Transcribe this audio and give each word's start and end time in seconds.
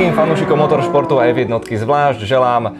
Všetkým 0.00 0.16
fanúšikom 0.16 0.56
motoršportu 0.56 1.20
a 1.20 1.28
F1 1.28 1.60
zvlášť 1.60 2.24
želám 2.24 2.72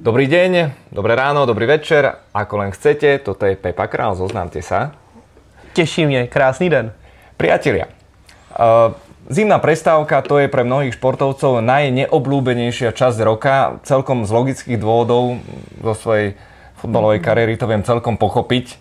dobrý 0.00 0.24
deň, 0.24 0.72
dobré 0.88 1.12
ráno, 1.12 1.44
dobrý 1.44 1.68
večer, 1.68 2.24
ako 2.32 2.64
len 2.64 2.72
chcete. 2.72 3.20
Toto 3.20 3.44
je 3.44 3.60
Pepa 3.60 3.84
Král, 3.92 4.16
zoznámte 4.16 4.64
sa. 4.64 4.96
Těší 5.76 6.08
mě, 6.08 6.32
krásný 6.32 6.72
den. 6.72 6.96
Priatelia, 7.36 7.92
uh, 8.56 8.96
zimná 9.28 9.60
prestávka 9.60 10.24
to 10.24 10.40
je 10.40 10.48
pre 10.48 10.64
mnohých 10.64 10.96
športovcov 10.96 11.60
najneobľúbenejšia 11.60 12.96
časť 12.96 13.20
roka. 13.20 13.76
Celkom 13.84 14.24
z 14.24 14.32
logických 14.32 14.80
dôvodov 14.80 15.44
zo 15.76 15.92
svojej 15.92 16.40
futbalovej 16.80 17.20
kariéry 17.20 17.60
to 17.60 17.68
viem 17.68 17.84
celkom 17.84 18.16
pochopiť. 18.16 18.80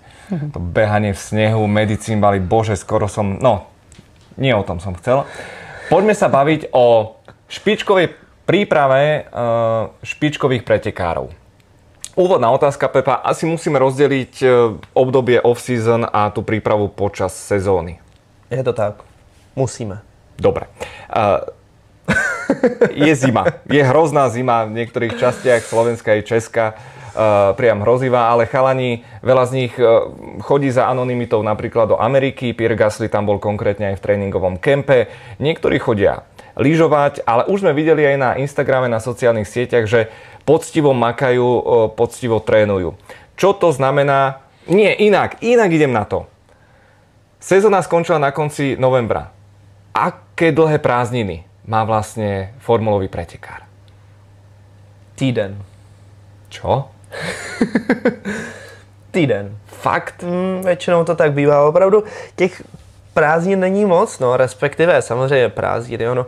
To 0.56 0.64
behanie 0.64 1.12
v 1.12 1.20
snehu, 1.20 1.68
medicínbali, 1.68 2.40
bože, 2.40 2.80
skoro 2.80 3.12
som... 3.12 3.36
No, 3.44 3.68
nie 4.40 4.56
o 4.56 4.64
tom 4.64 4.80
som 4.80 4.96
chcel. 4.96 5.28
Poďme 5.92 6.16
sa 6.16 6.32
baviť 6.32 6.72
o 6.72 7.20
špičkovej 7.52 8.16
príprave 8.48 9.28
uh, 9.28 9.92
špičkových 10.02 10.64
pretekárov. 10.64 11.28
Úvodná 12.16 12.52
otázka, 12.52 12.92
Pepa. 12.92 13.20
Asi 13.20 13.44
musíme 13.48 13.80
rozdeliť 13.80 14.34
uh, 14.44 14.76
obdobie 14.96 15.40
off-season 15.44 16.08
a 16.08 16.32
tú 16.32 16.44
prípravu 16.44 16.88
počas 16.88 17.36
sezóny. 17.36 18.00
Je 18.48 18.60
to 18.64 18.72
tak. 18.72 19.04
Musíme. 19.56 20.00
Dobre. 20.40 20.68
Uh, 21.12 21.44
je 23.08 23.14
zima. 23.16 23.48
Je 23.68 23.84
hrozná 23.84 24.28
zima 24.32 24.68
v 24.68 24.84
niektorých 24.84 25.20
častiach 25.20 25.64
Slovenska 25.64 26.16
i 26.16 26.24
Česka. 26.24 26.76
Uh, 27.12 27.52
priam 27.60 27.84
hrozivá, 27.84 28.32
ale 28.32 28.48
chalani, 28.48 29.04
veľa 29.20 29.44
z 29.44 29.52
nich 29.52 29.74
uh, 29.76 30.08
chodí 30.40 30.72
za 30.72 30.88
anonymitou 30.88 31.44
napríklad 31.44 31.92
do 31.92 32.00
Ameriky. 32.00 32.56
Pierre 32.56 32.80
Gasly 32.80 33.12
tam 33.12 33.28
bol 33.28 33.36
konkrétne 33.36 33.92
aj 33.92 34.00
v 34.00 34.04
tréningovom 34.04 34.56
kempe. 34.56 35.12
Niektorí 35.44 35.76
chodia 35.80 36.24
lyžovať, 36.56 37.24
ale 37.24 37.48
už 37.48 37.64
sme 37.64 37.76
videli 37.76 38.04
aj 38.04 38.18
na 38.18 38.30
Instagrame, 38.40 38.92
na 38.92 39.00
sociálnych 39.00 39.48
sieťach, 39.48 39.86
že 39.88 40.12
poctivo 40.44 40.92
makajú, 40.92 41.48
poctivo 41.96 42.42
trénujú. 42.42 42.98
Čo 43.38 43.56
to 43.58 43.74
znamená? 43.74 44.44
Nie, 44.70 44.94
inak, 44.94 45.42
inak 45.42 45.70
idem 45.74 45.94
na 45.94 46.06
to. 46.06 46.30
Sezóna 47.42 47.82
skončila 47.82 48.22
na 48.22 48.30
konci 48.30 48.78
novembra. 48.78 49.34
Aké 49.98 50.54
dlhé 50.54 50.78
prázdniny 50.78 51.44
má 51.66 51.82
vlastne 51.84 52.54
formulový 52.62 53.10
pretekár? 53.10 53.66
Týden. 55.18 55.58
Čo? 56.54 56.94
Týden. 59.16 59.58
Fakt? 59.66 60.24
Mm, 60.24 60.62
většinou 60.62 61.04
to 61.04 61.16
tak 61.16 61.34
bývá. 61.34 61.66
Opravdu 61.66 62.04
těch 62.36 62.64
prázdnin 63.14 63.60
není 63.60 63.86
moc, 63.86 64.20
no, 64.20 64.38
respektive 64.38 65.02
samozřejmě 65.02 65.50
prázdniny, 65.50 66.10
ono, 66.10 66.26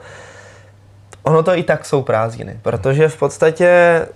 ono 1.24 1.44
to 1.44 1.56
i 1.58 1.64
tak 1.64 1.86
jsou 1.86 2.02
prázdniny, 2.02 2.60
protože 2.62 3.08
v 3.10 3.18
podstatě, 3.20 3.70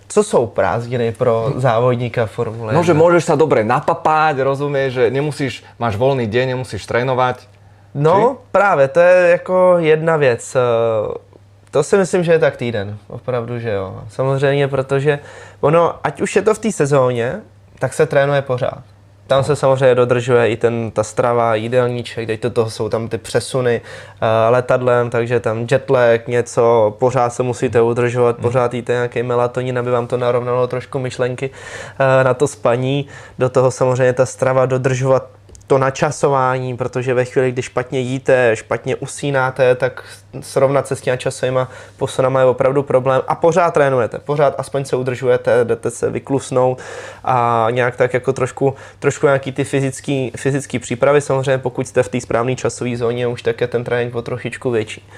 co 0.07 0.23
jsou 0.23 0.47
prázdniny 0.47 1.11
pro 1.11 1.53
závodníka 1.55 2.25
Formule 2.25 2.73
No, 2.73 2.83
že 2.83 2.91
1? 2.91 2.99
môžeš 2.99 3.23
sa 3.25 3.35
dobre 3.39 3.63
napapať, 3.63 4.43
rozumieš, 4.43 4.93
že 4.93 5.03
nemusíš, 5.11 5.63
máš 5.79 5.95
voľný 5.95 6.27
deň, 6.27 6.47
nemusíš 6.59 6.83
trénovať. 6.85 7.47
No, 7.95 8.37
právě, 8.51 8.87
to 8.87 8.99
je 8.99 9.29
jako 9.31 9.75
jedna 9.79 10.17
věc. 10.17 10.55
Eh, 10.55 11.27
To 11.71 11.83
si 11.83 11.97
myslím, 11.97 12.23
že 12.23 12.31
je 12.31 12.39
tak 12.39 12.57
týden. 12.57 12.97
Opravdu, 13.07 13.59
že 13.59 13.69
jo. 13.71 14.01
Samozřejmě, 14.09 14.67
protože 14.67 15.19
ono, 15.61 15.93
ať 16.03 16.21
už 16.21 16.35
je 16.35 16.41
to 16.41 16.53
v 16.53 16.59
té 16.59 16.71
sezóně, 16.71 17.41
tak 17.79 17.93
se 17.93 18.05
trénuje 18.05 18.41
pořád. 18.41 18.83
Tam 19.27 19.43
se 19.43 19.55
samozřejmě 19.55 19.95
dodržuje 19.95 20.49
i 20.49 20.57
ten, 20.57 20.91
ta 20.91 21.03
strava, 21.03 21.55
jídelníček, 21.55 22.27
teď 22.27 22.41
to 22.41 22.49
toho 22.49 22.69
jsou 22.69 22.89
tam 22.89 23.07
ty 23.07 23.17
přesuny 23.17 23.81
uh, 23.81 24.27
letadlem, 24.49 25.09
takže 25.09 25.39
tam 25.39 25.67
jetlag, 25.71 26.27
něco, 26.27 26.95
pořád 26.99 27.33
se 27.33 27.43
musíte 27.43 27.81
udržovat, 27.81 28.37
pořád 28.37 28.73
jíte 28.73 28.93
nějaký 28.93 29.23
melatonin, 29.23 29.79
aby 29.79 29.91
vám 29.91 30.07
to 30.07 30.17
narovnalo 30.17 30.67
trošku 30.67 30.99
myšlenky 30.99 31.49
uh, 31.49 32.23
na 32.23 32.33
to 32.33 32.47
spaní. 32.47 33.07
Do 33.39 33.49
toho 33.49 33.71
samozřejmě 33.71 34.13
ta 34.13 34.25
strava 34.25 34.65
dodržovat 34.65 35.36
to 35.67 35.77
načasování, 35.77 36.77
protože 36.77 37.13
ve 37.13 37.25
chvíli, 37.25 37.51
kdy 37.51 37.61
špatně 37.61 37.99
jíte, 37.99 38.55
špatně 38.55 38.95
usínáte, 38.95 39.75
tak 39.75 40.03
srovnat 40.41 40.87
se 40.87 40.95
s 40.95 41.01
těmi 41.01 41.17
časovými 41.17 41.59
posunama 41.97 42.39
je 42.39 42.45
opravdu 42.45 42.83
problém. 42.83 43.21
A 43.27 43.35
pořád 43.35 43.73
trénujete, 43.73 44.19
pořád 44.19 44.55
aspoň 44.57 44.85
se 44.85 44.95
udržujete, 44.95 45.65
jdete 45.65 45.91
se 45.91 46.09
vyklusnout 46.09 46.79
a 47.23 47.67
nějak 47.71 47.95
tak 47.95 48.13
jako 48.13 48.33
trošku, 48.33 48.75
trošku 48.99 49.25
nějaký 49.25 49.51
ty 49.51 49.63
fyzický, 49.63 50.31
fyzický 50.37 50.79
přípravy. 50.79 51.21
Samozřejmě 51.21 51.57
pokud 51.57 51.87
jste 51.87 52.03
v 52.03 52.09
té 52.09 52.21
správné 52.21 52.55
časové 52.55 52.97
zóně, 52.97 53.27
už 53.27 53.41
tak 53.41 53.61
je 53.61 53.67
ten 53.67 53.83
trénink 53.83 54.15
o 54.15 54.21
trošičku 54.21 54.71
větší. 54.71 55.09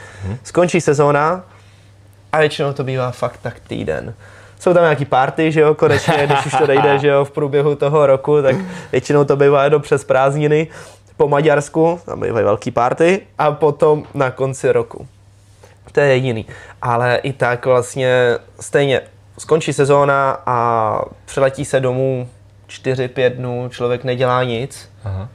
Skončí 0.43 0.81
sezóna 0.81 1.45
a 2.31 2.39
většinou 2.39 2.73
to 2.73 2.83
bývá 2.83 3.11
fakt 3.11 3.39
tak 3.41 3.59
týden 3.59 4.13
jsou 4.59 4.74
tam 4.74 4.84
nějaký 4.84 5.06
party, 5.06 5.52
že 5.52 5.62
jo, 5.62 5.75
konečně, 5.75 6.14
když 6.28 6.46
už 6.46 6.53
to 6.58 6.68
nejde, 6.68 7.00
že 7.00 7.08
jo, 7.08 7.25
v 7.25 7.31
průběhu 7.31 7.75
toho 7.75 8.06
roku, 8.06 8.42
tak 8.42 8.56
většinou 8.92 9.24
to 9.24 9.36
bývá 9.36 9.64
jenom 9.64 9.81
přes 9.81 10.03
prázdniny 10.03 10.68
po 11.18 11.28
Maďarsku, 11.28 12.00
tam 12.06 12.20
bývají 12.20 12.46
velký 12.46 12.72
party 12.72 13.22
a 13.38 13.52
potom 13.52 14.03
na 14.14 14.31
konci 14.31 14.72
roku. 14.72 15.08
To 15.92 16.00
je 16.00 16.08
jediný. 16.08 16.46
Ale 16.81 17.16
i 17.16 17.34
tak 17.34 17.66
vlastně 17.66 18.38
stejně 18.59 19.02
skončí 19.38 19.74
sezóna 19.74 20.38
a 20.46 21.02
přiletí 21.26 21.66
se 21.66 21.80
domů 21.80 22.30
4-5 22.68 23.30
dnů, 23.30 23.70
člověk 23.70 24.03
nedělá 24.03 24.44
nic. 24.44 24.91
Aha. 25.03 25.30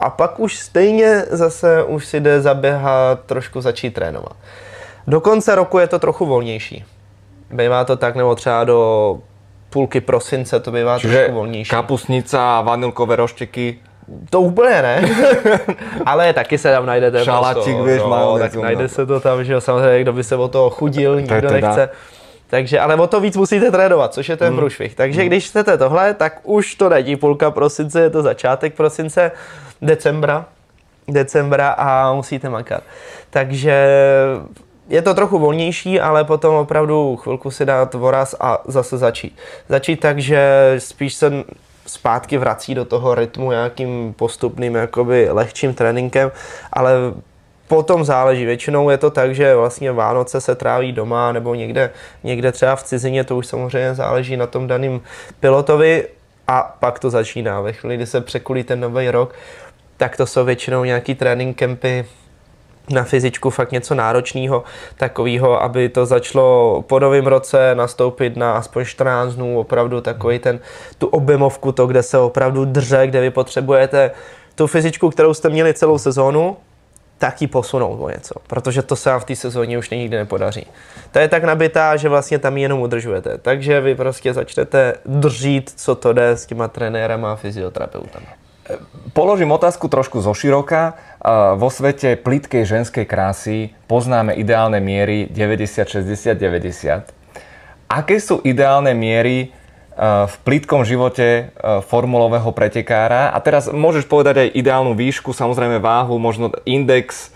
A 0.00 0.10
pak 0.10 0.40
už 0.40 0.58
stejně 0.58 1.24
zase 1.30 1.84
už 1.84 2.06
si 2.06 2.20
jde 2.20 2.40
zaběhat, 2.40 3.20
trošku 3.26 3.60
začít 3.60 3.94
trénovat. 3.94 4.36
Do 5.06 5.20
konce 5.20 5.54
roku 5.54 5.78
je 5.78 5.86
to 5.86 5.98
trochu 5.98 6.26
volnější. 6.26 6.84
Bývá 7.52 7.84
to 7.84 7.96
tak, 7.96 8.16
nebo 8.16 8.34
třeba 8.34 8.64
do 8.64 9.18
půlky 9.70 10.00
prosince 10.00 10.60
to 10.60 10.70
bývá 10.72 10.98
Čiže 10.98 11.14
trošku 11.18 11.34
volnější. 11.34 11.70
kapusnica 11.70 12.58
a 12.58 12.60
vanilkové 12.60 13.16
rošteky. 13.16 13.78
To 14.30 14.40
úplně 14.40 14.82
ne, 14.82 15.02
ale 16.06 16.32
taky 16.32 16.58
se 16.58 16.72
tam 16.72 16.86
najdete. 16.86 17.24
Šaláčik, 17.24 17.62
prostě, 17.62 17.82
vieš, 17.82 18.02
no, 18.02 18.38
tak 18.38 18.54
najde 18.54 18.88
se 18.88 19.06
to 19.06 19.20
tam, 19.20 19.44
že 19.44 19.52
jo, 19.52 19.60
samozřejmě, 19.60 20.02
kdo 20.02 20.12
by 20.12 20.24
se 20.24 20.36
o 20.36 20.48
to 20.48 20.70
chudil, 20.70 21.16
nikdo 21.20 21.34
teda. 21.48 21.50
nechce. 21.68 21.88
Takže, 22.46 22.80
ale 22.80 22.94
o 22.96 23.06
to 23.06 23.20
víc 23.20 23.36
musíte 23.36 23.70
trénovat, 23.70 24.14
což 24.14 24.28
je 24.28 24.36
ten 24.36 24.48
Hmm. 24.48 24.56
průšvih. 24.56 24.94
Takže 24.94 25.24
když 25.24 25.48
chcete 25.48 25.78
tohle, 25.78 26.14
tak 26.14 26.40
už 26.42 26.74
to 26.74 26.88
není 26.88 27.16
půlka 27.16 27.50
prosince, 27.50 28.00
je 28.00 28.10
to 28.10 28.22
začátek 28.22 28.74
prosince, 28.74 29.32
decembra, 29.82 30.44
decembra 31.08 31.68
a 31.70 32.12
musíte 32.12 32.48
makat. 32.48 32.82
Takže 33.30 33.86
je 34.90 35.02
to 35.02 35.14
trochu 35.14 35.38
volnější, 35.38 36.00
ale 36.00 36.24
potom 36.24 36.54
opravdu 36.54 37.16
chvilku 37.16 37.50
si 37.50 37.64
dát 37.64 37.94
voraz 37.94 38.34
a 38.40 38.62
zase 38.64 38.98
začít. 38.98 39.36
Začít 39.68 40.00
tak, 40.00 40.18
že 40.18 40.74
spíš 40.78 41.14
se 41.14 41.32
zpátky 41.86 42.38
vrací 42.38 42.74
do 42.74 42.84
toho 42.84 43.14
rytmu 43.14 43.50
nějakým 43.50 44.14
postupným, 44.18 44.74
jakoby 44.74 45.28
lehčím 45.30 45.74
tréninkem, 45.74 46.32
ale 46.72 46.92
potom 47.68 48.04
záleží. 48.04 48.44
Většinou 48.44 48.90
je 48.90 48.98
to 48.98 49.10
tak, 49.10 49.34
že 49.34 49.56
vlastně 49.56 49.92
Vánoce 49.92 50.40
se 50.40 50.54
tráví 50.54 50.92
doma 50.92 51.32
nebo 51.32 51.54
někde, 51.54 51.90
někde 52.24 52.52
třeba 52.52 52.76
v 52.76 52.82
cizině, 52.82 53.24
to 53.24 53.36
už 53.36 53.46
samozřejmě 53.46 53.94
záleží 53.94 54.36
na 54.36 54.46
tom 54.46 54.66
daném 54.66 55.00
pilotovi 55.40 56.06
a 56.48 56.76
pak 56.80 56.98
to 56.98 57.10
začíná. 57.10 57.60
Ve 57.60 57.72
chvíli, 57.72 57.96
kdy 57.96 58.06
se 58.06 58.20
překulí 58.20 58.64
ten 58.64 58.80
nový 58.80 59.10
rok, 59.10 59.34
tak 59.96 60.16
to 60.16 60.26
jsou 60.26 60.44
většinou 60.44 60.84
nějaký 60.84 61.14
trénink 61.14 61.56
kempy, 61.56 62.06
na 62.90 63.04
fyzičku 63.04 63.50
fakt 63.50 63.72
něco 63.72 63.94
náročného, 63.94 64.64
takového, 64.96 65.62
aby 65.62 65.88
to 65.88 66.06
začalo 66.06 66.82
po 66.86 67.00
novém 67.00 67.26
roce 67.26 67.74
nastoupit 67.74 68.36
na 68.36 68.52
aspoň 68.52 68.84
14 68.84 69.34
dnů, 69.34 69.58
opravdu 69.58 70.00
takový 70.00 70.38
ten, 70.38 70.60
tu 70.98 71.06
objemovku, 71.06 71.72
to, 71.72 71.86
kde 71.86 72.02
se 72.02 72.18
opravdu 72.18 72.64
drže, 72.64 73.06
kde 73.06 73.20
vy 73.20 73.30
potřebujete 73.30 74.10
tu 74.54 74.66
fyzičku, 74.66 75.10
kterou 75.10 75.34
jste 75.34 75.48
měli 75.48 75.74
celou 75.74 75.98
sezónu, 75.98 76.56
tak 77.18 77.42
ji 77.42 77.46
posunout 77.46 78.00
o 78.00 78.10
něco, 78.10 78.34
protože 78.46 78.82
to 78.82 78.96
se 78.96 79.10
vám 79.10 79.20
v 79.20 79.24
té 79.24 79.36
sezóně 79.36 79.78
už 79.78 79.90
nikdy 79.90 80.16
nepodaří. 80.16 80.66
To 81.12 81.18
je 81.18 81.28
tak 81.28 81.44
nabitá, 81.44 81.96
že 81.96 82.08
vlastně 82.08 82.38
tam 82.38 82.56
ji 82.56 82.62
jenom 82.62 82.80
udržujete. 82.80 83.38
Takže 83.38 83.80
vy 83.80 83.94
prostě 83.94 84.34
začnete 84.34 84.94
držít, 85.04 85.72
co 85.76 85.94
to 85.94 86.12
jde 86.12 86.28
s 86.28 86.46
těma 86.46 86.68
trenérama 86.68 87.32
a 87.32 87.36
fyzioterapeutama. 87.36 88.26
Položím 89.10 89.50
otázku 89.50 89.90
trošku 89.90 90.22
zoširoka. 90.22 90.94
Vo 91.58 91.68
svete 91.68 92.14
plitkej 92.14 92.64
ženskej 92.64 93.04
krásy 93.04 93.74
poznáme 93.90 94.38
ideálne 94.38 94.78
miery 94.78 95.26
90, 95.28 96.06
60, 96.06 96.38
90. 96.38 97.20
Aké 97.90 98.22
sú 98.22 98.38
ideálne 98.46 98.94
miery 98.94 99.50
uh, 99.50 100.30
v 100.30 100.34
plitkom 100.46 100.86
živote 100.86 101.50
uh, 101.50 101.82
formulového 101.82 102.54
pretekára? 102.54 103.34
A 103.34 103.38
teraz 103.42 103.66
môžeš 103.66 104.06
povedať 104.06 104.46
aj 104.46 104.54
ideálnu 104.54 104.94
výšku, 104.94 105.34
samozrejme 105.34 105.82
váhu, 105.82 106.14
možno 106.22 106.54
index. 106.62 107.34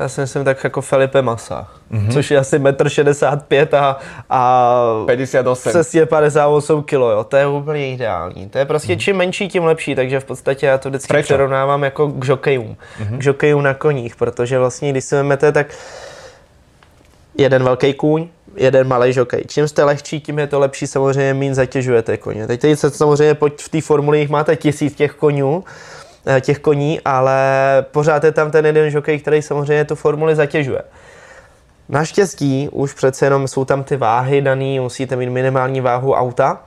Já 0.00 0.08
si 0.08 0.20
myslím 0.20 0.44
tak 0.44 0.64
jako 0.64 0.80
Felipe 0.80 1.22
Massa, 1.22 1.68
mm-hmm. 1.92 2.12
což 2.12 2.30
je 2.30 2.38
asi 2.38 2.58
1,65 2.58 3.36
m 3.60 3.68
a, 3.80 4.00
a 4.30 5.04
58. 5.06 5.70
přesně 5.70 6.06
58 6.06 6.82
kg, 6.82 6.92
jo. 6.92 7.26
to 7.28 7.36
je 7.36 7.46
úplně 7.46 7.92
ideální. 7.92 8.48
To 8.48 8.58
je 8.58 8.64
prostě 8.64 8.96
čím 8.96 9.16
menší, 9.16 9.48
tím 9.48 9.64
lepší, 9.64 9.94
takže 9.94 10.20
v 10.20 10.24
podstatě 10.24 10.66
já 10.66 10.78
to 10.78 10.88
vždycky 10.88 11.08
Prečo? 11.08 11.24
přirovnávám 11.24 11.82
jako 11.82 12.08
k 12.08 12.24
žokejům, 12.24 12.76
mm-hmm. 13.00 13.18
k 13.18 13.22
žokejům 13.22 13.62
na 13.62 13.74
koních, 13.74 14.16
protože 14.16 14.58
vlastně 14.58 14.90
když 14.90 15.04
si 15.04 15.14
vezmete, 15.14 15.52
tak 15.52 15.66
jeden 17.38 17.64
velký 17.64 17.94
kůň, 17.94 18.28
jeden 18.56 18.88
malý 18.88 19.12
žokej. 19.12 19.44
Čím 19.48 19.68
jste 19.68 19.84
lehčí, 19.84 20.20
tím 20.20 20.38
je 20.38 20.46
to 20.46 20.58
lepší, 20.60 20.86
samozřejmě 20.86 21.34
méně 21.34 21.54
zatěžujete 21.54 22.16
koně. 22.16 22.46
Teď, 22.46 22.60
teď 22.60 22.78
se 22.78 22.90
samozřejmě 22.90 23.36
v 23.60 23.68
té 23.68 23.80
formuli 23.80 24.18
jich 24.18 24.28
máte 24.28 24.56
tisíc 24.56 24.94
těch 24.94 25.12
konňů, 25.12 25.64
eh, 25.66 26.01
těch 26.40 26.58
koní, 26.58 27.00
ale 27.04 27.38
pořád 27.90 28.24
je 28.24 28.32
tam 28.32 28.50
ten 28.50 28.66
jeden 28.66 28.90
žokej, 28.90 29.20
který 29.20 29.42
samozřejmě 29.42 29.84
tu 29.84 29.94
formuli 29.94 30.36
zatěžuje. 30.36 30.82
Naštěstí 31.88 32.68
už 32.72 32.92
přece 32.92 33.26
jenom 33.26 33.48
jsou 33.48 33.64
tam 33.64 33.84
ty 33.84 33.96
váhy 33.96 34.40
daný, 34.40 34.80
musíte 34.80 35.16
mít 35.16 35.30
minimální 35.30 35.80
váhu 35.80 36.14
auta, 36.14 36.60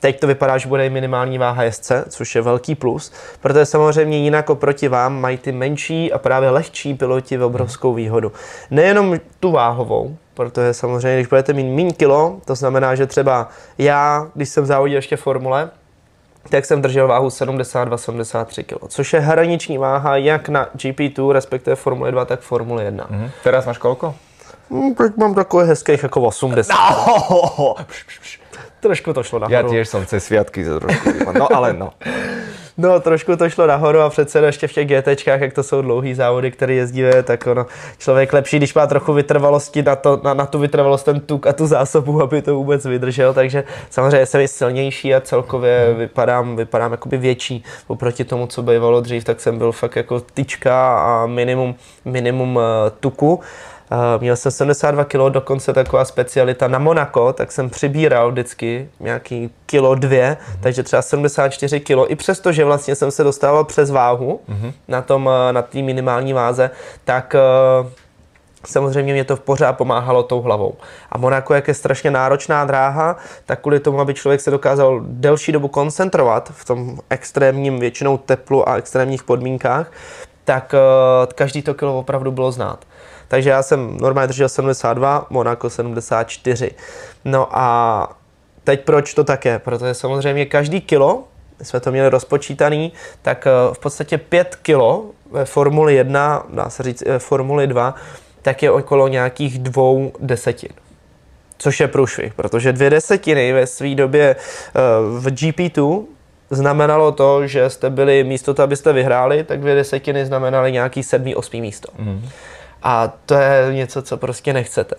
Teď 0.00 0.20
to 0.20 0.26
vypadá, 0.26 0.58
že 0.58 0.68
bude 0.68 0.90
minimální 0.90 1.38
váha 1.38 1.62
jezdce, 1.62 2.04
což 2.08 2.34
je 2.34 2.42
velký 2.42 2.74
plus, 2.74 3.12
protože 3.40 3.66
samozřejmě 3.66 4.18
jinak 4.18 4.50
oproti 4.50 4.88
vám 4.88 5.20
mají 5.20 5.38
ty 5.38 5.52
menší 5.52 6.12
a 6.12 6.18
právě 6.18 6.50
lehčí 6.50 6.94
piloti 6.94 7.36
v 7.36 7.42
obrovskou 7.42 7.94
výhodu. 7.94 8.32
Nejenom 8.70 9.20
tu 9.40 9.50
váhovou, 9.50 10.16
protože 10.34 10.74
samozřejmě, 10.74 11.16
když 11.16 11.26
budete 11.26 11.52
mít 11.52 11.76
méně 11.76 11.92
kilo, 11.92 12.40
to 12.44 12.54
znamená, 12.54 12.94
že 12.94 13.06
třeba 13.06 13.48
já, 13.78 14.26
když 14.34 14.48
jsem 14.48 14.66
závodil 14.66 14.96
ještě 14.96 15.16
formule, 15.16 15.70
tak 16.48 16.64
jsem 16.64 16.82
držel 16.82 17.08
váhu 17.08 17.28
72-73 17.28 18.64
kg, 18.64 18.88
což 18.88 19.12
je 19.12 19.20
hraniční 19.20 19.78
váha 19.78 20.16
jak 20.16 20.48
na 20.48 20.68
GP2, 20.76 21.30
respektive 21.30 21.76
Formule 21.76 22.10
2, 22.12 22.24
tak 22.24 22.40
Formule 22.40 22.84
1. 22.84 23.06
Mm-hmm. 23.10 23.30
Teraz 23.42 23.66
máš 23.66 23.78
kolko? 23.78 24.14
Hmm, 24.70 24.94
teď 24.94 25.16
mám 25.16 25.34
takové 25.34 25.64
hezkých 25.64 26.02
jako 26.02 26.20
80. 26.20 26.74
No, 27.58 27.74
trošku 28.80 29.12
to 29.12 29.22
šlo 29.22 29.38
nahoru. 29.38 29.54
Já 29.54 29.62
tiež 29.62 29.88
som 29.88 30.06
cez 30.06 30.24
sviatky 30.24 30.64
trošku, 30.64 31.08
no 31.38 31.56
ale 31.56 31.72
no. 31.72 31.92
No, 32.80 33.00
trošku 33.00 33.36
to 33.36 33.50
šlo 33.50 33.66
nahoru 33.66 34.00
a 34.00 34.10
přece 34.10 34.38
ještě 34.38 34.68
v 34.68 34.72
těch 34.72 34.88
GTčkách, 34.88 35.40
jak 35.40 35.52
to 35.52 35.62
jsou 35.62 35.82
dlouhý 35.82 36.14
závody, 36.14 36.50
které 36.50 36.74
jezdí, 36.74 37.02
tak 37.24 37.46
ono, 37.46 37.66
člověk 37.98 38.32
lepší, 38.32 38.56
když 38.56 38.74
má 38.74 38.86
trochu 38.86 39.12
vytrvalosti 39.12 39.82
na, 39.82 39.96
to, 39.96 40.20
na, 40.24 40.34
na 40.34 40.46
tu 40.46 40.58
vytrvalost, 40.58 41.04
ten 41.04 41.20
tuk 41.20 41.46
a 41.46 41.52
tu 41.52 41.66
zásobu, 41.66 42.22
aby 42.22 42.42
to 42.42 42.54
vůbec 42.54 42.84
vydržel, 42.84 43.34
takže 43.34 43.64
samozřejmě 43.90 44.26
jsem 44.26 44.48
silnější 44.48 45.14
a 45.14 45.20
celkově 45.20 45.94
vypadám, 45.94 46.56
vypadám 46.56 46.92
jakoby 46.92 47.16
větší 47.16 47.64
oproti 47.86 48.24
tomu, 48.24 48.46
co 48.46 48.62
bývalo 48.62 49.00
dřív, 49.00 49.24
tak 49.24 49.40
jsem 49.40 49.58
byl 49.58 49.72
fakt 49.72 49.96
jako 49.96 50.20
tyčka 50.20 50.98
a 50.98 51.26
minimum, 51.26 51.74
minimum 52.04 52.56
uh, 52.56 52.62
tuku. 53.00 53.40
Uh, 53.92 54.22
měl 54.22 54.36
jsem 54.36 54.52
72 54.52 55.04
kg, 55.04 55.32
dokonce 55.32 55.72
taková 55.72 56.04
specialita 56.04 56.68
na 56.68 56.78
Monako, 56.78 57.32
tak 57.32 57.52
jsem 57.52 57.70
přibíral 57.70 58.30
vždycky 58.30 58.88
nějaký 59.00 59.50
kilo 59.66 59.94
dvě, 59.94 60.36
takže 60.60 60.82
třeba 60.82 61.02
74 61.02 61.80
kg. 61.80 61.90
I 62.08 62.16
přesto, 62.16 62.52
že 62.52 62.64
vlastně 62.64 62.94
jsem 62.94 63.10
se 63.10 63.24
dostával 63.24 63.64
přes 63.64 63.90
váhu 63.90 64.40
mm-hmm. 64.48 64.72
na 64.88 65.02
tom, 65.02 65.30
eh, 65.48 65.52
na 65.52 65.62
té 65.62 65.82
minimální 65.82 66.32
váze, 66.32 66.70
tak 67.04 67.34
uh, 67.82 67.90
Samozřejmě 68.66 69.12
mě 69.12 69.24
to 69.24 69.36
v 69.36 69.40
pořád 69.40 69.72
pomáhalo 69.72 70.22
tou 70.22 70.40
hlavou. 70.40 70.74
A 71.12 71.18
Monako, 71.18 71.54
jak 71.54 71.68
je 71.68 71.74
strašně 71.74 72.10
náročná 72.10 72.64
dráha, 72.64 73.16
tak 73.46 73.60
kvůli 73.60 73.80
tomu, 73.80 74.00
aby 74.00 74.14
člověk 74.14 74.40
se 74.40 74.50
dokázal 74.50 75.00
delší 75.04 75.52
dobu 75.52 75.68
koncentrovat 75.68 76.52
v 76.54 76.64
tom 76.64 76.98
extrémním 77.10 77.78
většinou 77.78 78.18
teplu 78.18 78.68
a 78.68 78.76
extrémních 78.76 79.22
podmínkách, 79.22 79.92
tak 80.44 80.74
každý 81.34 81.62
to 81.62 81.74
kilo 81.74 81.98
opravdu 81.98 82.30
bylo 82.30 82.52
znát. 82.52 82.84
Takže 83.30 83.50
já 83.50 83.62
jsem 83.62 83.96
normálně 84.00 84.28
držel 84.28 84.48
72, 84.48 85.26
Monaco 85.30 85.70
74. 85.70 86.70
No 87.24 87.48
a 87.58 88.16
teď 88.64 88.84
proč 88.84 89.14
to 89.14 89.24
tak 89.24 89.44
je? 89.44 89.58
Protože 89.58 89.94
samozřejmě 89.94 90.46
každý 90.46 90.80
kilo, 90.80 91.24
jsme 91.62 91.80
to 91.80 91.90
měli 91.90 92.08
rozpočítaný, 92.08 92.92
tak 93.22 93.46
eh, 93.46 93.74
v 93.74 93.78
podstatě 93.78 94.18
5 94.18 94.56
kilo 94.62 95.04
ve 95.30 95.44
Formuli 95.44 95.94
1, 95.94 96.46
dá 96.48 96.70
se 96.70 96.82
říct 96.82 97.02
ve 97.06 97.18
Formuli 97.18 97.66
2, 97.66 97.94
tak 98.42 98.62
je 98.62 98.70
okolo 98.70 99.08
nějakých 99.08 99.58
dvou 99.58 100.12
desetin. 100.20 100.70
Což 101.58 101.80
je 101.80 101.88
průšvih, 101.88 102.34
protože 102.34 102.72
dvě 102.72 102.90
desetiny 102.90 103.52
ve 103.52 103.66
své 103.66 103.94
době 103.94 104.36
eh, 104.36 104.80
v 105.18 105.26
GP2 105.26 106.04
znamenalo 106.50 107.12
to, 107.12 107.46
že 107.46 107.70
jste 107.70 107.90
byli 107.90 108.24
místo 108.24 108.54
toho, 108.54 108.64
abyste 108.64 108.92
vyhráli, 108.92 109.44
tak 109.44 109.60
dvě 109.60 109.74
desetiny 109.74 110.26
znamenaly 110.26 110.72
nějaký 110.72 111.02
sedmý, 111.02 111.34
osmý 111.34 111.60
místo. 111.60 111.88
Mm. 111.98 112.28
A 112.82 113.12
to 113.26 113.34
je 113.34 113.74
něco, 113.74 114.02
co 114.02 114.16
prostě 114.16 114.52
nechcete. 114.52 114.94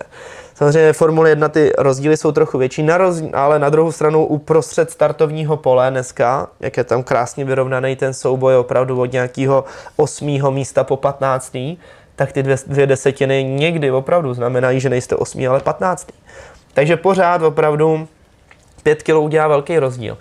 Samozřejmě 0.54 0.92
Formule 0.92 1.28
1 1.30 1.48
ty 1.48 1.72
rozdíly 1.78 2.16
jsou 2.16 2.32
trochu 2.32 2.58
větší, 2.58 2.82
na 2.82 2.98
roz... 2.98 3.22
ale 3.32 3.58
na 3.58 3.68
druhou 3.68 3.92
stranu 3.92 4.26
uprostřed 4.26 4.90
startovního 4.90 5.56
pole 5.56 5.90
dneska, 5.90 6.48
jak 6.60 6.76
je 6.76 6.84
tam 6.84 7.02
krásně 7.02 7.44
vyrovnaný 7.44 7.96
ten 7.96 8.14
souboj 8.14 8.56
opravdu 8.56 9.00
od 9.00 9.12
nějakého 9.12 9.64
osmého 9.96 10.50
místa 10.50 10.84
po 10.84 10.96
15. 10.96 11.56
tak 12.16 12.32
ty 12.32 12.42
dvě, 12.42 12.56
dvě 12.66 12.86
desetiny 12.86 13.44
někdy 13.44 13.90
opravdu 13.90 14.34
znamenají, 14.34 14.80
že 14.80 14.88
nejste 14.88 15.16
osmý, 15.16 15.46
ale 15.46 15.60
15. 15.60 16.08
Takže 16.74 16.96
pořád 16.96 17.42
opravdu 17.42 18.08
5 18.82 19.02
kg 19.02 19.14
udělá 19.14 19.48
velký 19.48 19.78
rozdíl. 19.78 20.18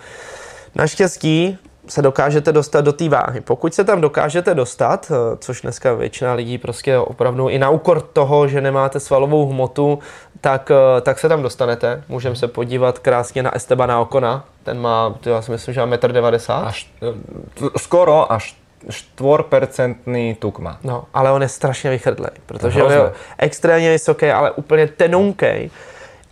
Naštěstí 0.76 1.58
se 1.88 2.02
dokážete 2.02 2.52
dostat 2.52 2.82
do 2.82 2.94
té 2.94 3.10
váhy. 3.10 3.42
Pokud 3.42 3.74
se 3.74 3.84
tam 3.84 4.02
dokážete 4.02 4.54
dostat, 4.54 5.12
eh, 5.12 5.38
což 5.38 5.62
dneska 5.62 5.94
většina 5.94 6.34
lidí 6.34 6.58
prostě 6.58 6.98
opravdu 6.98 7.50
i 7.50 7.60
na 7.60 7.70
úkor 7.70 8.02
toho, 8.02 8.48
že 8.48 8.62
nemáte 8.62 9.00
svalovou 9.00 9.50
hmotu, 9.50 10.00
tak, 10.42 10.72
eh, 10.72 11.02
tak 11.02 11.20
se 11.20 11.30
tam 11.30 11.42
dostanete. 11.42 12.04
Můžeme 12.10 12.36
se 12.36 12.48
podívat 12.48 13.00
krásně 13.00 13.44
na 13.44 13.56
Estebana 13.56 14.00
Okona. 14.00 14.46
Ten 14.64 14.82
má, 14.82 15.16
já 15.26 15.42
si 15.42 15.52
myslím, 15.52 15.74
že 15.74 15.80
má 15.80 15.86
1,90 15.86 16.62
m. 16.62 16.68
Až, 16.68 16.92
eh, 17.02 17.70
skoro 17.78 18.32
až 18.32 18.62
4% 18.90 20.36
tuk 20.40 20.60
má. 20.60 20.78
No, 20.84 21.06
ale 21.14 21.32
on 21.32 21.42
je 21.42 21.48
strašně 21.48 21.90
vychdlej, 21.90 22.32
protože 22.46 22.84
on 22.84 22.92
je 22.92 23.12
extrémně 23.38 23.92
vysoký, 23.92 24.30
ale 24.30 24.52
úplně 24.52 24.88
tenunkej. 24.88 25.70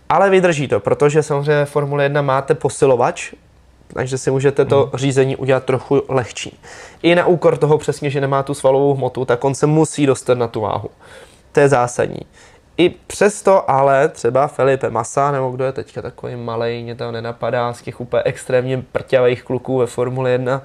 Ale 0.08 0.30
vydrží 0.30 0.68
to, 0.68 0.80
protože 0.80 1.22
samozřejmě 1.22 1.64
Formule 1.64 2.04
1 2.04 2.22
máte 2.22 2.54
posilovač, 2.54 3.32
takže 3.94 4.18
si 4.18 4.30
můžete 4.30 4.64
to 4.64 4.82
hmm. 4.82 4.90
řízení 4.94 5.36
udělat 5.36 5.64
trochu 5.64 6.02
lehčí. 6.08 6.58
I 7.02 7.14
na 7.14 7.26
úkor 7.26 7.56
toho 7.56 7.78
přesně, 7.78 8.10
že 8.10 8.20
nemá 8.20 8.42
tu 8.42 8.54
svalovou 8.54 8.94
hmotu, 8.94 9.24
tak 9.24 9.44
on 9.44 9.54
se 9.54 9.66
musí 9.66 10.06
dostat 10.06 10.38
na 10.38 10.48
tu 10.48 10.60
váhu. 10.60 10.90
To 11.52 11.60
je 11.60 11.68
zásadní. 11.68 12.20
I 12.76 12.88
přesto 13.06 13.70
ale 13.70 14.08
třeba 14.08 14.46
Felipe 14.46 14.90
Massa, 14.90 15.30
nebo 15.30 15.50
kdo 15.50 15.64
je 15.64 15.72
teďka 15.72 16.02
takový 16.02 16.36
malý, 16.36 16.82
mě 16.82 16.94
to 16.94 17.12
nenapadá, 17.12 17.72
z 17.72 17.82
těch 17.82 18.00
úplně 18.00 18.22
extrémně 18.24 18.82
prťavých 18.92 19.42
kluků 19.42 19.78
ve 19.78 19.86
Formule 19.86 20.30
1, 20.30 20.62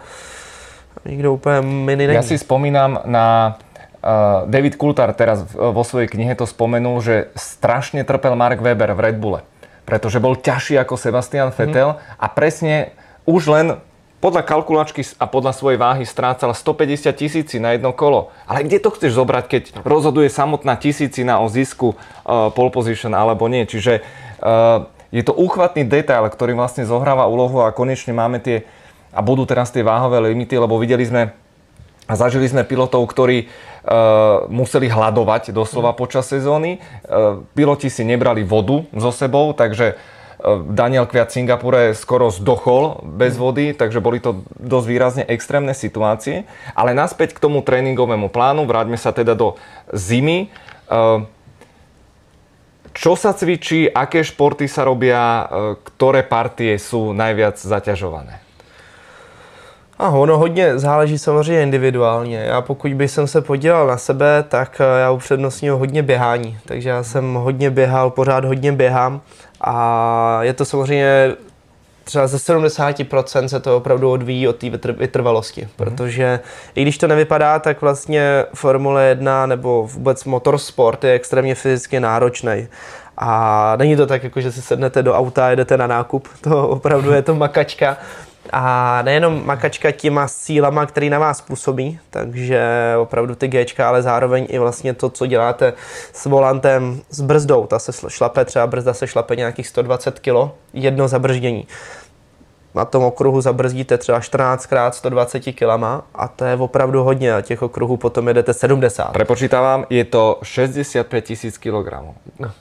nikdo 1.06 1.34
úplně 1.34 1.62
mini 1.62 2.08
není. 2.08 2.16
Já 2.16 2.22
si 2.22 2.38
vzpomínám 2.38 3.00
na 3.06 3.58
uh, 4.06 4.50
David 4.50 4.76
Coulthard 4.76 5.16
teraz 5.16 5.44
vo 5.54 5.84
svojej 5.84 6.08
knihe 6.08 6.36
to 6.36 6.48
spomenul, 6.48 7.02
že 7.02 7.34
strašne 7.36 8.06
trpel 8.06 8.36
Mark 8.36 8.62
Webber 8.62 8.94
v 8.94 9.00
Red 9.00 9.18
Bulle, 9.18 9.42
pretože 9.86 10.22
bol 10.22 10.38
ťažší 10.38 10.80
ako 10.80 10.96
Sebastian 10.98 11.50
Vettel 11.52 11.98
mm. 11.98 12.00
a 12.22 12.26
presne 12.30 12.96
už 13.26 13.50
len 13.50 13.68
podľa 14.24 14.42
kalkulačky 14.42 15.06
a 15.22 15.30
podľa 15.30 15.54
svojej 15.54 15.78
váhy 15.78 16.02
strácal 16.02 16.50
150 16.50 17.14
tisíci 17.14 17.62
na 17.62 17.78
jedno 17.78 17.94
kolo. 17.94 18.34
Ale 18.50 18.66
kde 18.66 18.82
to 18.82 18.90
chceš 18.90 19.14
zobrať, 19.14 19.46
keď 19.46 19.64
rozhoduje 19.86 20.34
samotná 20.34 20.80
tisícina 20.82 21.38
o 21.44 21.52
zisku 21.52 21.94
uh, 21.94 22.50
pole 22.50 22.74
position 22.74 23.14
alebo 23.14 23.46
nie? 23.46 23.70
Čiže 23.70 24.02
uh, 24.02 24.90
je 25.14 25.22
to 25.22 25.38
úchvatný 25.38 25.86
detail, 25.86 26.26
ktorý 26.26 26.58
vlastne 26.58 26.90
zohráva 26.90 27.30
úlohu 27.30 27.62
a 27.62 27.76
konečne 27.76 28.18
máme 28.18 28.42
tie 28.42 28.66
a 29.16 29.24
budú 29.24 29.48
teraz 29.48 29.72
tie 29.72 29.86
váhové 29.86 30.20
limity, 30.20 30.60
lebo 30.60 30.76
videli 30.76 31.08
sme 31.08 31.32
a 32.06 32.14
zažili 32.14 32.46
sme 32.46 32.62
pilotov, 32.66 33.02
ktorí 33.10 33.46
uh, 33.46 34.46
museli 34.50 34.90
hľadovať 34.90 35.50
doslova 35.54 35.94
počas 35.98 36.30
sezóny. 36.30 36.78
Uh, 36.78 37.42
piloti 37.58 37.90
si 37.90 38.06
nebrali 38.06 38.46
vodu 38.46 38.86
so 38.94 39.10
sebou, 39.10 39.54
takže 39.58 39.98
Daniel 40.72 41.08
Kviat 41.10 41.32
v 41.32 41.36
Singapure 41.42 41.82
skoro 41.98 42.30
zdochol 42.30 43.04
bez 43.04 43.40
vody, 43.40 43.74
takže 43.74 44.04
boli 44.04 44.20
to 44.20 44.44
dosť 44.60 44.88
výrazne 44.88 45.24
extrémne 45.26 45.74
situácie. 45.74 46.46
Ale 46.78 46.94
naspäť 46.94 47.34
k 47.36 47.44
tomu 47.44 47.66
tréningovému 47.66 48.30
plánu, 48.30 48.70
vráťme 48.70 49.00
sa 49.00 49.16
teda 49.16 49.34
do 49.34 49.58
zimy. 49.96 50.54
Čo 52.96 53.20
sa 53.20 53.36
cvičí, 53.36 53.92
aké 53.92 54.24
športy 54.24 54.72
sa 54.72 54.88
robia, 54.88 55.52
ktoré 55.84 56.24
partie 56.24 56.80
sú 56.80 57.12
najviac 57.12 57.60
zaťažované? 57.60 58.45
A 60.00 60.10
ono 60.10 60.38
hodně 60.38 60.80
záleží 60.80 61.18
samozřejmě 61.18 61.64
individuálně. 61.64 62.38
Já 62.38 62.62
pokud 62.62 62.94
bych 62.94 63.12
jsem 63.12 63.28
se 63.28 63.42
podíval 63.42 63.88
na 63.88 63.98
sebe, 63.98 64.44
tak 64.50 64.82
já 65.00 65.12
upřednostňuji 65.12 65.80
hodně 65.80 66.04
běhání. 66.04 66.58
Takže 66.66 66.90
já 66.90 67.04
jsem 67.04 67.34
hodně 67.34 67.70
běhal, 67.70 68.10
pořád 68.10 68.46
hodně 68.46 68.72
běhám 68.72 69.22
a 69.62 70.40
je 70.42 70.54
to 70.54 70.66
samozřejmě 70.66 71.36
třeba 72.04 72.28
ze 72.28 72.38
70% 72.38 73.46
se 73.46 73.60
to 73.60 73.78
opravdu 73.78 74.12
odvíjí 74.12 74.48
od 74.48 74.56
té 74.56 74.70
vytrvalosti, 74.70 75.62
mm. 75.62 75.68
protože 75.76 76.40
i 76.76 76.82
když 76.82 76.98
to 76.98 77.08
nevypadá, 77.08 77.60
tak 77.60 77.82
vlastně 77.82 78.46
Formule 78.54 79.06
1 79.06 79.46
nebo 79.46 79.88
vůbec 79.88 80.26
motorsport 80.26 81.04
je 81.04 81.14
extrémně 81.14 81.56
fyzicky 81.56 82.00
náročný. 82.00 82.68
A 83.18 83.76
není 83.76 83.96
to 83.96 84.08
tak, 84.08 84.24
jako 84.24 84.42
že 84.42 84.52
si 84.52 84.62
sednete 84.62 85.04
do 85.04 85.14
auta 85.14 85.46
a 85.46 85.50
jedete 85.50 85.78
na 85.78 85.88
nákup, 85.88 86.28
to 86.42 86.68
opravdu 86.68 87.12
je 87.12 87.22
to 87.22 87.36
makačka. 87.36 87.98
A 88.54 89.02
nejenom 89.02 89.46
makačka 89.46 89.92
těma 89.92 90.28
sílama, 90.28 90.86
který 90.86 91.10
na 91.10 91.20
vás 91.20 91.42
působí, 91.42 92.00
takže 92.10 92.62
opravdu 93.00 93.36
ty 93.36 93.48
Gčka, 93.48 93.88
ale 93.88 94.02
zároveň 94.02 94.48
i 94.50 94.60
vlastně 94.60 94.94
to, 94.94 95.10
co 95.10 95.26
děláte 95.26 95.74
s 96.14 96.26
volantem, 96.26 97.02
s 97.10 97.22
brzdou. 97.22 97.66
Ta 97.68 97.80
se 97.80 97.92
šlape, 98.08 98.46
třeba 98.46 98.68
brzda 98.68 98.94
se 98.94 99.08
šlape 99.08 99.36
nějakých 99.36 99.68
120 99.68 100.20
kg, 100.20 100.52
jedno 100.74 101.08
zabrždění 101.08 101.68
na 102.76 102.86
tom 102.86 103.04
okruhu 103.04 103.42
zabrzdíte 103.42 103.98
třeba 103.98 104.20
14x 104.20 104.92
120 104.92 105.40
kg 105.40 106.04
a 106.16 106.28
to 106.28 106.46
je 106.46 106.56
opravdu 106.56 107.04
hodně 107.04 107.34
a 107.34 107.42
těch 107.42 107.62
okruhů 107.62 107.98
potom 107.98 108.28
jedete 108.28 108.54
70. 108.54 109.12
Prepočítávám, 109.12 109.86
je 109.90 110.06
to 110.06 110.40
65 110.44 111.22
tisíc 111.22 111.58
kg. 111.58 111.94
No. 112.40 112.52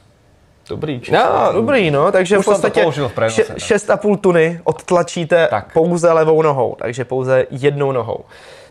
Dobrý, 0.68 1.00
číslo. 1.00 1.18
no, 1.18 1.52
dobrý, 1.52 1.90
no, 1.90 2.12
takže 2.12 2.38
Už 2.38 2.44
v 2.44 2.48
podstatě 2.48 2.84
v 2.90 3.12
prenose, 3.14 3.42
6,5 3.42 4.16
tuny 4.16 4.60
odtlačíte 4.64 5.48
tak. 5.50 5.72
pouze 5.72 6.12
levou 6.12 6.42
nohou, 6.42 6.76
takže 6.78 7.04
pouze 7.04 7.46
jednou 7.50 7.92
nohou. 7.92 8.24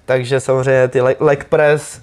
Takže 0.06 0.40
samozřejmě 0.40 0.88
ty 0.88 1.02
leg 1.20 1.44
press 1.44 2.02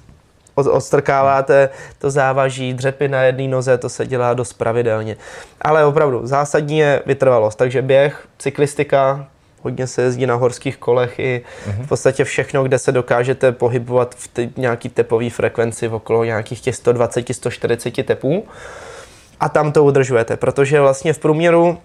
odstrkáváte 0.54 1.68
to 1.98 2.10
závaží, 2.10 2.74
dřepy 2.74 3.08
na 3.08 3.22
jedné 3.22 3.48
noze, 3.48 3.78
to 3.78 3.88
se 3.88 4.06
dělá 4.06 4.34
dost 4.34 4.52
pravidelně. 4.52 5.16
Ale 5.62 5.84
opravdu, 5.84 6.20
zásadní 6.26 6.78
je 6.78 7.02
vytrvalost, 7.06 7.58
takže 7.58 7.82
běh, 7.82 8.26
cyklistika, 8.38 9.26
hodně 9.62 9.86
se 9.86 10.02
jezdí 10.02 10.26
na 10.26 10.34
horských 10.34 10.76
kolech 10.76 11.18
i 11.18 11.44
v 11.66 11.88
podstatě 11.88 12.24
všechno, 12.24 12.64
kde 12.64 12.78
se 12.78 12.92
dokážete 12.92 13.52
pohybovat 13.52 14.14
v 14.14 14.58
nějaký 14.58 14.88
tepový 14.88 15.30
frekvenci 15.30 15.88
v 15.88 15.94
okolo 15.94 16.24
nějakých 16.24 16.60
těch 16.60 16.74
120-140 16.74 18.04
tepů 18.04 18.46
a 19.40 19.48
tam 19.48 19.72
to 19.72 19.84
udržujete, 19.84 20.36
protože 20.36 20.80
vlastně 20.80 21.12
v 21.12 21.18
průměru 21.18 21.78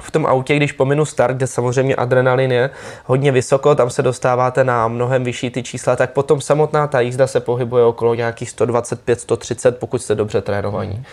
v 0.00 0.10
tom 0.10 0.26
autě, 0.26 0.56
když 0.56 0.72
pominu 0.72 1.04
start, 1.04 1.36
kde 1.36 1.46
samozřejmě 1.46 1.96
adrenalin 1.96 2.52
je 2.52 2.70
hodně 3.04 3.32
vysoko, 3.32 3.74
tam 3.74 3.90
se 3.90 4.02
dostáváte 4.02 4.64
na 4.64 4.88
mnohem 4.88 5.24
vyšší 5.24 5.50
ty 5.50 5.62
čísla, 5.62 5.96
tak 5.96 6.12
potom 6.12 6.40
samotná 6.40 6.86
ta 6.86 7.00
jízda 7.00 7.26
se 7.26 7.40
pohybuje 7.40 7.84
okolo 7.84 8.14
nějakých 8.14 8.50
125, 8.50 9.20
130, 9.20 9.78
pokud 9.78 10.02
jste 10.02 10.14
dobře 10.14 10.40
trénovaní. 10.40 10.94
Mm. 10.94 11.04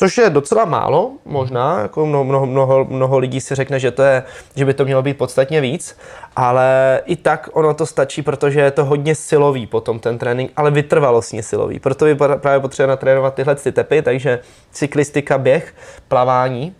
Což 0.00 0.18
je 0.18 0.30
docela 0.30 0.64
málo, 0.64 1.12
možná, 1.24 1.80
jako 1.80 2.06
mnoho, 2.06 2.24
mnoho, 2.24 2.46
mnoho, 2.46 2.84
mnoho 2.84 3.18
lidí 3.18 3.40
si 3.40 3.54
řekne, 3.54 3.80
že, 3.80 3.90
to 3.90 4.02
je, 4.02 4.22
že 4.56 4.64
by 4.64 4.74
to 4.74 4.84
mělo 4.84 5.02
být 5.02 5.18
podstatně 5.18 5.60
víc, 5.60 5.98
ale 6.36 7.00
i 7.04 7.16
tak 7.16 7.48
ono 7.52 7.74
to 7.74 7.86
stačí, 7.86 8.22
protože 8.22 8.60
je 8.60 8.70
to 8.70 8.84
hodně 8.84 9.14
silový 9.14 9.66
potom 9.66 9.98
ten 9.98 10.18
trénink, 10.18 10.52
ale 10.56 10.70
vytrvalostně 10.70 11.42
silový. 11.42 11.78
Proto 11.78 12.06
je 12.06 12.14
právě 12.14 12.60
potřeba 12.60 12.86
natrénovat 12.86 13.34
tyhle 13.34 13.54
ty 13.54 13.72
tepy, 13.72 14.02
takže 14.02 14.38
cyklistika, 14.70 15.38
běh, 15.38 15.74
plavání, 16.08 16.74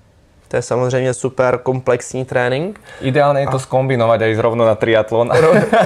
to 0.51 0.57
je 0.57 0.63
samozřejmě 0.63 1.15
super 1.15 1.59
komplexní 1.63 2.25
trénink. 2.25 2.81
Ideálně 3.01 3.41
je 3.41 3.47
to 3.47 3.59
skombinovat 3.59 4.21
i 4.21 4.37
zrovna 4.37 4.65
na 4.65 4.75
triatlon. 4.75 5.31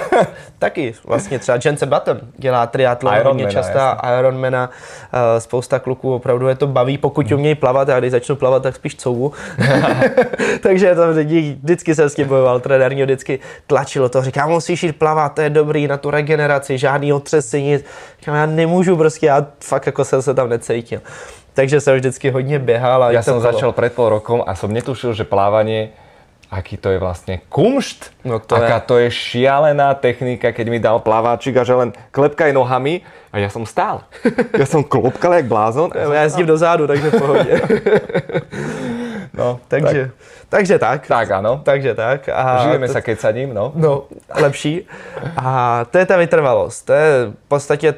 Taky 0.58 0.94
vlastně 1.04 1.38
třeba 1.38 1.58
Jense 1.64 1.86
Button 1.86 2.20
dělá 2.36 2.66
triatlon 2.66 3.14
Iron 3.14 3.26
hodně 3.26 3.46
častá, 3.46 4.00
Ironmana, 4.18 4.70
uh, 5.12 5.20
spousta 5.38 5.78
kluků 5.78 6.14
opravdu 6.14 6.48
je 6.48 6.54
to 6.54 6.66
baví, 6.66 6.98
pokud 6.98 7.26
hmm. 7.26 7.38
umějí 7.38 7.54
plavat, 7.54 7.88
a 7.88 7.98
když 7.98 8.10
začnu 8.10 8.36
plavat, 8.36 8.62
tak 8.62 8.76
spíš 8.76 8.96
couvu. 8.96 9.32
Takže 10.62 10.94
to 10.94 11.12
vždycky 11.12 11.94
se 11.94 12.10
s 12.10 12.14
tím 12.14 12.28
bojoval, 12.28 12.60
trenér 12.60 12.92
mě 12.92 13.04
vždycky 13.04 13.38
tlačilo 13.66 14.08
to, 14.08 14.22
říká, 14.22 14.46
musíš 14.46 14.82
jít 14.82 14.98
plavat, 14.98 15.34
to 15.34 15.40
je 15.40 15.50
dobrý 15.50 15.86
na 15.86 15.96
tu 15.96 16.10
regeneraci, 16.10 16.78
žádný 16.78 17.12
otřesy, 17.12 17.62
nic. 17.62 17.84
Říkám, 18.18 18.34
já 18.34 18.46
nemůžu 18.46 18.96
prostě, 18.96 19.26
já 19.26 19.46
fakt 19.60 19.86
jako 19.86 20.04
jsem 20.04 20.22
se 20.22 20.34
tam 20.34 20.48
necítil 20.48 21.00
takže 21.54 21.80
som 21.80 21.94
vždycky 21.94 22.30
hodně 22.30 22.58
běhal. 22.58 23.02
A 23.02 23.22
som 23.22 23.38
kolo. 23.38 23.52
začal 23.52 23.70
pred 23.72 23.92
pol 23.92 24.08
rokom 24.08 24.42
a 24.46 24.54
som 24.54 24.72
netušil, 24.72 25.14
že 25.14 25.24
plávanie 25.24 25.94
aký 26.54 26.78
to 26.78 26.94
je 26.94 26.98
vlastne 27.02 27.42
kumšt, 27.50 28.14
no 28.22 28.38
to 28.38 28.54
aká 28.54 28.78
je. 28.78 28.86
to 28.86 28.94
je 29.02 29.08
šialená 29.10 29.90
technika, 29.98 30.54
keď 30.54 30.66
mi 30.70 30.78
dal 30.78 31.02
plaváčik 31.02 31.58
a 31.58 31.66
že 31.66 31.74
len 31.74 31.90
klepkaj 32.14 32.54
nohami 32.54 33.02
a 33.34 33.42
ja 33.42 33.50
som 33.50 33.66
stál. 33.66 34.06
Ja 34.54 34.66
som 34.70 34.86
klopkal 34.86 35.42
jak 35.42 35.50
blázon. 35.50 35.90
Ja, 35.90 36.06
ja 36.06 36.22
jezdím 36.30 36.46
dozadu, 36.46 36.86
takže 36.86 37.10
v 37.10 37.18
pohodě. 37.18 37.54
No, 39.34 39.58
takže, 39.66 40.14
tak. 40.14 40.48
takže 40.48 40.78
tak. 40.78 41.00
Tak, 41.06 41.30
ano. 41.30 41.58
Takže 41.64 41.94
tak. 41.94 42.30
A 42.30 42.62
Žijeme 42.62 42.86
to, 42.86 42.94
sa 42.94 43.02
kecaním, 43.02 43.50
no. 43.50 43.74
No, 43.74 44.06
lepší. 44.30 44.86
A 45.34 45.82
to 45.90 45.98
je 45.98 46.06
ta 46.06 46.14
vytrvalost. 46.14 46.86
To 46.86 46.92
je 46.94 47.34
v 47.34 47.48
podstatě 47.48 47.94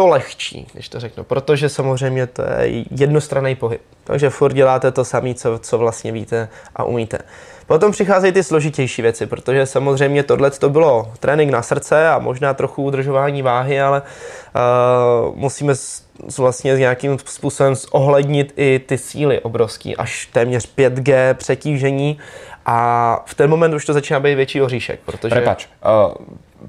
to 0.00 0.06
lehčí, 0.06 0.66
když 0.72 0.88
to 0.88 1.00
řeknu, 1.00 1.24
protože 1.24 1.68
samozřejmě 1.68 2.26
to 2.26 2.42
je 2.42 2.84
jednostranný 2.90 3.54
pohyb. 3.54 3.80
Takže 4.04 4.30
furt 4.30 4.52
děláte 4.52 4.90
to 4.90 5.04
samé, 5.04 5.34
co, 5.34 5.58
co 5.58 5.78
vlastně 5.78 6.12
víte 6.12 6.48
a 6.76 6.84
umíte. 6.84 7.18
Potom 7.66 7.92
přicházejí 7.92 8.32
ty 8.32 8.42
složitější 8.42 9.02
věci, 9.02 9.26
protože 9.26 9.66
samozřejmě 9.66 10.22
tohle 10.22 10.50
to 10.50 10.70
bylo 10.70 11.12
trénink 11.20 11.50
na 11.50 11.62
srdce 11.62 12.08
a 12.08 12.18
možná 12.18 12.54
trochu 12.54 12.82
udržování 12.82 13.42
váhy, 13.42 13.80
ale 13.80 14.02
uh, 14.02 15.36
musíme 15.36 15.74
s, 15.74 16.02
vlastně 16.38 16.76
nějakým 16.76 17.18
způsobem 17.24 17.74
zohlednit 17.74 18.52
i 18.56 18.78
ty 18.78 18.98
síly 18.98 19.40
obrovský, 19.40 19.96
až 19.96 20.26
téměř 20.32 20.74
5G 20.76 21.34
přetížení 21.34 22.18
a 22.66 23.22
v 23.26 23.34
ten 23.34 23.50
moment 23.50 23.74
už 23.74 23.84
to 23.84 23.92
začíná 23.92 24.20
být 24.20 24.34
větší 24.34 24.62
oříšek, 24.62 25.00
protože... 25.04 25.34
Prepač, 25.34 25.66
uh, 26.06 26.14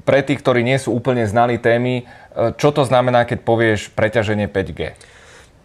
pre 0.07 0.23
tých, 0.23 0.39
ktorí 0.39 0.63
nie 0.63 0.79
sú 0.79 0.95
úplne 0.95 1.27
znali 1.27 1.59
témy, 1.59 2.07
čo 2.55 2.71
to 2.71 2.87
znamená, 2.87 3.27
keď 3.27 3.43
povieš 3.43 3.91
preťaženie 3.91 4.47
5G? 4.47 4.95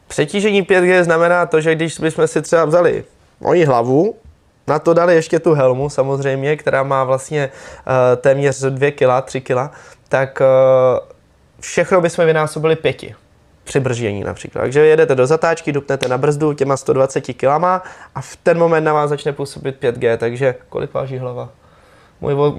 Přetížení 0.09 0.62
5G 0.62 1.02
znamená 1.02 1.47
to, 1.47 1.61
že 1.61 1.75
když 1.75 1.99
bychom 1.99 2.26
si 2.26 2.42
třeba 2.42 2.64
vzali 2.64 3.04
moji 3.40 3.64
hlavu, 3.64 4.14
na 4.66 4.78
to 4.78 4.95
dali 4.95 5.14
ještě 5.14 5.38
tu 5.38 5.54
helmu 5.54 5.90
samozřejmě, 5.90 6.56
která 6.56 6.83
má 6.83 7.04
vlastně 7.04 7.50
uh, 7.50 7.92
téměř 8.16 8.61
2 8.61 8.90
kg, 8.90 9.25
3 9.25 9.40
kg, 9.40 9.71
tak 10.09 10.40
uh, 10.40 10.99
všechno 11.61 12.00
bychom 12.00 12.26
vynásobili 12.26 12.76
pěti 12.76 13.14
při 13.64 13.80
brždění 13.80 14.25
například. 14.25 14.61
Takže 14.62 14.87
jedete 14.87 15.14
do 15.14 15.26
zatáčky, 15.26 15.73
dupnete 15.73 16.09
na 16.09 16.18
brzdu 16.18 16.52
těma 16.52 16.76
120 16.76 17.21
kg 17.21 17.64
a 18.14 18.21
v 18.21 18.37
ten 18.37 18.59
moment 18.59 18.85
na 18.85 18.92
vás 18.92 19.11
začne 19.11 19.33
působit 19.33 19.83
5G, 19.83 20.16
takže 20.16 20.54
kolik 20.68 20.95
váží 20.95 21.18
hlava? 21.18 21.49
Můj 22.21 22.35
vo... 22.35 22.53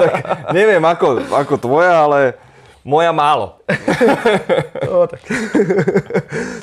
tak 0.00 0.52
nevím, 0.52 0.84
ako, 0.84 1.20
ako 1.34 1.56
tvoja, 1.56 2.04
ale 2.04 2.34
moja 2.84 3.12
málo. 3.12 3.58
no, 4.90 5.06
tak. 5.06 5.20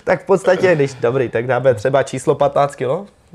tak 0.04 0.24
v 0.24 0.26
podstatě, 0.26 0.76
když 0.76 0.94
dobrý, 0.94 1.30
tak 1.30 1.48
dáme 1.48 1.74
třeba 1.74 2.04
číslo 2.04 2.36
15 2.36 2.76
kg, 2.76 2.82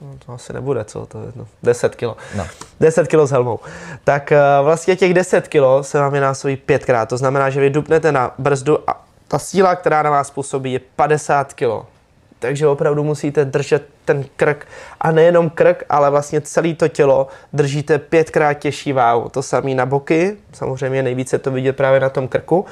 no, 0.03 0.15
to 0.27 0.33
asi 0.33 0.53
nebude, 0.53 0.85
co 0.85 1.07
to 1.07 1.19
je, 1.19 1.33
no, 1.37 1.47
10 1.63 1.97
kg. 1.97 2.03
No. 2.37 2.47
10 2.81 3.09
kg 3.09 3.21
s 3.25 3.31
helmou. 3.31 3.59
Tak 4.05 4.33
uh, 4.33 4.65
vlastně 4.65 4.97
těch 4.97 5.15
10 5.15 5.49
kg 5.49 5.63
se 5.83 5.99
vám 5.99 6.13
vynásobí 6.13 6.57
pětkrát, 6.57 7.09
to 7.09 7.17
znamená, 7.17 7.51
že 7.51 7.61
vy 7.61 7.71
dupnete 7.71 8.13
na 8.13 8.35
brzdu 8.39 8.91
a 8.91 9.05
ta 9.29 9.39
síla, 9.39 9.77
která 9.77 10.03
na 10.03 10.11
vás 10.11 10.31
působí, 10.31 10.73
je 10.73 10.81
50 10.97 11.53
kg. 11.55 11.98
Takže 12.39 12.67
opravdu 12.67 13.05
musíte 13.05 13.45
držet 13.45 13.85
ten 14.05 14.25
krk 14.37 14.67
a 15.01 15.11
nejenom 15.13 15.51
krk, 15.51 15.85
ale 15.89 16.11
vlastně 16.11 16.41
celé 16.41 16.75
to 16.75 16.89
tělo 16.89 17.27
držíte 17.53 17.99
pětkrát 17.99 18.59
těžší 18.59 18.93
váhu. 18.93 19.29
To 19.29 19.43
samé 19.43 19.75
na 19.75 19.87
boky, 19.87 20.37
samozřejmě 20.53 21.03
nejvíce 21.03 21.39
to 21.39 21.51
vidět 21.51 21.77
právě 21.77 22.01
na 22.01 22.09
tom 22.09 22.29
krku, 22.29 22.65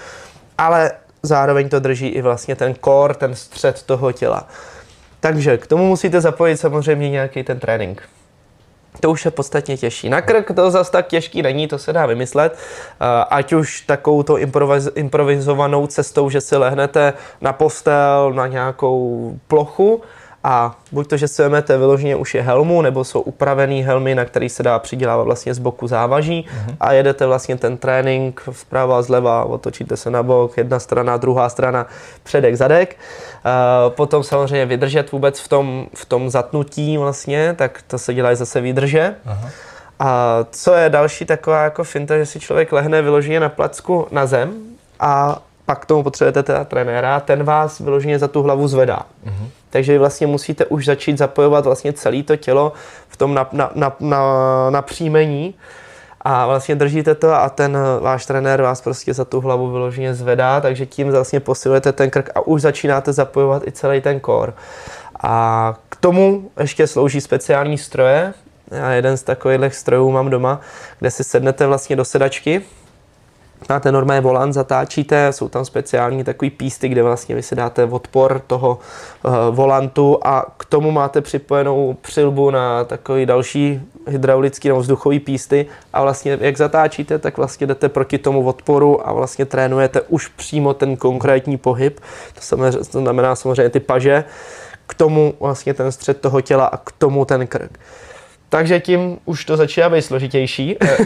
ale 0.58 0.92
zároveň 1.22 1.68
to 1.68 1.80
drží 1.80 2.08
i 2.08 2.22
vlastně 2.22 2.56
ten 2.56 2.74
kor, 2.74 3.14
ten 3.14 3.34
střed 3.34 3.82
toho 3.82 4.12
těla. 4.12 4.48
Takže 5.20 5.58
k 5.58 5.66
tomu 5.66 5.86
musíte 5.86 6.20
zapojit 6.20 6.56
samozřejmě 6.56 7.10
nějaký 7.10 7.42
ten 7.42 7.58
trénink 7.58 8.02
to 9.00 9.10
už 9.10 9.24
je 9.24 9.30
podstatně 9.30 9.76
těžší. 9.76 10.08
Na 10.08 10.20
krk 10.20 10.52
to 10.54 10.70
zase 10.70 10.92
tak 10.92 11.06
těžký 11.06 11.42
není, 11.42 11.68
to 11.68 11.78
se 11.78 11.92
dá 11.92 12.06
vymyslet. 12.06 12.56
Eh, 12.56 13.24
ať 13.30 13.52
už 13.52 13.80
takovou 13.80 14.22
to 14.22 14.34
improviz- 14.34 14.92
improvizovanou 14.94 15.86
cestou, 15.86 16.30
že 16.30 16.40
si 16.40 16.56
lehnete 16.56 17.12
na 17.40 17.52
postel, 17.52 18.32
na 18.34 18.46
nějakou 18.46 19.32
plochu 19.48 20.02
a 20.48 20.76
buď 20.92 21.08
to, 21.08 21.16
že 21.16 21.28
si 21.28 21.42
vyloženě 21.78 22.16
už 22.16 22.34
je 22.34 22.42
helmu, 22.42 22.82
nebo 22.82 23.04
jsou 23.04 23.20
upravený 23.20 23.82
helmy, 23.82 24.14
na 24.14 24.24
který 24.24 24.48
se 24.48 24.62
dá 24.62 24.78
přidělávat 24.78 25.24
vlastně 25.24 25.54
z 25.54 25.58
boku 25.58 25.86
závaží 25.86 26.46
mm-hmm. 26.48 26.76
a 26.80 26.92
jedete 26.92 27.26
vlastně 27.26 27.56
ten 27.56 27.76
trénink 27.76 28.42
vprava, 28.50 29.02
zleva, 29.02 29.44
otočíte 29.44 29.96
se 29.96 30.10
na 30.10 30.22
bok, 30.22 30.56
jedna 30.56 30.78
strana, 30.78 31.16
druhá 31.16 31.48
strana, 31.48 31.86
předek, 32.22 32.56
zadek. 32.56 32.96
Uh, 32.96 33.92
potom 33.94 34.22
samozřejmě 34.22 34.66
vydržet 34.66 35.12
vůbec 35.12 35.40
v 35.40 35.48
tom, 35.48 35.86
v 35.94 36.04
tom 36.04 36.30
zatnutí 36.30 36.98
vlastně, 36.98 37.54
tak 37.58 37.82
to 37.86 37.98
se 37.98 38.14
dělají 38.14 38.36
zase 38.36 38.60
výdrže. 38.60 39.14
Aha. 39.26 39.48
A 39.98 40.38
co 40.50 40.74
je 40.74 40.90
další 40.90 41.24
taková 41.24 41.62
jako 41.62 41.84
finta, 41.84 42.18
že 42.18 42.26
si 42.26 42.40
člověk 42.40 42.72
lehne 42.72 43.02
vyloženě 43.02 43.40
na 43.40 43.48
placku 43.48 44.06
na 44.10 44.26
zem 44.26 44.54
a 45.00 45.42
pak 45.64 45.82
k 45.82 45.86
tomu 45.86 46.02
potřebujete 46.02 46.42
teda 46.42 46.64
trenéra, 46.64 47.20
ten 47.20 47.44
vás 47.44 47.78
vyloženě 47.80 48.18
za 48.18 48.28
tu 48.28 48.42
hlavu 48.42 48.68
zvedá. 48.68 49.02
Uh-huh. 49.26 49.48
Takže 49.76 49.98
vlastně 49.98 50.26
musíte 50.26 50.64
už 50.64 50.84
začít 50.84 51.18
zapojovat 51.18 51.64
vlastně 51.64 51.92
celé 51.92 52.22
to 52.22 52.36
tělo 52.36 52.72
v 53.08 53.16
tom 53.16 53.34
na, 53.34 53.48
na, 53.52 53.70
na, 53.74 53.96
na, 54.70 54.84
a 56.20 56.46
vlastně 56.46 56.74
držíte 56.74 57.14
to 57.14 57.34
a 57.34 57.48
ten 57.48 57.78
váš 58.00 58.26
trenér 58.26 58.62
vás 58.62 58.80
prostě 58.80 59.14
za 59.14 59.24
tu 59.24 59.40
hlavu 59.40 59.70
vyloženě 59.70 60.14
zvedá, 60.14 60.60
takže 60.60 60.86
tím 60.86 61.10
vlastně 61.10 61.40
posilujete 61.40 61.92
ten 61.92 62.10
krk 62.10 62.30
a 62.34 62.40
už 62.40 62.62
začínáte 62.62 63.12
zapojovat 63.12 63.66
i 63.66 63.72
celý 63.72 64.00
ten 64.00 64.20
kor. 64.20 64.54
A 65.22 65.74
k 65.88 65.96
tomu 65.96 66.50
ještě 66.60 66.86
slouží 66.86 67.20
speciální 67.20 67.78
stroje, 67.78 68.34
Já 68.70 68.90
jeden 68.90 69.16
z 69.16 69.22
takových 69.22 69.74
strojů 69.74 70.10
mám 70.10 70.30
doma, 70.30 70.60
kde 70.98 71.10
si 71.10 71.24
sednete 71.24 71.66
vlastně 71.66 71.96
do 71.96 72.04
sedačky, 72.04 72.62
máte 73.68 73.92
normální 73.92 74.24
volant, 74.24 74.52
zatáčíte, 74.52 75.32
jsou 75.32 75.48
tam 75.48 75.64
speciální 75.64 76.24
takový 76.24 76.50
písty, 76.50 76.88
kde 76.88 77.02
vlastně 77.02 77.34
vy 77.34 77.42
si 77.42 77.54
dáte 77.54 77.84
odpor 77.84 78.42
toho 78.46 78.78
uh, 79.24 79.34
volantu 79.50 80.18
a 80.22 80.46
k 80.56 80.64
tomu 80.64 80.90
máte 80.90 81.20
připojenou 81.20 81.96
přilbu 82.00 82.50
na 82.50 82.84
takový 82.84 83.26
další 83.26 83.80
hydraulický 84.06 84.68
nebo 84.68 84.80
vzduchový 84.80 85.20
písty 85.20 85.66
a 85.92 86.02
vlastně 86.02 86.38
jak 86.40 86.56
zatáčíte, 86.56 87.18
tak 87.18 87.36
vlastně 87.36 87.66
jdete 87.66 87.88
proti 87.88 88.18
tomu 88.18 88.46
odporu 88.46 89.08
a 89.08 89.12
vlastně 89.12 89.44
trénujete 89.44 90.00
už 90.00 90.28
přímo 90.28 90.74
ten 90.74 90.96
konkrétní 90.96 91.56
pohyb. 91.56 92.00
To, 92.34 92.56
to 92.92 93.00
znamená 93.00 93.36
samozřejmě 93.36 93.68
ty 93.68 93.80
paže, 93.80 94.24
k 94.86 94.94
tomu 94.94 95.34
vlastně 95.40 95.74
ten 95.74 95.92
střed 95.92 96.20
toho 96.20 96.40
těla 96.40 96.66
a 96.66 96.76
k 96.76 96.92
tomu 96.92 97.24
ten 97.24 97.46
krk. 97.46 97.78
Takže 98.48 98.80
tím 98.80 99.18
už 99.24 99.44
to 99.44 99.56
začíná 99.56 99.90
být 99.90 100.02
složitější. 100.02 100.76
Eh, 100.80 100.96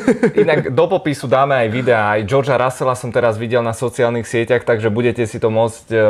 inak 0.45 0.71
do 0.71 0.87
popisu 0.87 1.27
dáme 1.27 1.57
aj 1.57 1.69
videa, 1.73 2.13
aj 2.13 2.29
Georgia 2.29 2.61
Russella 2.61 2.93
som 2.93 3.09
teraz 3.09 3.41
videl 3.41 3.65
na 3.65 3.73
sociálnych 3.73 4.29
sieťach, 4.29 4.61
takže 4.69 4.93
budete 4.93 5.25
si 5.25 5.41
to 5.41 5.49
môcť 5.49 5.85
eh, 5.89 6.01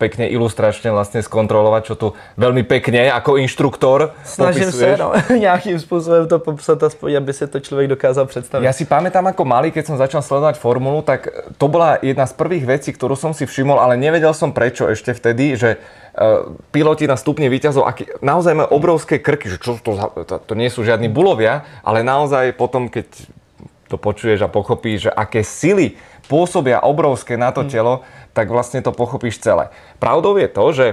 pekne 0.00 0.32
ilustračne 0.32 0.88
vlastne 0.88 1.20
skontrolovať, 1.20 1.82
čo 1.84 1.94
tu 2.00 2.06
veľmi 2.40 2.64
pekne 2.64 3.12
ako 3.12 3.36
inštruktor 3.36 4.16
Snažím 4.24 4.72
popisuješ. 4.72 4.96
se 4.96 5.02
no, 5.04 5.12
nějakým 5.36 5.78
způsobem 5.80 6.28
to 6.28 6.38
popsat, 6.38 6.82
aspoň 6.82 7.14
aby 7.14 7.32
si 7.32 7.46
to 7.46 7.60
člověk 7.60 7.88
dokázal 7.88 8.26
představit. 8.26 8.64
Ja 8.64 8.72
si 8.72 8.88
pamätám 8.88 9.28
ako 9.28 9.44
malý, 9.44 9.68
keď 9.70 9.84
som 9.86 9.96
začal 10.00 10.24
sledovať 10.24 10.56
formulu, 10.56 11.04
tak 11.04 11.28
to 11.60 11.68
bola 11.68 12.00
jedna 12.00 12.24
z 12.24 12.32
prvých 12.32 12.64
vecí, 12.64 12.90
ktorú 12.96 13.20
som 13.20 13.36
si 13.36 13.44
všimol, 13.44 13.76
ale 13.76 14.00
nevedel 14.00 14.32
som 14.32 14.48
prečo 14.56 14.88
ešte 14.88 15.12
vtedy, 15.12 15.60
že 15.60 15.76
piloti 16.74 17.06
na 17.06 17.14
stupne 17.14 17.46
výťazov, 17.46 17.86
aký, 17.86 18.10
naozaj 18.20 18.52
majú 18.52 18.68
obrovské 18.74 19.22
krky, 19.22 19.46
že 19.46 19.62
čo 19.62 19.78
to, 19.78 19.94
to, 20.26 20.36
to 20.42 20.54
nie 20.58 20.66
sú 20.66 20.82
žiadni 20.82 21.06
bulovia, 21.06 21.64
ale 21.86 22.02
naozaj 22.02 22.58
potom, 22.58 22.90
keď 22.90 23.06
to 23.86 23.96
počuješ 23.98 24.46
a 24.46 24.52
pochopíš, 24.52 25.10
že 25.10 25.10
aké 25.10 25.42
sily 25.42 25.98
pôsobia 26.30 26.82
obrovské 26.82 27.34
na 27.34 27.50
to 27.50 27.66
telo, 27.66 28.06
tak 28.30 28.46
vlastne 28.46 28.78
to 28.82 28.94
pochopíš 28.94 29.42
celé. 29.42 29.74
Pravdou 29.98 30.38
je 30.38 30.48
to, 30.50 30.64
že 30.70 30.86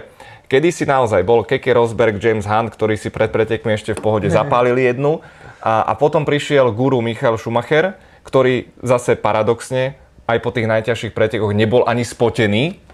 kedy 0.49 0.73
si 0.73 0.83
naozaj 0.89 1.21
bol 1.21 1.45
Keke 1.45 1.69
Rosberg, 1.77 2.17
James 2.17 2.49
Hunt, 2.49 2.73
ktorí 2.73 2.97
si 2.97 3.13
pred 3.13 3.29
pretekmi 3.29 3.77
ešte 3.77 3.93
v 3.93 4.01
pohode 4.01 4.27
zapálili 4.33 4.89
jednu 4.89 5.21
a, 5.61 5.85
a 5.85 5.93
potom 5.93 6.25
prišiel 6.25 6.73
guru 6.73 7.03
Michal 7.05 7.37
Schumacher, 7.37 8.01
ktorý 8.25 8.73
zase 8.81 9.13
paradoxne 9.13 9.99
aj 10.25 10.37
po 10.41 10.49
tých 10.51 10.67
najťažších 10.67 11.13
pretekoch 11.13 11.53
nebol 11.53 11.85
ani 11.85 12.03
spotený, 12.03 12.86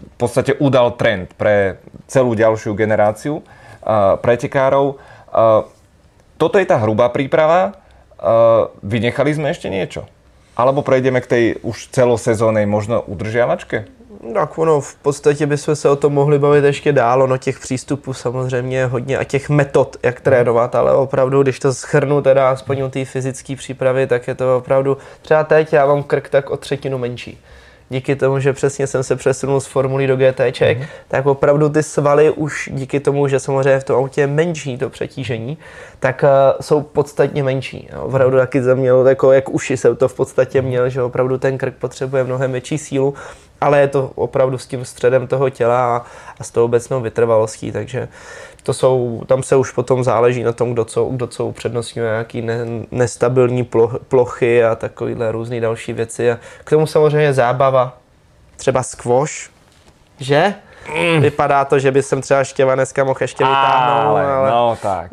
v 0.00 0.16
podstate 0.16 0.56
udal 0.58 0.96
trend 0.96 1.32
pre 1.36 1.78
celú 2.08 2.34
ďalšiu 2.34 2.74
generáciu 2.74 3.40
uh, 3.40 4.16
pretekárov. 4.18 4.96
Uh, 5.30 5.64
toto 6.40 6.56
je 6.56 6.66
tá 6.66 6.80
hrubá 6.80 7.12
príprava. 7.12 7.76
Uh, 8.20 8.68
vynechali 8.84 9.36
sme 9.36 9.52
ešte 9.52 9.68
niečo? 9.68 10.08
Alebo 10.56 10.84
prejdeme 10.84 11.20
k 11.24 11.30
tej 11.30 11.44
už 11.64 11.92
celosezónej 11.92 12.68
možno 12.68 13.00
udržiavačke? 13.00 13.88
Tak 14.34 14.58
ono, 14.58 14.80
v 14.80 14.94
podstatě 14.94 15.46
bychom 15.46 15.76
se 15.76 15.88
o 15.88 15.96
tom 15.96 16.12
mohli 16.12 16.38
bavit 16.38 16.64
ještě 16.64 16.92
dál, 16.92 17.22
ono 17.22 17.38
těch 17.38 17.58
přístupů 17.58 18.12
samozřejmě 18.12 18.86
hodně 18.86 19.18
a 19.18 19.24
těch 19.24 19.48
metod, 19.48 19.96
jak 20.02 20.20
trénovat, 20.20 20.74
ale 20.74 20.94
opravdu, 20.94 21.42
když 21.42 21.58
to 21.58 21.74
schrnu 21.74 22.22
teda 22.22 22.50
aspoň 22.50 22.80
u 22.80 22.88
té 22.90 23.04
fyzické 23.04 23.56
přípravy, 23.56 24.06
tak 24.06 24.28
je 24.28 24.34
to 24.34 24.56
opravdu, 24.56 24.96
třeba 25.22 25.44
teď 25.44 25.72
já 25.72 25.86
mám 25.86 26.02
krk 26.02 26.28
tak 26.28 26.50
o 26.50 26.56
třetinu 26.56 26.98
menší 26.98 27.40
díky 27.90 28.16
tomu, 28.16 28.38
že 28.38 28.52
přesně 28.52 28.86
jsem 28.86 29.02
se 29.02 29.16
přesunul 29.16 29.60
z 29.60 29.66
formulí 29.66 30.06
do 30.06 30.16
GTček, 30.16 30.78
mm-hmm. 30.78 30.86
tak 31.08 31.26
opravdu 31.26 31.68
ty 31.68 31.82
svaly 31.82 32.30
už 32.30 32.70
díky 32.72 33.00
tomu, 33.00 33.28
že 33.28 33.40
samozřejmě 33.40 33.80
v 33.80 33.84
tom 33.84 33.96
autě 33.96 34.20
je 34.20 34.26
menší 34.26 34.78
to 34.78 34.90
přetížení, 34.90 35.58
tak 36.00 36.24
uh, 36.24 36.60
jsou 36.60 36.80
podstatně 36.80 37.42
menší. 37.42 37.88
Opravdu 38.00 38.36
taky 38.36 38.62
za 38.62 38.74
mělo, 38.74 39.04
jako 39.04 39.32
jak 39.32 39.48
uši 39.48 39.76
jsem 39.76 39.96
to 39.96 40.08
v 40.08 40.14
podstatě 40.14 40.62
měl, 40.62 40.88
že 40.88 41.02
opravdu 41.02 41.38
ten 41.38 41.58
krk 41.58 41.74
potřebuje 41.74 42.24
mnohem 42.24 42.52
větší 42.52 42.78
sílu, 42.78 43.14
ale 43.60 43.80
je 43.80 43.88
to 43.88 44.10
opravdu 44.14 44.58
s 44.58 44.66
tím 44.66 44.84
středem 44.84 45.26
toho 45.26 45.50
těla 45.50 45.96
a, 45.96 46.06
a 46.40 46.44
s 46.44 46.50
tou 46.50 46.64
obecnou 46.64 47.00
vytrvalostí, 47.00 47.72
takže 47.72 48.08
to 48.62 48.74
jsou, 48.74 49.22
tam 49.26 49.42
se 49.42 49.56
už 49.56 49.72
potom 49.72 50.04
záleží 50.04 50.42
na 50.42 50.52
tom, 50.52 50.72
kdo 50.72 50.84
co, 50.84 51.04
kdo 51.04 51.26
co 51.26 51.46
upřednostňuje, 51.46 52.10
nějaký 52.10 52.42
ne, 52.42 52.58
nestabilní 52.90 53.68
plochy 54.08 54.64
a 54.64 54.74
takovéhle 54.74 55.32
různé 55.32 55.60
další 55.60 55.92
věci. 55.92 56.32
A 56.32 56.38
k 56.64 56.70
tomu 56.70 56.86
samozřejmě 56.86 57.32
zábava, 57.32 57.98
třeba 58.56 58.82
squash, 58.82 59.50
že? 60.18 60.54
Mm. 60.88 61.20
Vypadá 61.20 61.64
to, 61.64 61.78
že 61.78 61.90
by 61.92 62.02
jsem 62.02 62.20
třeba 62.20 62.44
Štěva 62.44 62.74
dneska 62.74 63.04
mohl 63.04 63.18
ještě 63.20 63.44
vytáhnout, 63.44 64.06
ale... 64.06 64.26
ale... 64.26 64.50
No 64.50 64.78
tak. 64.82 65.12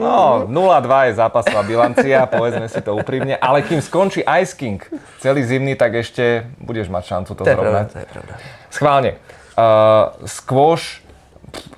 No, 0.00 0.44
0-2 0.48 1.02
je 1.02 1.14
zápasová 1.14 1.62
bilancia, 1.62 2.26
povedzme 2.26 2.68
si 2.68 2.80
to 2.80 2.96
úprimne, 2.96 3.36
ale 3.36 3.62
kým 3.62 3.80
skončí 3.80 4.24
Ice 4.40 4.56
King 4.56 4.84
celý 5.18 5.44
zimný, 5.44 5.74
tak 5.74 5.94
ešte 5.94 6.44
budeš 6.60 6.92
mať 6.92 7.04
šancu 7.04 7.32
to, 7.34 7.44
to 7.44 7.50
zrovnať. 7.50 7.86
To 7.92 7.98
je 7.98 8.06
pravda. 8.12 8.34
Schválne. 8.68 9.10
Uh, 9.56 10.12
squash 10.28 11.03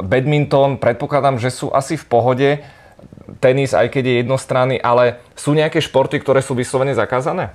badminton, 0.03 0.77
predpokladám, 0.77 1.39
že 1.39 1.51
sú 1.51 1.73
asi 1.77 1.97
v 1.97 2.05
pohode. 2.05 2.51
Tenis, 3.41 3.75
aj 3.75 3.89
keď 3.91 4.05
je 4.07 4.15
jednostranný, 4.23 4.77
ale 4.83 5.21
sú 5.37 5.55
nějaké 5.55 5.83
športy, 5.83 6.21
které 6.21 6.43
jsou 6.43 6.55
vysloveně 6.55 6.95
zakázané? 6.95 7.51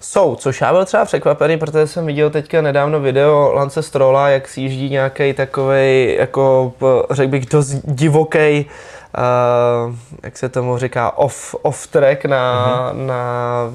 Jsou, 0.00 0.34
což 0.36 0.60
já 0.60 0.72
byl 0.72 0.84
třeba 0.84 1.04
překvapený, 1.04 1.58
protože 1.58 1.86
jsem 1.86 2.06
viděl 2.06 2.30
teďka 2.30 2.62
nedávno 2.62 3.00
video 3.00 3.52
Lance 3.52 3.82
Strola, 3.82 4.28
jak 4.28 4.48
si 4.48 4.60
jíždí 4.60 4.90
nějaký 4.90 5.32
takový, 5.32 6.14
jako 6.18 6.72
řekl 7.10 7.30
bych, 7.30 7.46
dost 7.46 7.68
divoký 7.84 8.66
uh, 9.16 9.94
jak 10.22 10.38
se 10.38 10.48
tomu 10.48 10.78
říká, 10.78 11.18
off, 11.18 11.54
off 11.62 11.86
track 11.86 12.24
na, 12.24 12.66
uh-huh. 12.92 13.06
na 13.06 13.70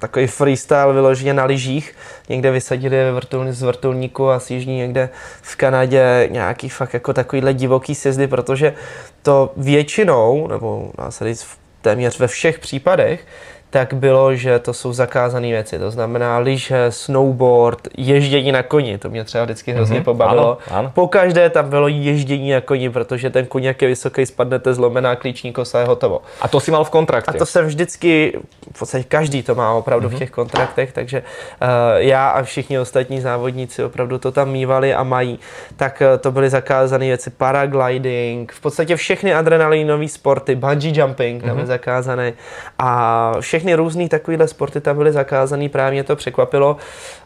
takový 0.00 0.26
freestyle 0.26 0.92
vyloženě 0.92 1.34
na 1.34 1.44
lyžích. 1.44 1.94
Někde 2.28 2.50
vysadili 2.50 3.12
vrtulní 3.12 3.52
z 3.52 3.62
vrtulníku 3.62 4.30
a 4.30 4.40
sjíždí 4.40 4.76
někde 4.76 5.08
v 5.42 5.56
Kanadě 5.56 6.28
nějaký 6.30 6.68
fakt 6.68 6.94
jako 6.94 7.12
takovýhle 7.12 7.54
divoký 7.54 7.94
sjezdy, 7.94 8.26
protože 8.26 8.74
to 9.22 9.52
většinou, 9.56 10.46
nebo 10.46 10.90
dá 10.98 11.10
se 11.10 11.24
říct 11.24 11.46
téměř 11.82 12.18
ve 12.18 12.26
všech 12.26 12.58
případech, 12.58 13.26
tak 13.70 13.94
bylo, 13.94 14.34
že 14.34 14.58
to 14.58 14.72
jsou 14.72 14.92
zakázané 14.92 15.48
věci. 15.48 15.78
To 15.78 15.90
znamená 15.90 16.38
lyže, 16.38 16.86
snowboard, 16.88 17.88
ježdění 17.98 18.52
na 18.52 18.62
koni. 18.62 18.98
To 18.98 19.10
mě 19.10 19.24
třeba 19.24 19.44
vždycky 19.44 19.72
hrozně 19.72 20.00
mm-hmm. 20.00 20.04
pobavilo. 20.04 20.58
Ano, 20.70 20.78
ano. 20.78 20.90
Po 20.94 21.08
každé 21.08 21.50
tam 21.50 21.70
bylo 21.70 21.88
ježdění 21.88 22.50
na 22.50 22.60
koni, 22.60 22.90
protože 22.90 23.30
ten 23.30 23.46
koň, 23.46 23.64
jak 23.64 23.82
je 23.82 23.88
vysoký, 23.88 24.26
spadnete 24.26 24.74
zlomená 24.74 25.16
klíční 25.16 25.52
kosa, 25.52 25.80
je 25.80 25.86
hotovo. 25.86 26.22
A 26.40 26.48
to 26.48 26.60
si 26.60 26.70
mal 26.70 26.84
v 26.84 26.90
kontraktě? 26.90 27.30
A 27.30 27.38
to 27.38 27.46
jsem 27.46 27.66
vždycky, 27.66 28.38
v 28.72 28.78
podstatě 28.78 29.04
každý 29.04 29.42
to 29.42 29.54
má 29.54 29.72
opravdu 29.72 30.06
mm-hmm. 30.06 30.10
v 30.10 30.12
mhm. 30.12 30.18
těch 30.18 30.30
kontraktech, 30.30 30.92
takže 30.92 31.22
uh, 31.62 31.68
já 31.96 32.28
a 32.28 32.42
všichni 32.42 32.78
ostatní 32.78 33.20
závodníci 33.20 33.84
opravdu 33.84 34.18
to 34.18 34.32
tam 34.32 34.50
mývali 34.50 34.94
a 34.94 35.02
mají. 35.02 35.38
Tak 35.76 36.02
uh, 36.12 36.18
to 36.18 36.30
byly 36.30 36.50
zakázané 36.50 37.06
věci, 37.06 37.30
paragliding, 37.30 38.52
v 38.52 38.60
podstatě 38.60 38.96
všechny 38.96 39.34
adrenalinové 39.34 40.08
sporty, 40.08 40.54
bungee 40.54 40.92
jumping 40.94 41.42
tam 41.42 41.56
mm-hmm. 41.56 41.60
je 41.60 41.66
zakázané 41.66 42.32
a 42.78 43.32
všechny 43.40 43.59
všechny 43.60 43.74
různé 43.74 44.08
takovéhle 44.08 44.48
sporty 44.48 44.80
tam 44.80 44.96
byly 44.96 45.12
zakázané, 45.12 45.68
právě 45.68 45.92
mě 45.92 46.04
to 46.04 46.16
překvapilo. 46.16 46.76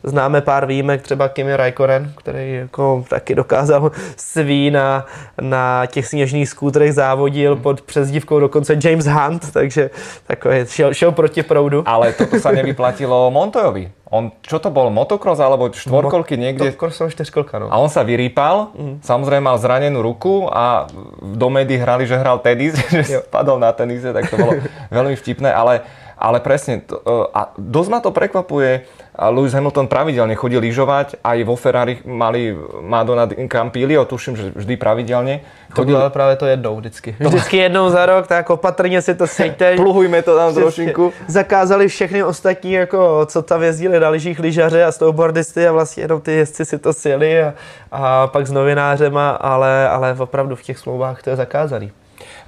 Známe 0.02 0.40
pár 0.40 0.66
výjimek, 0.66 1.02
třeba 1.02 1.28
Kimi 1.28 1.56
Raikkonen, 1.56 2.12
který 2.18 2.54
jako 2.54 3.04
taky 3.08 3.34
dokázal 3.34 3.92
sví 4.16 4.70
na, 4.70 5.06
na 5.40 5.86
těch 5.86 6.06
sněžných 6.06 6.48
skútrech 6.48 6.92
závodil 6.92 7.56
pod 7.56 7.80
přezdívkou 7.82 8.40
dokonce 8.40 8.76
James 8.84 9.06
Hunt, 9.06 9.52
takže 9.52 9.90
takový 10.26 10.66
šel, 10.66 10.94
šel 10.94 11.12
proti 11.12 11.42
proudu. 11.42 11.82
Ale 11.86 12.12
toto 12.12 12.40
sa 12.42 12.50
nevyplatilo 12.50 13.30
Montoyovi. 13.30 13.90
On, 14.14 14.30
čo 14.46 14.62
to 14.62 14.70
bol, 14.70 14.94
motocross 14.94 15.42
alebo 15.42 15.74
štvorkolky 15.74 16.38
niekde? 16.38 16.70
Motocross 16.70 17.02
som 17.02 17.10
štyrkolka, 17.10 17.58
no. 17.58 17.66
A 17.66 17.82
on 17.82 17.90
sa 17.90 18.06
vyrýpal, 18.06 18.70
mm. 18.70 18.94
samozrejme 19.02 19.50
mal 19.50 19.58
zranenú 19.58 20.06
ruku 20.06 20.46
a 20.46 20.86
do 21.18 21.48
médií 21.50 21.82
hrali, 21.82 22.06
že 22.06 22.14
hral 22.14 22.38
tenis, 22.38 22.78
že 22.94 23.18
jo. 23.18 23.20
spadol 23.26 23.58
na 23.58 23.74
tenise, 23.74 24.14
tak 24.14 24.30
to 24.30 24.38
bolo 24.38 24.54
veľmi 24.94 25.18
vtipné, 25.18 25.50
ale 25.50 25.82
ale 26.24 26.40
presne, 26.40 26.80
to, 26.80 26.96
e, 27.04 27.28
a 27.36 27.52
dosť 27.60 27.90
ma 27.92 28.00
to 28.00 28.08
prekvapuje, 28.08 28.88
Lewis 29.14 29.54
Hamilton 29.54 29.86
pravidelne 29.86 30.34
chodí 30.34 30.58
lyžovať, 30.58 31.22
aj 31.22 31.38
vo 31.46 31.54
Ferrari 31.54 32.02
mali 32.02 32.50
Madonna 32.82 33.30
Campilio, 33.46 34.02
tuším, 34.10 34.34
že 34.34 34.50
vždy 34.50 34.74
pravidelne. 34.74 35.46
Chodil... 35.70 36.00
To 36.00 36.10
právě 36.10 36.36
to 36.36 36.46
jednou 36.46 36.76
vždycky. 36.76 37.16
Vždycky 37.20 37.56
jednou 37.56 37.90
za 37.90 38.06
rok, 38.06 38.26
tak 38.26 38.50
opatrně 38.50 39.02
si 39.02 39.14
to 39.14 39.26
sejte. 39.26 39.76
Pluhujme 39.76 40.22
to 40.22 40.36
tam 40.36 40.54
trošinku. 40.54 41.12
Zakázali 41.26 41.88
všechny 41.88 42.24
ostatní, 42.24 42.72
jako, 42.72 43.26
co 43.26 43.42
tam 43.42 43.62
jezdili 43.62 44.00
na 44.00 44.08
lyžích 44.08 44.38
lyžaře 44.38 44.84
a 44.84 44.92
snowboardisty 44.92 45.68
a 45.68 45.72
vlastně 45.72 46.02
jenom 46.02 46.20
ty 46.20 46.32
jezdci 46.32 46.64
si 46.64 46.78
to 46.78 46.92
sjeli 46.92 47.42
a, 47.42 47.54
a 47.92 48.26
pak 48.26 48.46
s 48.46 48.52
novinářema, 48.52 49.30
ale, 49.30 49.88
ale 49.88 50.16
opravdu 50.18 50.56
v 50.56 50.62
těch 50.62 50.78
smlouvách 50.78 51.22
to 51.22 51.30
je 51.30 51.36
zakázaný. 51.36 51.92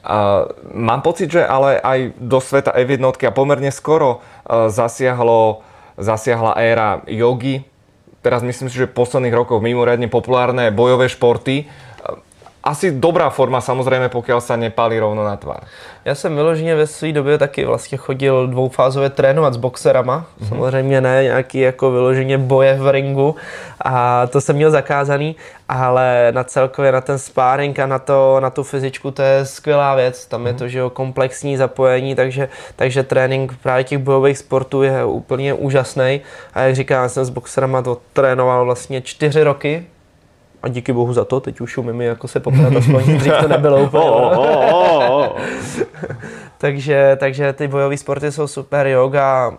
Uh, 0.06 0.54
mám 0.70 1.02
pocit, 1.02 1.34
že 1.34 1.42
ale 1.42 1.82
aj 1.82 2.14
do 2.22 2.38
sveta 2.38 2.70
F1 2.70 3.02
a 3.26 3.34
pomerne 3.34 3.74
skoro 3.74 4.22
uh, 4.22 4.70
zasiahlo, 4.70 5.66
zasiahla 5.98 6.54
éra 6.62 7.02
jogy. 7.10 7.66
Teraz 8.22 8.46
myslím 8.46 8.70
si, 8.70 8.78
že 8.78 8.86
v 8.86 8.94
posledných 8.94 9.34
rokoch 9.34 9.58
mimoriadne 9.58 10.06
populárne 10.06 10.70
bojové 10.70 11.10
športy. 11.10 11.66
Asi 12.66 12.90
dobrá 12.90 13.30
forma 13.30 13.62
samozrejme, 13.62 14.10
pokiaľ 14.10 14.42
sa 14.42 14.58
nepálí 14.58 14.98
rovno 14.98 15.22
na 15.22 15.38
tvár. 15.38 15.62
Já 16.04 16.14
jsem 16.14 16.34
vyloženě 16.34 16.74
ve 16.74 16.86
své 16.86 17.12
době 17.12 17.38
taky 17.38 17.64
vlastně 17.64 17.98
chodil 17.98 18.46
dvoufázově 18.46 19.10
trénovat 19.10 19.54
s 19.54 19.56
boxerama. 19.56 20.26
Mm-hmm. 20.40 20.48
Samozřejmě 20.48 21.00
ne 21.00 21.22
nějaký 21.22 21.58
jako 21.58 21.90
vyloženě 21.90 22.38
boje 22.38 22.74
v 22.74 22.90
ringu 22.90 23.36
a 23.84 24.26
to 24.26 24.40
jsem 24.40 24.56
měl 24.56 24.70
zakázaný, 24.70 25.36
ale 25.68 26.28
na 26.34 26.44
celkově 26.44 26.92
na 26.92 27.00
ten 27.00 27.18
sparring 27.18 27.78
a 27.78 27.86
na, 27.86 27.98
to, 27.98 28.40
na 28.40 28.50
tu 28.50 28.62
fyzičku 28.62 29.10
to 29.10 29.22
je 29.22 29.46
skvělá 29.46 29.94
věc. 29.94 30.26
Tam 30.26 30.42
mm-hmm. 30.42 30.46
je 30.46 30.52
mhm. 30.52 30.58
to, 30.58 30.68
že 30.68 30.78
jo, 30.78 30.90
komplexní 30.90 31.56
zapojení, 31.56 32.14
takže, 32.14 32.48
takže 32.76 33.02
trénink 33.02 33.54
právě 33.62 33.84
těch 33.84 33.98
bojových 33.98 34.38
sportů 34.38 34.82
je 34.82 35.04
úplně 35.04 35.54
úžasný. 35.54 36.20
A 36.54 36.60
jak 36.60 36.74
říkám, 36.74 37.02
já 37.02 37.08
jsem 37.08 37.24
s 37.24 37.30
boxerama 37.30 37.82
to 37.82 37.98
trénoval 38.12 38.64
vlastně 38.64 39.02
čtyři 39.02 39.42
roky, 39.42 39.86
a 40.66 40.68
díky 40.68 40.92
bohu 40.92 41.12
za 41.12 41.24
to, 41.24 41.40
teď 41.40 41.60
už 41.60 41.78
umím 41.78 42.00
jako 42.00 42.28
se 42.28 42.40
poprat, 42.40 42.76
aspoň 42.76 43.04
dřív 43.18 43.32
to 43.40 43.48
nebylo 43.48 43.82
úplně. 43.82 44.04
Oh, 44.04 44.38
oh, 44.38 45.10
oh, 45.10 45.28
takže, 46.58 47.16
takže 47.20 47.52
ty 47.52 47.68
bojové 47.68 47.96
sporty 47.96 48.32
jsou 48.32 48.46
super, 48.46 48.86
yoga, 48.86 49.52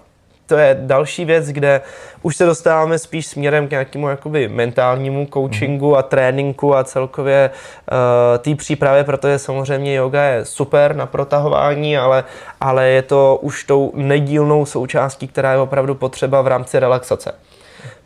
to 0.46 0.58
je 0.58 0.78
další 0.82 1.26
věc, 1.26 1.48
kde 1.48 1.82
už 2.22 2.36
se 2.36 2.46
dostáváme 2.46 3.00
spíš 3.00 3.28
směrem 3.28 3.68
k 3.68 3.72
nějakému 3.72 4.10
jakoby 4.10 4.48
mentálnímu 4.48 5.28
coachingu 5.34 5.98
a 5.98 6.04
tréninku 6.04 6.76
a 6.76 6.84
celkově 6.84 7.50
uh, 7.50 8.38
té 8.38 8.56
přípravě, 8.56 9.04
protože 9.04 9.40
samozřejmě 9.40 9.96
yoga 9.96 10.24
je 10.24 10.46
super 10.46 10.96
na 10.96 11.06
protahování, 11.06 11.98
ale, 11.98 12.24
ale 12.62 12.88
je 12.88 13.02
to 13.02 13.40
už 13.42 13.64
tou 13.64 13.92
nedílnou 13.96 14.66
součástí, 14.66 15.28
která 15.28 15.52
je 15.52 15.60
opravdu 15.60 15.96
potřeba 15.96 16.42
v 16.42 16.48
rámci 16.48 16.80
relaxace 16.80 17.34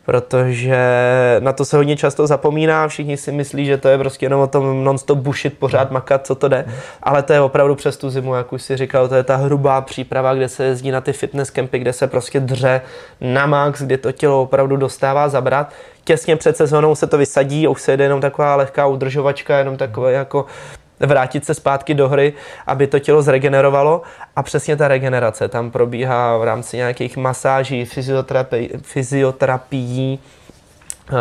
protože 0.04 0.76
na 1.40 1.52
to 1.52 1.64
se 1.64 1.76
hodně 1.76 1.96
často 1.96 2.26
zapomíná, 2.26 2.88
všichni 2.88 3.16
si 3.16 3.32
myslí, 3.32 3.66
že 3.66 3.78
to 3.78 3.88
je 3.88 3.98
prostě 3.98 4.26
jenom 4.26 4.40
o 4.40 4.46
tom 4.46 4.84
non-stop 4.84 5.18
bušit, 5.18 5.58
pořád 5.58 5.90
makat, 5.90 6.26
co 6.26 6.34
to 6.34 6.48
jde, 6.48 6.64
ale 7.02 7.22
to 7.22 7.32
je 7.32 7.40
opravdu 7.40 7.74
přes 7.74 7.96
tu 7.96 8.10
zimu, 8.10 8.34
jak 8.34 8.52
už 8.52 8.62
si 8.62 8.76
říkal, 8.76 9.08
to 9.08 9.14
je 9.14 9.22
ta 9.22 9.36
hrubá 9.36 9.80
příprava, 9.80 10.34
kde 10.34 10.48
se 10.48 10.64
jezdí 10.64 10.90
na 10.90 11.00
ty 11.00 11.12
fitness 11.12 11.50
campy, 11.50 11.78
kde 11.78 11.92
se 11.92 12.06
prostě 12.06 12.40
dře 12.40 12.80
na 13.20 13.46
max, 13.46 13.82
kde 13.82 13.98
to 13.98 14.12
tělo 14.12 14.42
opravdu 14.42 14.76
dostává 14.76 15.28
zabrat. 15.28 15.72
Těsně 16.04 16.36
před 16.36 16.56
sezónou 16.56 16.94
se 16.94 17.06
to 17.06 17.18
vysadí, 17.18 17.68
už 17.68 17.82
se 17.82 17.92
jede 17.92 18.04
jenom 18.04 18.20
taková 18.20 18.56
lehká 18.56 18.86
udržovačka, 18.86 19.58
jenom 19.58 19.76
takové 19.76 20.12
jako 20.12 20.46
vrátit 21.06 21.44
se 21.44 21.54
zpátky 21.54 21.94
do 21.94 22.08
hry, 22.08 22.32
aby 22.66 22.86
to 22.86 22.98
tělo 22.98 23.22
zregenerovalo. 23.22 24.02
A 24.36 24.42
přesně 24.42 24.76
ta 24.76 24.88
regenerace 24.88 25.48
tam 25.48 25.70
probíhá 25.70 26.36
v 26.38 26.44
rámci 26.44 26.76
nějakých 26.76 27.16
masáží, 27.16 27.84
fyzioterapii, 27.84 28.70
fyzioterapií, 28.82 30.18
eh, 30.18 31.12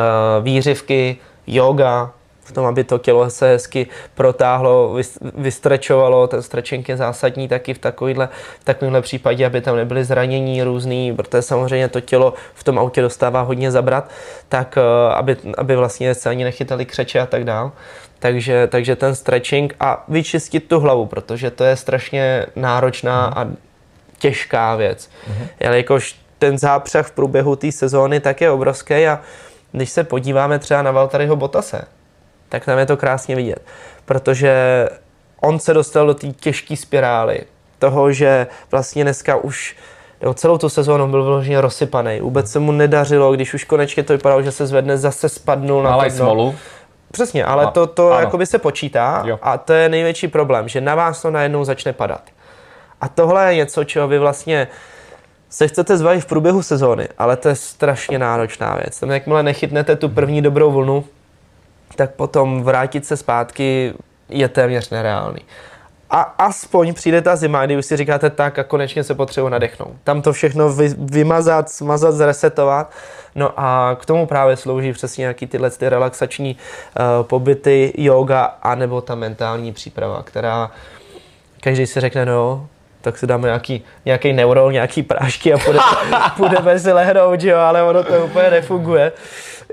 výřivky, 0.41 1.17
yoga, 1.47 2.13
v 2.51 2.53
tom, 2.53 2.65
aby 2.65 2.83
to 2.83 2.97
tělo 2.97 3.29
se 3.29 3.47
hezky 3.47 3.87
protáhlo, 4.15 4.95
vystrečovalo, 5.35 6.27
ten 6.27 6.41
stretching 6.41 6.89
je 6.89 6.97
zásadní 6.97 7.47
taky 7.47 7.73
v 7.73 7.77
takovýhle, 7.77 8.29
v 8.59 8.63
takovýmhle 8.63 9.01
případě, 9.01 9.45
aby 9.45 9.61
tam 9.61 9.75
nebyly 9.75 10.03
zranění 10.03 10.63
různý, 10.63 11.15
protože 11.15 11.41
samozřejmě 11.41 11.87
to 11.87 12.01
tělo 12.01 12.33
v 12.53 12.63
tom 12.63 12.79
autě 12.79 13.01
dostává 13.01 13.41
hodně 13.41 13.71
zabrat, 13.71 14.09
tak 14.49 14.77
eh, 14.77 15.13
aby, 15.13 15.37
aby 15.57 15.75
vlastně 15.75 16.15
se 16.15 16.29
ani 16.29 16.43
nechytali 16.43 16.85
křeče 16.85 17.19
a 17.19 17.25
tak 17.25 17.43
dál. 17.43 17.71
Takže, 18.19 18.67
takže 18.67 18.95
ten 18.95 19.15
stretching 19.15 19.75
a 19.79 20.03
vyčistit 20.07 20.67
tu 20.67 20.79
hlavu, 20.79 21.05
protože 21.05 21.51
to 21.51 21.63
je 21.63 21.75
strašně 21.75 22.45
náročná 22.55 23.33
a 23.35 23.47
těžká 24.19 24.75
věc. 24.75 25.09
Mm-hmm. 25.09 25.47
Jelikož 25.59 26.15
ten 26.39 26.57
zápřah 26.57 27.07
v 27.07 27.11
průběhu 27.11 27.55
té 27.55 27.71
sezóny 27.71 28.19
tak 28.19 28.41
je 28.41 28.51
obrovský 28.51 29.07
a 29.07 29.19
když 29.71 29.89
se 29.89 30.03
podíváme 30.03 30.59
třeba 30.59 30.81
na 30.81 30.91
Valtaryho 30.91 31.35
Botase, 31.35 31.81
tak 32.51 32.65
tam 32.65 32.79
je 32.79 32.85
to 32.85 32.97
krásně 32.97 33.35
vidět, 33.35 33.61
protože 34.05 34.53
on 35.41 35.59
se 35.59 35.73
dostal 35.73 36.07
do 36.07 36.13
té 36.13 36.27
těžké 36.27 36.77
spirály 36.77 37.39
toho, 37.79 38.11
že 38.11 38.47
vlastně 38.71 39.03
dneska 39.03 39.35
už 39.35 39.75
jo, 40.21 40.33
celou 40.33 40.57
tu 40.57 40.69
sezónu 40.69 41.07
byl 41.07 41.23
vyloženě 41.23 41.61
rozsypaný. 41.61 42.19
Vůbec 42.19 42.51
se 42.51 42.59
mu 42.59 42.71
nedařilo, 42.71 43.33
když 43.33 43.53
už 43.53 43.63
konečně 43.63 44.03
to 44.03 44.13
vypadalo, 44.13 44.41
že 44.43 44.51
se 44.51 44.67
zvedne, 44.67 44.97
zase 44.97 45.29
spadnul 45.29 45.83
na 45.83 46.03
to 46.03 46.09
smolu. 46.09 46.55
Přesně, 47.11 47.45
ale 47.45 47.65
a, 47.65 47.71
to, 47.71 47.87
to 47.87 48.09
jakoby 48.09 48.45
se 48.45 48.59
počítá 48.59 49.23
jo. 49.25 49.39
a 49.41 49.57
to 49.57 49.73
je 49.73 49.89
největší 49.89 50.27
problém, 50.27 50.67
že 50.67 50.81
na 50.81 50.95
vás 50.95 51.21
to 51.21 51.31
najednou 51.31 51.63
začne 51.63 51.93
padat. 51.93 52.21
A 53.01 53.07
tohle 53.07 53.49
je 53.49 53.55
něco, 53.55 53.83
čeho 53.83 54.07
vy 54.07 54.19
vlastně 54.19 54.67
se 55.49 55.67
chcete 55.67 55.97
zbavit 55.97 56.21
v 56.21 56.25
průběhu 56.25 56.63
sezóny, 56.63 57.07
ale 57.17 57.37
to 57.37 57.49
je 57.49 57.55
strašně 57.55 58.19
náročná 58.19 58.75
věc. 58.75 58.99
Tam 58.99 59.09
jakmile 59.09 59.43
nechytnete 59.43 59.95
tu 59.95 60.09
první 60.09 60.41
dobrou 60.41 60.71
vlnu, 60.71 61.05
tak 61.95 62.11
potom 62.11 62.63
vrátit 62.63 63.05
se 63.05 63.17
zpátky 63.17 63.93
je 64.29 64.47
téměř 64.47 64.89
nereálný. 64.89 65.41
A 66.09 66.21
aspoň 66.21 66.93
přijde 66.93 67.21
ta 67.21 67.35
zima, 67.35 67.65
kdy 67.65 67.77
už 67.77 67.85
si 67.85 67.97
říkáte 67.97 68.29
tak 68.29 68.59
a 68.59 68.63
konečně 68.63 69.03
se 69.03 69.15
potřebuji 69.15 69.49
nadechnout. 69.49 69.91
Tam 70.03 70.21
to 70.21 70.33
všechno 70.33 70.73
vy, 70.73 70.95
vymazat, 70.97 71.69
smazat, 71.69 72.13
zresetovat. 72.13 72.91
No 73.35 73.51
a 73.57 73.97
k 73.99 74.05
tomu 74.05 74.25
právě 74.25 74.57
slouží 74.57 74.93
přesně 74.93 75.21
nějaký 75.21 75.47
tyhle 75.47 75.69
ty 75.69 75.89
relaxační 75.89 76.57
uh, 76.57 77.25
pobyty, 77.25 77.93
yoga, 77.97 78.43
anebo 78.43 79.01
ta 79.01 79.15
mentální 79.15 79.73
příprava, 79.73 80.23
která 80.23 80.71
každý 81.61 81.87
si 81.87 81.99
řekne, 81.99 82.25
no, 82.25 82.67
tak 83.01 83.17
si 83.17 83.27
dáme 83.27 83.47
nějaký, 83.47 83.83
nějaký 84.05 84.33
neurol, 84.33 84.71
nějaký 84.71 85.03
prášky 85.03 85.53
a 85.53 85.57
půjdeme, 85.57 85.85
půjdeme 86.37 86.79
si 86.79 86.91
lehnout, 86.91 87.43
jo, 87.43 87.57
ale 87.57 87.83
ono 87.83 88.03
to 88.03 88.25
úplně 88.25 88.49
nefunguje. 88.49 89.11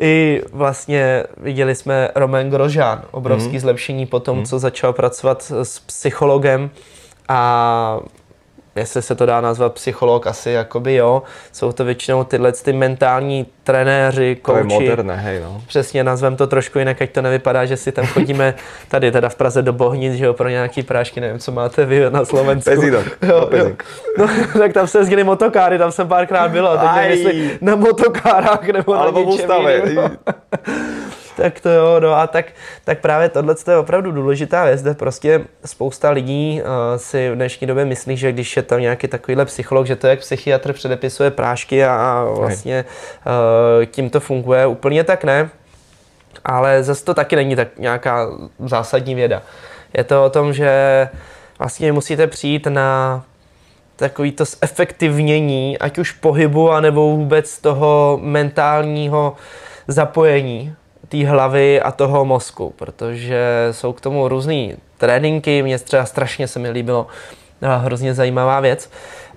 I 0.00 0.42
vlastně 0.52 1.24
viděli 1.36 1.74
jsme 1.74 2.10
Romain 2.14 2.50
Grožán, 2.50 3.02
obrovský 3.10 3.52
mm. 3.52 3.60
zlepšení 3.60 4.06
po 4.06 4.20
tom, 4.20 4.38
mm. 4.38 4.44
co 4.44 4.58
začal 4.58 4.92
pracovat 4.92 5.52
s 5.62 5.78
psychologem 5.78 6.70
a 7.28 8.00
jestli 8.78 9.02
se 9.02 9.14
to 9.14 9.26
dá 9.26 9.40
nazvat 9.40 9.74
psycholog, 9.74 10.26
asi 10.26 10.50
jakoby 10.50 10.94
jo. 10.94 11.22
Jsou 11.52 11.72
to 11.72 11.84
většinou 11.84 12.24
tyhle 12.24 12.52
ty 12.52 12.72
mentální 12.72 13.46
trenéři, 13.64 14.36
kouči. 14.42 14.62
To 14.62 14.74
je 14.74 14.80
moderné, 14.80 15.16
hej 15.16 15.40
no. 15.40 15.62
Přesně, 15.66 16.04
nazvem 16.04 16.36
to 16.36 16.46
trošku 16.46 16.78
jinak, 16.78 17.02
ať 17.02 17.10
to 17.10 17.22
nevypadá, 17.22 17.64
že 17.64 17.76
si 17.76 17.92
tam 17.92 18.06
chodíme 18.14 18.54
tady 18.88 19.12
teda 19.12 19.28
v 19.28 19.34
Praze 19.34 19.62
do 19.62 19.72
Bohnic, 19.72 20.14
že 20.14 20.24
jo, 20.24 20.34
pro 20.34 20.48
nějaký 20.48 20.82
prášky, 20.82 21.20
nevím, 21.20 21.38
co 21.38 21.52
máte 21.52 21.84
vy 21.84 22.10
na 22.10 22.24
Slovensku. 22.24 22.70
Pezidok. 22.70 23.06
Jo, 23.22 23.48
jo. 23.56 23.70
No, 24.18 24.28
tak 24.58 24.72
tam 24.72 24.86
se 24.86 24.98
jezdili 24.98 25.24
motokáry, 25.24 25.78
tam 25.78 25.92
jsem 25.92 26.08
párkrát 26.08 26.50
byl, 26.50 26.68
a 26.68 26.94
teď 26.94 27.24
nevím, 27.24 27.50
na 27.60 27.76
motokárách 27.76 28.68
nebo 28.68 28.94
Alebo 28.94 29.24
na 29.24 29.30
něčem 29.30 29.48
tak 31.42 31.60
to 31.60 31.70
jo, 31.70 32.00
no 32.00 32.14
a 32.14 32.26
tak, 32.26 32.46
tak 32.84 33.00
právě 33.00 33.28
tohle 33.28 33.54
je 33.70 33.76
opravdu 33.76 34.12
důležitá 34.12 34.64
věc, 34.64 34.82
kde 34.82 34.94
prostě 34.94 35.40
spousta 35.64 36.10
lidí 36.10 36.62
uh, 36.62 36.68
si 36.96 37.30
v 37.30 37.34
dnešní 37.34 37.66
době 37.66 37.84
myslí, 37.84 38.16
že 38.16 38.32
když 38.32 38.56
je 38.56 38.62
tam 38.62 38.80
nějaký 38.80 39.08
takovýhle 39.08 39.44
psycholog, 39.44 39.86
že 39.86 39.96
to 39.96 40.06
je 40.06 40.10
jak 40.10 40.20
psychiatr 40.20 40.72
předepisuje 40.72 41.30
prášky 41.30 41.84
a, 41.84 41.94
a 41.94 42.24
vlastně 42.24 42.84
uh, 43.26 43.84
tím 43.84 44.10
to 44.10 44.20
funguje, 44.20 44.66
úplně 44.66 45.04
tak 45.04 45.24
ne, 45.24 45.50
ale 46.44 46.82
zase 46.82 47.04
to 47.04 47.14
taky 47.14 47.36
není 47.36 47.56
tak 47.56 47.68
nějaká 47.78 48.26
zásadní 48.58 49.14
věda. 49.14 49.42
Je 49.96 50.04
to 50.04 50.24
o 50.24 50.30
tom, 50.30 50.52
že 50.52 51.08
vlastně 51.58 51.92
musíte 51.92 52.26
přijít 52.26 52.66
na 52.66 53.24
takový 53.96 54.32
to 54.32 54.44
zefektivnění, 54.44 55.78
ať 55.78 55.98
už 55.98 56.12
pohybu, 56.12 56.70
anebo 56.70 57.16
vůbec 57.16 57.58
toho 57.58 58.18
mentálního 58.22 59.36
zapojení 59.88 60.74
té 61.08 61.26
hlavy 61.26 61.80
a 61.80 61.92
toho 61.92 62.24
mozku, 62.24 62.74
protože 62.76 63.68
jsou 63.70 63.92
k 63.92 64.00
tomu 64.00 64.28
různé 64.28 64.68
tréninky, 64.98 65.62
mě 65.62 65.78
třeba 65.78 66.04
strašně 66.04 66.48
se 66.48 66.58
mi 66.58 66.70
líbilo, 66.70 67.06
hrozně 67.62 68.14
zajímavá 68.14 68.60
věc. 68.60 68.90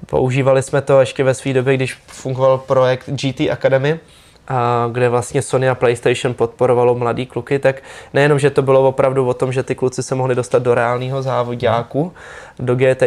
Používali 0.05 0.61
jsme 0.61 0.81
to 0.81 0.99
ještě 0.99 1.23
ve 1.23 1.33
své 1.33 1.53
době, 1.53 1.73
když 1.75 1.93
fungoval 2.07 2.57
projekt 2.57 3.09
GT 3.09 3.41
Academy, 3.51 3.99
a 4.47 4.89
kde 4.91 5.09
vlastně 5.09 5.41
Sony 5.41 5.69
a 5.69 5.75
PlayStation 5.75 6.33
podporovalo 6.33 6.95
mladý 6.95 7.25
kluky, 7.25 7.59
tak 7.59 7.75
nejenom, 8.13 8.39
že 8.39 8.49
to 8.49 8.61
bylo 8.61 8.87
opravdu 8.87 9.27
o 9.27 9.33
tom, 9.33 9.51
že 9.51 9.63
ty 9.63 9.75
kluci 9.75 10.03
se 10.03 10.15
mohli 10.15 10.35
dostat 10.35 10.63
do 10.63 10.75
reálného 10.75 11.21
závodňáku, 11.21 12.13
do 12.59 12.75
GT, 12.75 13.03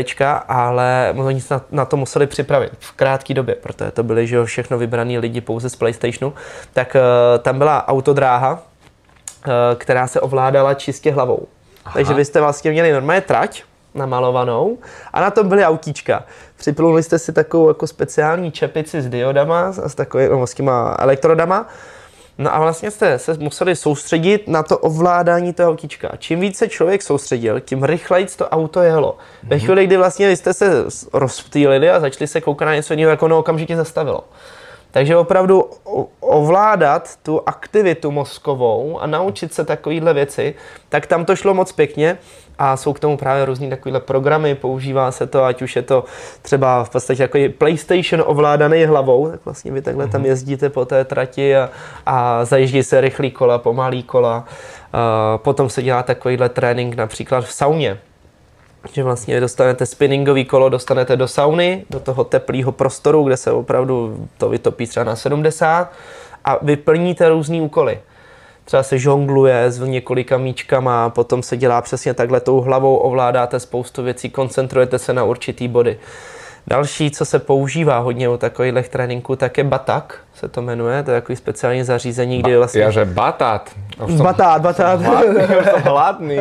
ale 0.49 1.14
oni 1.16 1.40
se 1.40 1.55
na, 1.55 1.61
na 1.70 1.85
to 1.85 1.97
museli 1.97 2.27
připravit 2.27 2.73
v 2.79 2.92
krátké 2.92 3.35
době, 3.35 3.55
protože 3.55 3.90
to 3.90 4.03
byly 4.03 4.27
že 4.27 4.44
všechno 4.44 4.79
vybraní 4.79 5.18
lidi 5.18 5.40
pouze 5.40 5.70
z 5.70 5.77
PlayStationu, 5.77 6.35
tak 6.73 6.97
uh, 6.97 7.38
tam 7.42 7.59
byla 7.59 7.88
autodráha, 7.88 8.53
uh, 8.53 9.53
která 9.77 10.07
se 10.07 10.20
ovládala 10.20 10.75
čistě 10.75 11.12
hlavou. 11.12 11.47
Aha. 11.85 11.94
Takže 11.94 12.14
vy 12.14 12.25
jste 12.25 12.40
vlastně 12.40 12.70
měli 12.70 12.92
normálně 12.92 13.20
trať, 13.20 13.62
namalovanou 13.94 14.78
a 15.12 15.20
na 15.20 15.30
tom 15.30 15.48
byly 15.48 15.64
autíčka. 15.64 16.24
Připluli 16.57 17.02
jste 17.02 17.18
si 17.18 17.33
takovou 17.33 17.68
jako 17.68 17.87
speciální 17.87 18.52
čepici 18.52 19.02
s 19.02 19.09
diodama, 19.09 19.72
s 19.72 19.94
takovými 19.94 20.28
no, 20.28 20.46
s 20.46 20.54
těma 20.54 20.96
elektrodama. 20.98 21.68
No 22.38 22.54
a 22.54 22.61
vlastně 22.61 22.90
jste 22.90 23.18
se 23.18 23.35
museli 23.38 23.76
soustředit 23.76 24.48
na 24.48 24.62
to 24.62 24.78
ovládání 24.78 25.52
toho 25.52 25.70
autíčka. 25.70 26.11
Čím 26.18 26.40
více 26.40 26.68
člověk 26.68 27.02
soustředil, 27.02 27.61
tím 27.61 27.83
rychleji 27.83 28.26
to 28.37 28.48
auto 28.48 28.83
jelo. 28.83 29.18
Ve 29.42 29.59
chvíli, 29.59 29.87
kdy 29.87 29.96
vlastně 29.96 30.37
jste 30.37 30.54
se 30.54 30.85
rozptýlili 31.12 31.90
a 31.90 32.00
začali 32.00 32.26
se 32.26 32.40
koukat 32.40 32.66
na 32.66 32.74
něco 32.74 32.92
jiného, 32.92 33.11
jako 33.11 33.24
ono 33.24 33.38
okamžitě 33.38 33.76
zastavilo. 33.76 34.24
Takže 34.94 35.16
opravdu 35.16 35.70
ovládat 36.20 37.16
tu 37.22 37.40
aktivitu 37.46 38.11
mozkovou 38.11 39.00
a 39.00 39.07
naučit 39.07 39.54
se 39.54 39.64
takovéhle 39.64 40.14
věci, 40.14 40.54
tak 40.88 41.07
tam 41.07 41.24
to 41.24 41.37
šlo 41.37 41.54
moc 41.54 41.72
pěkně 41.72 42.18
a 42.59 42.76
jsou 42.76 42.92
k 42.92 43.00
tomu 43.00 43.16
právě 43.16 43.44
různý 43.44 43.70
takovéhle 43.70 44.00
programy, 44.00 44.54
používá 44.54 45.12
se 45.12 45.26
to, 45.26 45.44
ať 45.44 45.62
už 45.62 45.76
je 45.76 45.83
to 45.83 46.04
třeba 46.42 46.85
v 46.85 46.90
podstatě 46.90 47.22
jako 47.22 47.38
PlayStation 47.59 48.24
ovládaný 48.26 48.85
hlavou, 48.85 49.30
tak 49.30 49.44
vlastně 49.44 49.72
vy 49.72 49.83
takhle 49.83 50.09
tam 50.09 50.20
mhm. 50.20 50.30
jezdíte 50.30 50.70
po 50.70 50.85
té 50.85 51.04
trati 51.04 51.57
a, 51.57 51.70
a 52.07 52.44
zajíždí 52.44 52.83
se 52.83 53.00
rychlý 53.00 53.30
kola, 53.30 53.59
pomalý 53.59 54.02
kola. 54.02 54.44
A 54.92 55.38
potom 55.38 55.70
se 55.70 55.83
dělá 55.83 56.02
takovýhle 56.02 56.48
trénink 56.48 56.94
například 56.94 57.44
v 57.44 57.52
sauně, 57.52 57.98
že 58.92 59.03
vlastně 59.03 59.40
dostanete 59.40 59.87
spinningový 59.87 60.44
kolo, 60.44 60.68
dostanete 60.68 61.16
do 61.16 61.29
sauny, 61.29 61.85
do 61.90 62.01
toho 62.01 62.25
teplého 62.25 62.73
prostoru, 62.73 63.25
kde 63.25 63.37
se 63.37 63.53
opravdu 63.53 64.27
to 64.38 64.49
vytopí 64.49 64.87
třeba 64.87 65.05
na 65.05 65.16
70 65.16 65.92
a 66.44 66.59
vyplníte 66.62 67.29
různé 67.29 67.62
úkoly 67.62 67.99
třeba 68.64 68.83
se 68.83 68.99
žongluje 68.99 69.70
s 69.70 69.81
několika 69.81 70.38
míčkama, 70.38 71.11
potom 71.11 71.42
se 71.42 71.57
dělá 71.57 71.83
přesně 71.83 72.14
takhle 72.14 72.40
tou 72.40 72.61
hlavou, 72.61 72.97
ovládáte 72.97 73.61
spoustu 73.61 74.03
věcí, 74.03 74.31
koncentrujete 74.31 74.99
se 74.99 75.12
na 75.12 75.25
určitý 75.25 75.68
body. 75.68 75.99
Další, 76.66 77.11
co 77.11 77.25
se 77.25 77.38
používá 77.38 77.99
hodně 77.99 78.29
u 78.29 78.37
takových 78.37 78.88
tréninků, 78.88 79.37
tak 79.37 79.59
je 79.59 79.64
batak, 79.64 80.20
se 80.35 80.49
to 80.49 80.62
jmenuje, 80.62 81.03
to 81.03 81.11
je 81.11 81.20
takový 81.20 81.37
speciální 81.37 81.85
zařízení, 81.85 82.38
kdy 82.42 82.57
vlastně... 82.57 82.81
Já, 82.81 82.90
že 84.09 84.22
batát. 84.22 84.62
Batát, 84.62 85.00
batát. 85.00 85.00
Hladný, 85.00 85.40
hladný. 85.85 86.38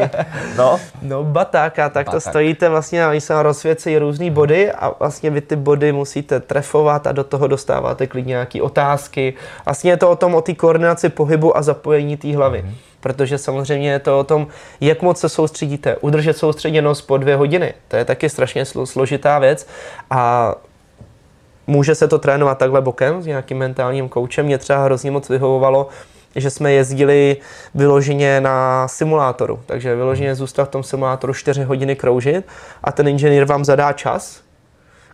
No. 0.58 0.80
no 1.02 1.24
baták 1.24 1.80
a 1.80 1.90
tak 1.90 2.06
baták. 2.06 2.24
to 2.24 2.30
stojíte 2.30 2.70
vlastně 2.70 3.06
a 3.06 3.10
oni 3.10 3.22
se 3.22 3.44
rozsvěcí 3.44 3.98
různý 3.98 4.32
body 4.32 4.72
a 4.72 4.92
vlastně 5.00 5.30
vy 5.30 5.42
ty 5.42 5.56
body 5.56 5.92
musíte 5.92 6.40
trefovat 6.40 7.08
a 7.08 7.12
do 7.12 7.24
toho 7.24 7.48
dostáváte 7.48 8.08
klidně 8.08 8.30
nějaké 8.30 8.62
otázky. 8.62 9.34
Vlastně 9.66 9.92
je 9.92 9.98
to 9.98 10.10
o 10.10 10.16
tom, 10.16 10.36
o 10.36 10.42
té 10.42 10.54
koordinaci 10.54 11.10
pohybu 11.10 11.58
a 11.58 11.62
zapojení 11.62 12.18
té 12.18 12.36
hlavy. 12.36 12.64
Mm-hmm 12.68 12.94
protože 13.04 13.38
samozřejmě 13.38 13.92
je 13.92 14.00
to 14.00 14.20
o 14.20 14.24
tom, 14.24 14.48
jak 14.82 15.02
moc 15.02 15.20
se 15.20 15.30
soustředíte. 15.30 15.96
Udržet 15.96 16.38
soustředěnost 16.38 17.08
po 17.08 17.18
dvě 17.18 17.36
hodiny, 17.36 17.74
to 17.88 17.96
je 17.96 18.06
taky 18.06 18.30
strašně 18.30 18.66
složitá 18.66 19.40
věc 19.40 19.68
a 20.10 20.56
může 21.68 21.96
se 21.96 22.08
to 22.08 22.20
trénovat 22.20 22.58
takhle 22.58 22.82
bokem 22.82 23.22
s 23.22 23.26
nějakým 23.26 23.58
mentálním 23.58 24.10
koučem. 24.10 24.46
Mě 24.46 24.58
třeba 24.58 24.84
hrozně 24.84 25.12
moc 25.12 25.30
vyhovovalo, 25.30 25.88
že 26.36 26.50
jsme 26.50 26.72
jezdili 26.72 27.38
vyloženě 27.76 28.42
na 28.42 28.88
simulátoru. 28.88 29.60
Takže 29.66 29.96
vyloženě 29.96 30.36
zůstat 30.36 30.66
v 30.66 30.72
tom 30.72 30.84
simulátoru 30.84 31.34
4 31.34 31.64
hodiny 31.64 31.96
kroužit 31.96 32.46
a 32.84 32.92
ten 32.92 33.08
inženýr 33.08 33.46
vám 33.46 33.66
zadá 33.66 33.94
čas, 33.94 34.42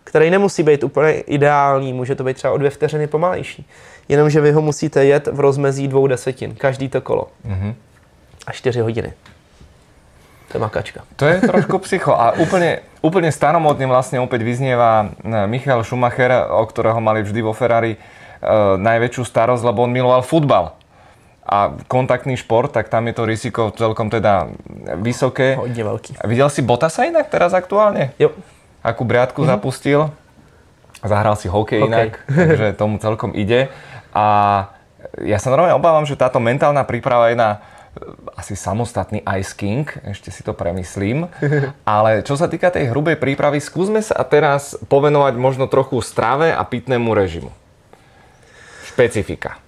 který 0.04 0.30
nemusí 0.30 0.62
být 0.62 0.84
úplně 0.84 1.12
ideální, 1.12 1.92
může 1.92 2.14
to 2.14 2.24
být 2.24 2.36
třeba 2.36 2.52
o 2.52 2.58
dvě 2.58 2.70
vteřiny 2.70 3.06
pomalejší. 3.06 3.66
Jenomže 4.08 4.40
vy 4.40 4.52
ho 4.52 4.62
musíte 4.62 5.04
jet 5.04 5.26
v 5.26 5.40
rozmezí 5.40 5.88
dvou 5.88 6.06
desetin, 6.06 6.54
každý 6.54 6.88
to 6.88 7.00
kolo. 7.00 7.28
Mm-hmm. 7.46 7.74
A 8.46 8.52
čtyři 8.52 8.80
hodiny. 8.80 9.12
To 10.50 10.58
je 10.58 10.60
makačka. 10.60 11.00
To 11.16 11.26
je 11.26 11.40
trošku 11.40 11.78
psycho. 11.86 12.10
A 12.10 12.34
úplne, 12.34 12.82
úplne 13.06 13.30
staromodne 13.30 13.86
vlastne 13.86 14.18
opäť 14.18 14.42
vyznieva 14.42 15.06
eh, 15.06 15.46
Michal 15.46 15.86
Schumacher, 15.86 16.50
o 16.50 16.66
ktorého 16.66 16.98
mali 16.98 17.22
vždy 17.22 17.38
vo 17.38 17.54
Ferrari 17.54 17.94
uh, 17.94 18.74
najväčšiu 18.80 19.22
starosť, 19.22 19.62
lebo 19.62 19.86
on 19.86 19.94
miloval 19.94 20.26
futbal. 20.26 20.79
A 21.50 21.74
kontaktný 21.90 22.38
šport, 22.38 22.70
tak 22.70 22.86
tam 22.86 23.10
je 23.10 23.14
to 23.18 23.26
riziko 23.26 23.74
celkom 23.74 24.06
teda 24.06 24.54
vysoké. 25.02 25.58
Hodne 25.58 25.82
veľký. 25.82 26.22
A 26.22 26.30
videl 26.30 26.46
si 26.46 26.62
Botasa 26.62 27.10
inak 27.10 27.26
teraz 27.26 27.50
aktuálne? 27.50 28.14
Jo. 28.22 28.30
Akú 28.86 29.02
briadku 29.02 29.42
mm-hmm. 29.42 29.58
zapustil? 29.58 30.00
Zahral 31.02 31.34
si 31.34 31.50
hokej, 31.50 31.82
hokej. 31.82 31.90
inak, 31.90 32.10
takže 32.30 32.78
tomu 32.78 33.02
celkom 33.02 33.34
ide. 33.34 33.66
A 34.14 34.26
ja 35.26 35.42
sa 35.42 35.50
normálne 35.50 35.74
obávam, 35.74 36.06
že 36.06 36.14
táto 36.14 36.38
mentálna 36.38 36.86
príprava 36.86 37.34
je 37.34 37.36
na 37.40 37.58
asi 38.38 38.54
samostatný 38.54 39.26
Ice 39.42 39.50
King, 39.50 39.90
ešte 40.06 40.30
si 40.30 40.46
to 40.46 40.54
premyslím. 40.54 41.26
Ale 41.82 42.22
čo 42.22 42.38
sa 42.38 42.46
týka 42.46 42.70
tej 42.70 42.94
hrubej 42.94 43.18
prípravy, 43.18 43.58
skúsme 43.58 43.98
sa 43.98 44.22
teraz 44.22 44.78
povenovať 44.86 45.34
možno 45.34 45.66
trochu 45.66 45.98
strave 45.98 46.54
a 46.54 46.62
pitnému 46.62 47.10
režimu. 47.10 47.50
Špecifika. 48.86 49.58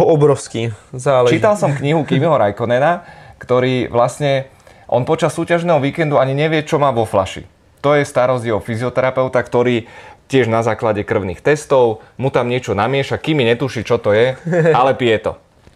Obrovský, 0.00 0.72
záleží. 0.96 1.36
Čítal 1.36 1.60
som 1.60 1.76
knihu 1.76 2.00
Kimiho 2.08 2.32
Raikonena, 2.32 3.04
ktorý 3.36 3.92
vlastne, 3.92 4.48
on 4.88 5.04
počas 5.04 5.36
súťažného 5.36 5.76
víkendu 5.84 6.16
ani 6.16 6.32
nevie, 6.32 6.64
čo 6.64 6.80
má 6.80 6.88
vo 6.88 7.04
flaši. 7.04 7.44
To 7.84 7.92
je 7.92 8.08
starosť 8.08 8.48
jeho 8.48 8.64
fyzioterapeuta, 8.64 9.44
ktorý 9.44 9.84
tiež 10.32 10.48
na 10.48 10.64
základe 10.64 11.04
krvných 11.04 11.44
testov 11.44 12.00
mu 12.16 12.32
tam 12.32 12.48
niečo 12.48 12.72
namieša, 12.72 13.20
kým 13.20 13.44
netuší, 13.44 13.84
čo 13.84 14.00
to 14.00 14.16
je, 14.16 14.40
ale 14.72 14.96
pije 14.96 15.20
to. 15.20 15.32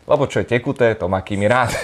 Lebo 0.08 0.26
čo 0.26 0.40
je 0.40 0.48
tekuté, 0.48 0.96
to 0.96 1.06
má 1.06 1.20
kými 1.20 1.46
rád. 1.46 1.70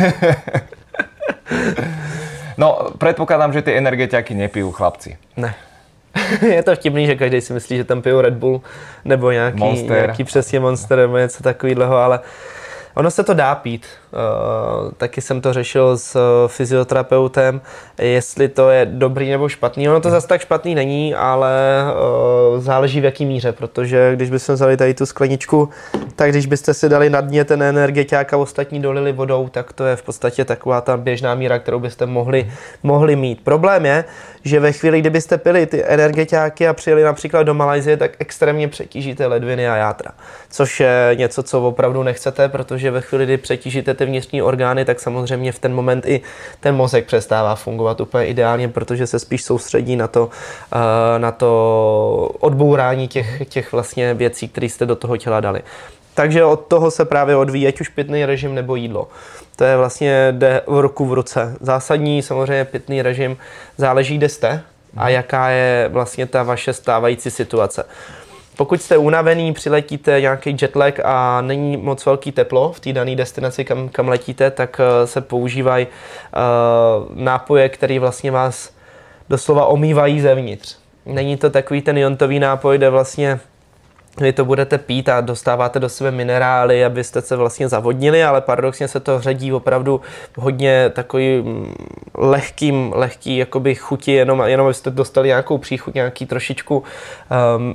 no, 2.61 2.97
predpokladám, 2.97 3.53
že 3.53 3.69
tie 3.69 3.79
energetiaky 3.79 4.33
nepijú 4.33 4.73
chlapci. 4.73 5.21
Ne. 5.37 5.68
je 6.43 6.63
to 6.63 6.75
vtipný, 6.75 7.07
že 7.07 7.15
každý 7.15 7.41
si 7.41 7.53
myslí, 7.53 7.77
že 7.77 7.85
tam 7.85 8.03
pijou 8.03 8.21
Red 8.21 8.35
Bull 8.35 8.61
nebo 9.05 9.31
nějaký, 9.31 9.59
monster. 9.59 9.97
nějaký 9.97 10.25
přesně 10.25 10.61
Monster 10.61 10.99
nebo 10.99 11.19
něco 11.19 11.43
takového, 11.43 11.97
ale 11.97 12.21
ono 12.95 13.11
se 13.11 13.25
to 13.25 13.35
dá 13.35 13.55
pít. 13.55 13.87
Uh, 14.13 14.93
taky 14.97 15.21
jsem 15.21 15.41
to 15.41 15.53
řešil 15.53 15.99
s 15.99 16.17
uh, 16.17 16.49
fyzioterapeutem, 16.49 17.61
jestli 17.99 18.49
to 18.49 18.71
je 18.71 18.87
dobrý 18.87 19.31
nebo 19.31 19.49
špatný. 19.49 19.89
Ono 19.89 20.01
to 20.01 20.11
zase 20.11 20.29
tak 20.29 20.41
špatný 20.41 20.75
není, 20.75 21.15
ale 21.15 21.53
uh, 22.55 22.61
záleží 22.61 23.01
v 23.01 23.05
jaký 23.05 23.27
míře, 23.27 23.53
protože 23.53 24.13
když 24.17 24.31
bychom 24.31 24.55
vzali 24.55 24.77
tady 24.77 24.95
tu 24.95 25.07
skleničku, 25.07 25.69
tak 26.17 26.31
když 26.31 26.47
byste 26.47 26.75
si 26.75 26.89
dali 26.89 27.11
na 27.11 27.21
dně 27.21 27.45
ten 27.45 27.63
energetiák 27.63 28.33
a 28.33 28.37
ostatní 28.37 28.83
dolili 28.83 29.13
vodou, 29.13 29.49
tak 29.49 29.73
to 29.73 29.85
je 29.85 29.97
v 29.97 30.03
podstatě 30.03 30.45
taková 30.45 30.81
ta 30.81 30.97
běžná 30.97 31.35
míra, 31.35 31.59
kterou 31.59 31.79
byste 31.79 32.07
mohli, 32.07 32.51
mohli 32.83 33.17
mít. 33.17 33.41
Problém 33.45 33.87
je, 33.87 34.05
že 34.45 34.61
ve 34.61 34.73
chvíli, 34.73 35.01
kdybyste 35.01 35.39
pili 35.39 35.67
ty 35.67 35.85
energetiáky 35.85 36.69
a 36.69 36.75
přijeli 36.75 37.03
například 37.03 37.43
do 37.43 37.55
Malajzie, 37.55 37.97
tak 37.97 38.11
extrémně 38.19 38.69
přetížíte 38.69 39.27
ledviny 39.27 39.69
a 39.69 39.77
játra. 39.77 40.11
Což 40.51 40.81
je 40.81 41.11
něco, 41.15 41.43
co 41.43 41.63
opravdu 41.63 42.03
nechcete, 42.03 42.49
protože 42.49 42.91
ve 42.91 43.01
chvíli, 43.01 43.25
kdy 43.25 43.37
přetížíte 43.37 43.95
ty 43.99 44.07
vnitřní 44.07 44.43
orgány, 44.43 44.85
tak 44.85 45.01
samozřejmě 45.01 45.53
v 45.53 45.59
ten 45.59 45.75
moment 45.75 46.07
i 46.07 46.21
ten 46.61 46.75
mozek 46.75 47.07
přestává 47.07 47.55
fungovat 47.55 48.01
úplně 48.01 48.27
ideálně, 48.27 48.69
protože 48.69 49.07
se 49.07 49.19
spíš 49.19 49.45
soustředí 49.45 49.97
na 49.97 50.09
to, 50.09 50.31
eh, 50.73 51.19
na 51.19 51.33
to 51.33 52.35
odbourání 52.41 53.09
těch, 53.09 53.49
těch 53.49 53.73
vlastně 53.73 54.15
věcí, 54.15 54.49
které 54.49 54.67
jste 54.67 54.87
do 54.87 54.97
toho 54.97 55.17
těla 55.17 55.41
dali. 55.41 55.63
Takže 56.15 56.45
od 56.45 56.67
toho 56.67 56.91
se 56.91 57.05
právě 57.05 57.37
odvíjí, 57.37 57.67
ať 57.67 57.81
už 57.81 57.89
pitný 57.89 58.27
režim 58.27 58.55
nebo 58.55 58.77
jídlo. 58.77 59.09
To 59.57 59.65
je 59.65 59.77
vlastně 59.77 60.29
jde 60.33 60.63
v 60.67 60.81
ruku 60.81 61.07
v 61.07 61.13
ruce. 61.13 61.57
Zásadní 61.61 62.23
samozřejmě 62.23 62.65
pitný 62.65 63.03
režim 63.03 63.37
záleží, 63.77 64.19
kde 64.19 64.29
jste 64.29 64.63
a 64.97 65.09
jaká 65.09 65.49
je 65.49 65.89
vlastně 65.93 66.27
ta 66.27 66.43
vaše 66.43 66.73
stávající 66.73 67.31
situace. 67.31 67.85
Pokud 68.59 68.83
jste 68.83 68.97
unavený, 68.97 69.53
přiletíte 69.53 70.21
nějaký 70.21 70.57
jetlag 70.63 71.01
a 71.05 71.41
není 71.41 71.77
moc 71.77 72.07
velký 72.07 72.33
teplo 72.33 72.73
v 72.73 72.81
té 72.81 72.93
dané 72.93 73.17
destinaci, 73.17 73.65
kam, 73.65 73.89
kam 73.89 74.09
letíte, 74.09 74.51
tak 74.51 74.81
uh, 74.81 75.07
se 75.07 75.21
používají 75.21 75.87
uh, 75.87 77.17
nápoje, 77.17 77.69
které 77.69 77.99
vlastně 77.99 78.31
vás 78.31 78.73
doslova 79.29 79.67
omývají 79.67 80.21
zevnitř. 80.21 80.77
Není 81.07 81.37
to 81.37 81.51
takový 81.51 81.83
ten 81.83 81.99
jontový 81.99 82.39
nápoj, 82.39 82.77
kde 82.77 82.91
vlastně 82.91 83.41
vy 84.21 84.33
to 84.33 84.45
budete 84.45 84.79
pít 84.79 85.09
a 85.09 85.21
dostáváte 85.21 85.81
do 85.81 85.89
sebe 85.89 86.11
minerály, 86.11 86.85
abyste 86.85 87.23
se 87.23 87.37
vlastně 87.37 87.69
zavodnili, 87.69 88.25
ale 88.25 88.41
paradoxně 88.41 88.89
se 88.89 89.01
to 89.01 89.21
ředí 89.21 89.53
opravdu 89.53 90.01
hodně 90.37 90.91
takový 90.95 91.43
mm, 91.43 91.75
lehkým, 92.15 92.93
lehký 92.95 93.37
jakoby 93.37 93.75
chuti, 93.75 94.13
jenom, 94.13 94.43
jenom 94.47 94.67
abyste 94.67 94.91
dostali 94.91 95.29
nějakou 95.29 95.59
příchuť, 95.59 95.95
nějaký 95.95 96.27
trošičku 96.27 96.83
um, 97.57 97.75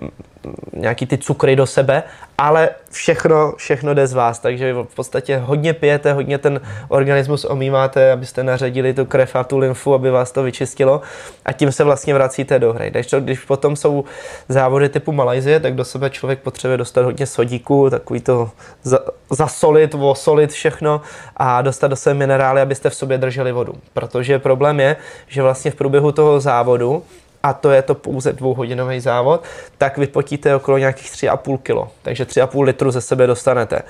nějaký 0.73 1.06
ty 1.06 1.17
cukry 1.17 1.56
do 1.56 1.65
sebe, 1.65 2.03
ale 2.38 2.69
všechno, 2.91 3.53
všechno 3.58 3.93
jde 3.93 4.08
z 4.08 4.13
vás, 4.13 4.39
takže 4.39 4.73
v 4.73 4.95
podstatě 4.95 5.38
hodně 5.38 5.73
pijete, 5.73 6.13
hodně 6.13 6.38
ten 6.38 6.62
organismus 6.88 7.45
omýváte, 7.45 8.12
abyste 8.12 8.43
naředili 8.43 8.93
tu 8.93 9.06
krev 9.06 9.36
a 9.36 9.43
tu 9.43 9.58
lymfu, 9.58 9.93
aby 9.93 10.12
vás 10.12 10.32
to 10.32 10.43
vyčistilo 10.43 11.01
a 11.45 11.51
tím 11.51 11.71
se 11.71 11.84
vlastně 11.84 12.13
vracíte 12.13 12.60
do 12.60 12.73
hry. 12.73 12.89
Když, 12.89 13.08
když 13.19 13.39
potom 13.39 13.75
jsou 13.75 14.03
závody 14.49 14.89
typu 14.89 15.12
Malajzie, 15.12 15.60
tak 15.60 15.75
do 15.75 15.86
sebe 15.86 16.10
člověk 16.10 16.39
potřebuje 16.39 16.77
dostat 16.77 17.06
hodně 17.06 17.25
sodíku, 17.25 17.89
takový 17.89 18.19
to 18.19 18.51
za, 18.84 18.99
zasolit, 19.29 19.95
osolit 19.95 20.51
všechno 20.51 21.01
a 21.38 21.62
dostat 21.62 21.88
do 21.88 21.95
sebe 21.95 22.13
minerály, 22.13 22.62
abyste 22.62 22.89
v 22.89 22.95
sobě 22.95 23.17
drželi 23.17 23.51
vodu. 23.51 23.73
Protože 23.93 24.39
problém 24.39 24.79
je, 24.79 24.95
že 25.27 25.41
vlastně 25.41 25.71
v 25.71 25.75
průběhu 25.75 26.12
toho 26.12 26.39
závodu 26.39 27.03
a 27.43 27.53
to 27.53 27.71
je 27.71 27.82
to 27.82 27.95
pouze 27.95 28.34
dvouhodinový 28.34 28.99
závod, 28.99 29.43
tak 29.77 29.97
vypotíte 29.97 30.56
okolo 30.56 30.77
nějakých 30.77 31.12
3,5 31.12 31.58
kg. 31.58 31.91
Takže 32.01 32.25
3,5 32.25 32.63
litru 32.63 32.91
ze 32.91 33.01
sebe 33.01 33.27
dostanete. 33.27 33.82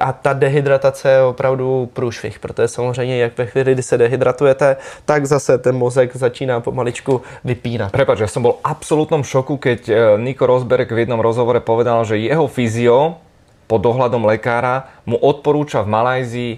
A 0.00 0.12
ta 0.12 0.32
dehydratace 0.32 1.10
je 1.10 1.22
opravdu 1.22 1.90
průšvih, 1.92 2.38
protože 2.38 2.68
samozřejmě 2.68 3.18
jak 3.18 3.38
ve 3.38 3.46
chvíli, 3.46 3.72
kdy 3.74 3.82
se 3.82 3.98
dehydratujete, 3.98 4.76
tak 5.04 5.26
zase 5.26 5.58
ten 5.58 5.76
mozek 5.76 6.16
začíná 6.16 6.60
pomaličku 6.60 7.22
vypínat. 7.44 7.92
Prepač, 7.92 8.22
ja 8.22 8.30
som 8.30 8.46
bol 8.46 8.62
v 8.62 9.26
šoku, 9.26 9.58
keď 9.58 9.80
eh, 9.88 9.96
Nico 10.22 10.46
Rosberg 10.46 10.90
v 10.94 11.02
jednom 11.02 11.18
rozhovore 11.20 11.60
povedal, 11.60 12.06
že 12.06 12.22
jeho 12.22 12.46
fyzio 12.46 13.18
pod 13.66 13.82
dohľadom 13.82 14.22
lekára 14.26 14.86
mu 15.02 15.18
odporúča 15.18 15.82
v 15.82 15.90
Malajzii 15.90 16.52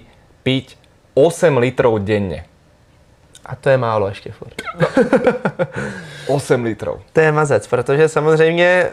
piť 0.45 0.77
8 1.17 1.61
litrov 1.61 1.97
denne. 2.01 2.52
A 3.45 3.55
to 3.55 3.69
je 3.69 3.77
málo 3.77 4.07
ještě 4.07 4.31
furt. 4.31 4.61
8 6.27 6.63
litrov. 6.63 7.01
To 7.13 7.19
je 7.19 7.31
mazec, 7.31 7.67
protože 7.67 8.09
samozřejmě 8.09 8.89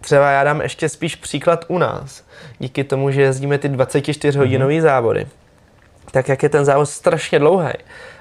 třeba 0.00 0.30
já 0.30 0.44
dám 0.44 0.60
ještě 0.60 0.88
spíš 0.88 1.16
příklad 1.16 1.64
u 1.68 1.78
nás. 1.78 2.24
Díky 2.58 2.84
tomu, 2.84 3.10
že 3.10 3.22
jezdíme 3.22 3.58
ty 3.58 3.68
24 3.68 4.38
hodinový 4.38 4.78
mm-hmm. 4.78 4.82
závody, 4.82 5.26
tak 6.10 6.28
jak 6.28 6.42
je 6.42 6.48
ten 6.48 6.64
závod 6.64 6.88
strašně 6.88 7.38
dlouhý. 7.38 7.72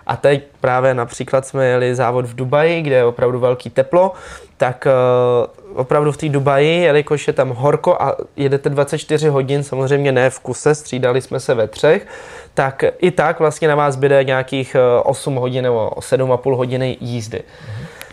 A 0.08 0.16
teď 0.16 0.44
právě 0.62 0.94
například 0.94 1.48
jsme 1.48 1.66
jeli 1.66 1.96
závod 1.96 2.26
v 2.26 2.36
Dubaji, 2.36 2.82
kde 2.82 2.96
je 2.96 3.06
opravdu 3.06 3.40
velký 3.40 3.70
teplo, 3.70 4.14
tak 4.58 4.88
uh, 4.88 5.78
opravdu 5.80 6.12
v 6.12 6.18
té 6.18 6.30
Dubaji, 6.30 6.82
jelikož 6.82 7.28
je 7.28 7.34
tam 7.34 7.50
horko 7.50 8.02
a 8.02 8.16
jedete 8.36 8.70
24 8.70 9.28
hodin, 9.28 9.64
samozřejmě 9.64 10.12
ne 10.12 10.30
v 10.30 10.40
kuse, 10.40 10.76
střídali 10.76 11.22
jsme 11.22 11.40
se 11.40 11.54
ve 11.54 11.68
třech, 11.68 12.08
tak 12.54 12.84
i 12.98 13.12
tak 13.12 13.40
vlastně 13.40 13.68
na 13.68 13.76
vás 13.76 13.96
bude 13.96 14.24
nějakých 14.24 14.76
8 15.04 15.36
hodin 15.36 15.64
nebo 15.64 15.90
7,5 16.00 16.56
hodiny 16.56 16.98
jízdy. 17.00 17.44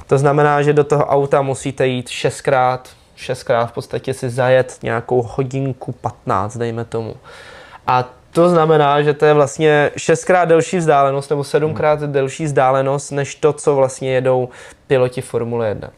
To 0.07 0.19
znamená, 0.19 0.63
že 0.63 0.73
do 0.73 0.85
toho 0.85 1.05
auta 1.07 1.43
musíte 1.43 1.87
jít 1.87 2.09
šestkrát, 2.09 2.89
šestkrát 3.17 3.67
v 3.67 3.73
podstatě 3.73 4.15
si 4.15 4.31
zajet 4.31 4.79
nějakou 4.83 5.23
hodinku 5.23 5.93
15, 5.93 6.57
dejme 6.57 6.85
tomu. 6.85 7.15
A 7.87 8.05
to 8.31 8.49
znamená, 8.49 9.03
že 9.03 9.15
to 9.15 9.25
je 9.25 9.35
vlastně 9.35 9.91
šestkrát 9.97 10.45
delší 10.45 10.77
vzdálenost 10.77 11.31
nebo 11.31 11.45
sedmkrát 11.45 12.01
delší 12.01 12.45
vzdálenost, 12.45 13.11
než 13.11 13.35
to, 13.35 13.53
co 13.53 13.77
vlastně 13.77 14.13
jedou 14.13 14.49
piloti 14.87 15.21
Formule 15.21 15.69
1. 15.69 15.91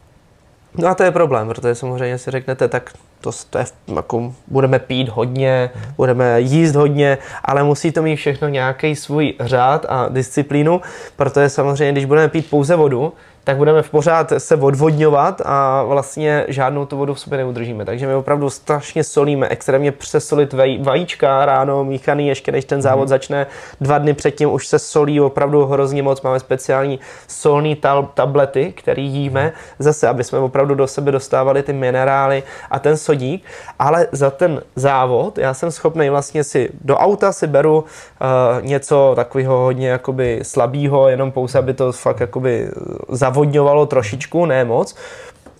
No 0.77 0.87
a 0.87 0.95
to 0.95 1.03
je 1.03 1.11
problém, 1.11 1.47
protože 1.47 1.75
samozřejmě 1.75 2.17
si 2.17 2.31
řeknete, 2.31 2.67
tak 2.67 2.91
to, 3.21 3.31
to 3.49 3.57
je, 3.57 3.65
jako, 3.95 4.33
budeme 4.47 4.79
pít 4.79 5.09
hodně, 5.09 5.69
budeme 5.97 6.41
jíst 6.41 6.75
hodně, 6.75 7.17
ale 7.43 7.63
musí 7.63 7.91
to 7.91 8.01
mít 8.01 8.15
všechno 8.15 8.47
nějaký 8.47 8.95
svůj 8.95 9.33
řád 9.39 9.85
a 9.89 10.09
disciplínu, 10.09 10.81
protože 11.15 11.49
samozřejmě, 11.49 11.91
když 11.91 12.05
budeme 12.05 12.27
pít 12.27 12.49
pouze 12.49 12.75
vodu, 12.75 13.13
tak 13.43 13.57
budeme 13.57 13.81
v 13.81 13.89
pořád 13.89 14.33
se 14.37 14.55
odvodňovat 14.55 15.41
a 15.45 15.83
vlastně 15.83 16.45
žádnou 16.47 16.85
tu 16.85 16.97
vodu 16.97 17.13
v 17.13 17.19
sobě 17.19 17.37
neudržíme. 17.37 17.85
Takže 17.85 18.07
my 18.07 18.15
opravdu 18.15 18.49
strašně 18.49 19.03
solíme, 19.03 19.47
extrémně 19.47 19.91
přesolit 19.91 20.53
vajíčka 20.81 21.45
ráno 21.45 21.83
míchaný, 21.83 22.27
ještě 22.27 22.51
než 22.51 22.65
ten 22.65 22.81
závod 22.81 23.05
mm. 23.05 23.07
začne. 23.07 23.47
Dva 23.81 23.97
dny 23.97 24.13
předtím 24.13 24.51
už 24.51 24.67
se 24.67 24.79
solí 24.79 25.21
opravdu 25.21 25.65
hrozně 25.65 26.03
moc. 26.03 26.21
Máme 26.21 26.39
speciální 26.39 26.99
solní 27.27 27.77
tablety, 28.13 28.73
které 28.77 29.01
jíme, 29.01 29.53
zase, 29.79 30.07
aby 30.07 30.23
jsme 30.23 30.39
opravdu 30.39 30.75
do 30.75 30.87
sebe 30.87 31.11
dostávali 31.11 31.63
ty 31.63 31.73
minerály 31.73 32.43
a 32.71 32.79
ten 32.79 32.97
sodík. 32.97 33.43
Ale 33.79 34.07
za 34.11 34.29
ten 34.29 34.61
závod 34.75 35.37
já 35.37 35.53
jsem 35.53 35.71
schopný 35.71 36.09
vlastně 36.09 36.43
si 36.43 36.69
do 36.81 36.97
auta 36.97 37.31
si 37.31 37.47
beru 37.47 37.77
uh, 37.77 38.65
něco 38.65 39.13
takového 39.15 39.57
hodně 39.57 39.89
jakoby 39.89 40.39
slabého, 40.43 41.09
jenom 41.09 41.31
pouze, 41.31 41.59
aby 41.59 41.73
to 41.73 41.91
fakt 41.91 42.19
jakoby 42.19 42.69
za 43.09 43.30
navodňovalo 43.31 43.85
trošičku, 43.85 44.45
ne 44.45 44.65
moc, 44.65 44.95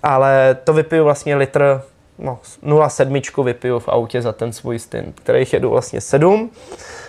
ale 0.03 0.57
to 0.63 0.73
vypiju 0.73 1.03
vlastně 1.03 1.35
litr, 1.35 1.81
no 2.19 2.39
0,7 2.63 3.43
vypiju 3.43 3.79
v 3.79 3.87
autě 3.87 4.21
za 4.21 4.31
ten 4.31 4.51
svůj 4.51 4.79
stint, 4.79 5.19
kterých 5.23 5.53
jedu 5.53 5.69
vlastně 5.69 6.01
7, 6.01 6.49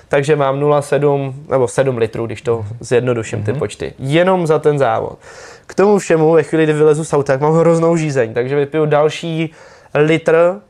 takže 0.08 0.36
mám 0.36 0.60
0,7 0.60 1.34
nebo 1.50 1.68
7 1.68 1.96
litrů, 1.98 2.26
když 2.26 2.42
to 2.42 2.64
zjednoduším 2.80 3.38
mm-hmm. 3.38 3.44
ty 3.44 3.50
mhm. 3.50 3.58
počty, 3.58 3.92
jenom 3.98 4.46
za 4.46 4.58
ten 4.58 4.78
závod. 4.78 5.18
K 5.66 5.74
tomu 5.74 5.98
všemu, 5.98 6.32
ve 6.32 6.42
chvíli, 6.42 6.64
kdy 6.64 6.72
vylezu 6.72 7.04
z 7.04 7.12
auta, 7.12 7.32
tak 7.32 7.40
mám 7.40 7.54
hroznou 7.54 7.96
žízeň, 7.96 8.34
takže 8.34 8.56
vypiju 8.56 8.86
další 8.86 9.50
litr 9.94 10.60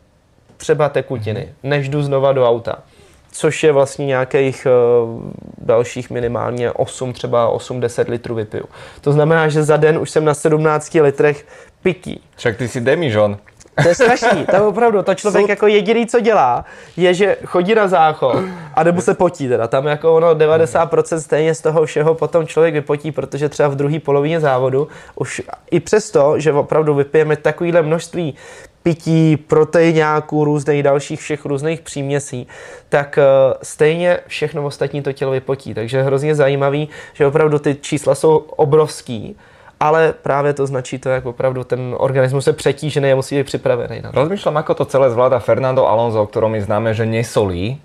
třeba 0.57 0.89
tekutiny, 0.89 1.49
než 1.63 1.89
jdu 1.89 2.03
znova 2.03 2.33
do 2.33 2.49
auta 2.49 2.83
což 3.33 3.63
je 3.63 3.73
vlastně 3.73 4.07
nějakých 4.07 4.67
uh, 4.67 5.23
dalších 5.59 6.11
minimálně 6.11 6.73
8, 6.73 7.13
třeba 7.13 7.57
8-10 7.57 8.11
litrů 8.11 8.35
vypiju. 8.35 8.65
To 9.01 9.13
znamená, 9.13 9.49
že 9.49 9.63
za 9.63 9.77
den 9.77 9.99
už 9.99 10.11
jsem 10.11 10.25
na 10.25 10.35
17 10.35 10.95
litrech 10.95 11.47
pití. 11.83 12.21
Však 12.37 12.57
ty 12.57 12.69
jsi 12.69 12.81
demižon. 12.81 13.39
To 13.83 13.89
je 13.89 13.95
strašný, 13.95 14.47
to 14.47 14.57
je 14.57 14.63
opravdu, 14.63 15.03
to 15.03 15.15
člověk 15.15 15.49
jako 15.57 15.67
jediný, 15.67 16.07
co 16.07 16.21
dělá, 16.21 16.65
je, 16.97 17.15
že 17.15 17.37
chodí 17.45 17.75
na 17.75 17.89
záchod 17.89 18.37
a 18.75 18.83
nebo 18.83 19.01
se 19.01 19.15
potí 19.15 19.49
teda. 19.49 19.69
Tam 19.69 19.87
jako 19.87 20.17
ono 20.17 20.35
90% 20.35 21.17
stejně 21.17 21.55
z 21.55 21.61
toho 21.61 21.87
všeho 21.87 22.15
potom 22.15 22.47
člověk 22.47 22.75
vypotí, 22.75 23.13
protože 23.13 23.49
třeba 23.49 23.69
v 23.69 23.77
druhé 23.77 24.01
polovině 24.01 24.41
závodu 24.41 24.89
už 25.15 25.43
i 25.71 25.81
přesto, 25.81 26.39
že 26.39 26.53
opravdu 26.53 26.95
vypijeme 26.95 27.37
takovýhle 27.37 27.83
množství 27.83 28.35
pití, 28.83 29.37
proteináků, 29.37 30.45
různých 30.45 30.83
dalších 30.83 31.21
všech 31.21 31.45
různých 31.45 31.81
příměsí, 31.81 32.47
tak 32.89 33.19
eh, 33.19 33.25
stejně 33.63 34.19
všechno 34.27 34.65
ostatní 34.65 35.03
to 35.03 35.13
tělo 35.13 35.33
vypotí. 35.33 35.75
Takže 35.75 36.03
hrozně 36.03 36.35
zajímavý, 36.35 36.89
že 37.15 37.27
opravdu 37.27 37.59
ty 37.59 37.75
čísla 37.81 38.15
jsou 38.15 38.37
obrovský, 38.37 39.37
ale 39.81 40.15
právě 40.23 40.53
to 40.55 40.67
značí 40.67 40.99
to, 40.99 41.09
jak 41.09 41.27
opravdu 41.27 41.65
ten 41.65 41.95
organismus 41.99 42.47
je 42.47 42.53
přetížený 42.53 43.13
a 43.13 43.19
musí 43.19 43.37
být 43.37 43.51
připravený 43.51 44.01
na 44.03 44.13
to. 44.13 44.19
Rozmýšľam, 44.23 44.63
ako 44.63 44.73
to 44.75 44.85
celé 44.87 45.11
zvláda 45.11 45.43
Fernando 45.43 45.83
Alonso, 45.91 46.23
o 46.23 46.31
ktorom 46.31 46.55
je 46.55 46.63
známe, 46.63 46.95
že 46.95 47.03
nesolí, 47.03 47.83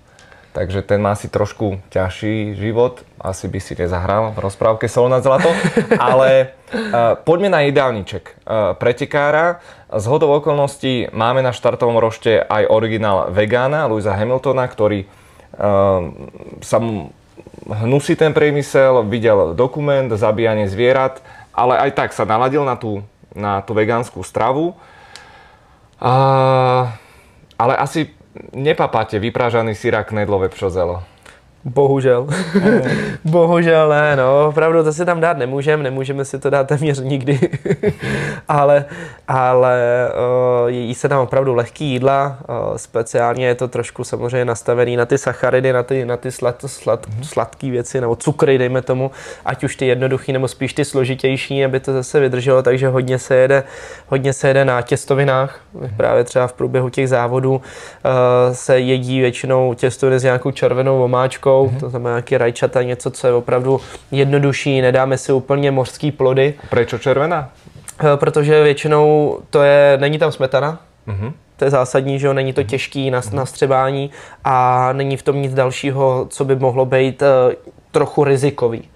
takže 0.58 0.82
ten 0.82 0.98
má 0.98 1.14
si 1.14 1.30
trošku 1.30 1.78
ťažší 1.94 2.58
život. 2.58 3.06
Asi 3.22 3.46
by 3.46 3.62
si 3.62 3.78
nezahral 3.78 4.34
v 4.34 4.42
rozprávke 4.42 4.90
Solo 4.90 5.06
na 5.06 5.22
zlato. 5.22 5.46
Ale 6.02 6.50
uh, 6.74 7.14
poďme 7.22 7.54
na 7.54 7.62
jedálniček 7.62 8.42
uh, 8.42 8.74
pretekára. 8.74 9.62
Z 9.86 10.04
hodou 10.10 10.34
okolností 10.34 11.14
máme 11.14 11.46
na 11.46 11.54
štartovom 11.54 12.02
rošte 12.02 12.42
aj 12.42 12.66
originál 12.74 13.30
vegána, 13.30 13.86
Louisa 13.86 14.18
Hamiltona, 14.18 14.66
ktorý 14.66 15.06
uh, 15.06 16.10
sa 16.58 16.82
hnusí 17.70 18.18
ten 18.18 18.34
priemysel, 18.34 19.06
videl 19.06 19.54
dokument, 19.54 20.10
zabíjanie 20.10 20.66
zvierat, 20.66 21.22
ale 21.54 21.78
aj 21.86 21.90
tak 21.94 22.10
sa 22.10 22.26
naladil 22.26 22.66
na 22.66 22.74
tú, 22.74 23.06
na 23.30 23.62
tú 23.62 23.78
vegánsku 23.78 24.26
stravu. 24.26 24.74
A, 25.98 26.94
ale 27.58 27.74
asi 27.78 28.17
nepapáte 28.52 29.18
vyprážaný 29.18 29.74
syrák 29.74 30.08
knedlové 30.08 30.48
pšozelo. 30.48 31.02
Bohužel. 31.64 32.26
Bohužel 33.24 33.88
ne, 33.88 34.16
no, 34.16 34.48
opravdu 34.48 34.84
to 34.84 34.92
si 34.92 35.04
tam 35.04 35.20
dát 35.20 35.38
nemůžeme, 35.38 35.82
nemůžeme 35.82 36.24
si 36.24 36.38
to 36.38 36.50
dát 36.50 36.66
téměř 36.66 37.00
nikdy, 37.00 37.40
ale, 38.48 38.84
ale 39.28 40.08
uh, 40.62 40.68
jí 40.68 40.94
se 40.94 41.08
tam 41.08 41.20
opravdu 41.20 41.54
lehký 41.54 41.84
jídla, 41.84 42.38
uh, 42.48 42.76
speciálně 42.76 43.46
je 43.46 43.54
to 43.54 43.68
trošku 43.68 44.04
samozřejmě 44.04 44.44
nastavený 44.44 44.96
na 44.96 45.06
ty 45.06 45.18
sacharidy, 45.18 45.72
na 45.72 45.82
ty, 45.82 46.04
na 46.04 46.16
ty 46.16 46.32
slad, 46.32 46.64
slad, 46.66 47.06
mm-hmm. 47.06 47.22
sladké 47.22 47.70
věci, 47.70 48.00
nebo 48.00 48.16
cukry, 48.16 48.58
dejme 48.58 48.82
tomu, 48.82 49.10
ať 49.44 49.64
už 49.64 49.76
ty 49.76 49.86
jednoduchý, 49.86 50.32
nebo 50.32 50.48
spíš 50.48 50.72
ty 50.72 50.84
složitější, 50.84 51.64
aby 51.64 51.80
to 51.80 51.92
zase 51.92 52.20
vydrželo, 52.20 52.62
takže 52.62 52.88
hodně 52.88 53.18
se 53.18 53.36
jede, 53.36 53.64
hodně 54.06 54.32
se 54.32 54.48
jede 54.48 54.64
na 54.64 54.82
těstovinách, 54.82 55.60
právě 55.96 56.24
třeba 56.24 56.46
v 56.46 56.52
průběhu 56.52 56.88
těch 56.88 57.08
závodů 57.08 57.54
uh, 57.54 57.60
se 58.52 58.80
jedí 58.80 59.20
většinou 59.20 59.74
těstoviny 59.74 60.18
s 60.18 60.22
nějakou 60.22 60.50
červenou 60.50 61.04
omáčkou, 61.04 61.47
mm-hmm. 61.48 61.80
to 61.80 61.90
znamená 61.90 62.10
nějaký 62.10 62.38
rajčata, 62.38 62.82
něco, 62.82 63.10
co 63.10 63.26
je 63.26 63.32
opravdu 63.32 63.80
jednodušší, 64.10 64.80
nedáme 64.80 65.18
si 65.18 65.32
úplně 65.32 65.70
mořský 65.70 66.12
plody. 66.12 66.54
Proč 66.70 66.94
červená? 66.98 67.50
Eh, 68.00 68.16
protože 68.16 68.62
většinou 68.62 69.38
to 69.50 69.62
je, 69.62 69.98
není 70.00 70.18
tam 70.18 70.32
smetana, 70.32 70.80
mm-hmm. 71.08 71.32
To 71.58 71.64
je 71.64 71.70
zásadní, 71.70 72.18
že 72.18 72.26
jo, 72.26 72.32
není 72.32 72.52
to 72.52 72.60
mhm. 72.60 72.68
těžký 72.70 73.10
na, 73.10 73.20
na 73.32 73.46
střebání 73.46 74.10
a 74.44 74.88
není 74.92 75.16
v 75.16 75.22
tom 75.22 75.42
nic 75.42 75.54
dalšího, 75.54 76.26
co 76.30 76.44
by 76.44 76.56
mohlo 76.56 76.84
být 76.84 77.22
uh, 77.22 77.28
trochu 77.90 78.24
rizikový. 78.24 78.88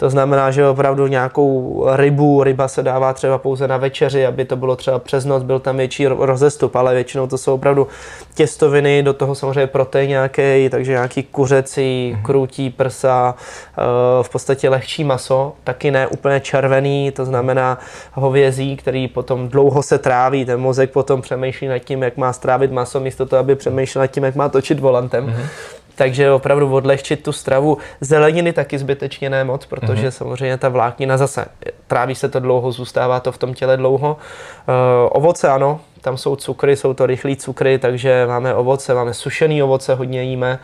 To 0.00 0.10
znamená, 0.10 0.50
že 0.50 0.68
opravdu 0.68 1.06
nějakou 1.06 1.84
rybu, 1.92 2.44
ryba 2.44 2.68
se 2.68 2.82
dává 2.82 3.12
třeba 3.12 3.38
pouze 3.38 3.68
na 3.68 3.76
večeři, 3.76 4.26
aby 4.26 4.44
to 4.44 4.56
bylo 4.56 4.76
třeba 4.76 4.98
přes 4.98 5.24
noc, 5.24 5.42
byl 5.42 5.58
tam 5.58 5.76
větší 5.76 6.06
rozestup, 6.06 6.76
ale 6.76 6.94
většinou 6.94 7.26
to 7.26 7.38
jsou 7.38 7.54
opravdu 7.54 7.88
těstoviny, 8.34 9.02
do 9.02 9.12
toho 9.12 9.34
samozřejmě 9.34 9.66
protein 9.66 10.08
nějaký, 10.08 10.68
takže 10.70 10.92
nějaký 10.92 11.22
kuřecí, 11.22 12.14
mm-hmm. 12.14 12.22
krutí, 12.22 12.70
prsa, 12.70 13.34
eh, 13.78 13.82
v 14.22 14.28
podstatě 14.28 14.68
lehčí 14.68 15.04
maso, 15.04 15.52
taky 15.64 15.90
ne 15.90 16.06
úplně 16.06 16.40
červený, 16.40 17.10
to 17.10 17.24
znamená 17.24 17.78
hovězí, 18.12 18.76
který 18.76 19.08
potom 19.08 19.48
dlouho 19.48 19.82
se 19.82 19.98
tráví, 19.98 20.44
ten 20.44 20.60
mozek 20.60 20.90
potom 20.90 21.22
přemýšlí 21.22 21.68
nad 21.68 21.78
tím, 21.78 22.02
jak 22.02 22.16
má 22.16 22.32
strávit 22.32 22.72
maso, 22.72 23.00
místo 23.00 23.26
toho, 23.26 23.40
aby 23.40 23.54
přemýšlel 23.54 24.00
nad 24.02 24.06
tím, 24.06 24.24
jak 24.24 24.34
má 24.34 24.48
točit 24.48 24.80
volantem. 24.80 25.26
Mm-hmm 25.26 25.79
takže 26.00 26.32
opravdu 26.32 26.74
odlehčit 26.74 27.22
tu 27.22 27.32
stravu. 27.32 27.78
Zeleniny 28.00 28.52
taky 28.52 28.78
zbytečně 28.78 29.30
ne 29.30 29.44
moc, 29.44 29.66
protože 29.66 30.08
mm-hmm. 30.08 30.10
samozřejmě 30.10 30.56
ta 30.56 30.68
vláknina 30.68 31.16
zase, 31.16 31.44
tráví 31.86 32.14
se 32.14 32.28
to 32.28 32.40
dlouho, 32.40 32.72
zůstává 32.72 33.20
to 33.20 33.32
v 33.32 33.38
tom 33.38 33.54
těle 33.54 33.76
dlouho. 33.76 34.16
Uh, 34.16 34.74
ovoce 35.10 35.48
ano, 35.48 35.80
tam 36.00 36.16
jsou 36.16 36.36
cukry, 36.36 36.76
jsou 36.76 36.94
to 36.94 37.06
rychlé 37.06 37.36
cukry, 37.36 37.78
takže 37.78 38.26
máme 38.26 38.54
ovoce, 38.54 38.94
máme 38.94 39.14
sušený 39.14 39.62
ovoce, 39.62 39.94
hodně 39.94 40.22
jíme. 40.22 40.58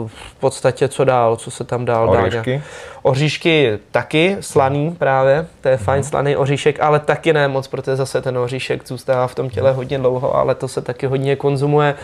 Uh, 0.00 0.08
v 0.08 0.34
podstatě 0.34 0.88
co 0.88 1.04
dál, 1.04 1.36
co 1.36 1.50
se 1.50 1.64
tam 1.64 1.84
dál 1.84 2.12
dá? 2.12 2.22
Oříšky? 2.22 2.62
Oříšky 3.02 3.78
taky, 3.90 4.36
slaný 4.40 4.90
právě, 4.98 5.46
to 5.60 5.68
je 5.68 5.76
fajn 5.76 6.00
mm. 6.00 6.04
slaný 6.04 6.36
oříšek, 6.36 6.80
ale 6.80 7.00
taky 7.00 7.32
ne 7.32 7.48
moc, 7.48 7.68
protože 7.68 7.96
zase 7.96 8.22
ten 8.22 8.38
oříšek 8.38 8.88
zůstává 8.88 9.26
v 9.26 9.34
tom 9.34 9.50
těle 9.50 9.72
hodně 9.72 9.98
dlouho, 9.98 10.36
ale 10.36 10.54
to 10.54 10.68
se 10.68 10.82
taky 10.82 11.06
hodně 11.06 11.36
konzumuje. 11.36 11.94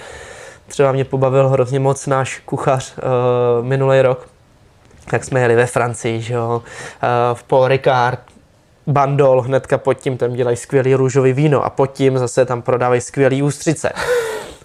Třeba 0.66 0.92
mě 0.92 1.04
pobavil 1.04 1.48
hrozně 1.48 1.80
moc 1.80 2.06
náš 2.06 2.38
kuchař 2.38 2.94
uh, 2.96 3.66
minulý 3.66 4.02
rok, 4.02 4.26
tak 5.10 5.24
jsme 5.24 5.40
jeli 5.40 5.54
ve 5.54 5.66
Francii, 5.66 6.20
že 6.20 6.34
jo, 6.34 6.62
uh, 6.62 7.34
v 7.34 7.42
Paul 7.42 7.68
Ricard, 7.68 8.20
Bandol, 8.86 9.40
hnedka 9.40 9.78
pod 9.78 9.94
tím 9.94 10.16
tam 10.16 10.32
dělají 10.32 10.56
skvělý 10.56 10.94
růžový 10.94 11.32
víno 11.32 11.64
a 11.64 11.70
pod 11.70 11.86
tím 11.86 12.18
zase 12.18 12.44
tam 12.44 12.62
prodávají 12.62 13.00
skvělý 13.00 13.42
ústřice. 13.42 13.92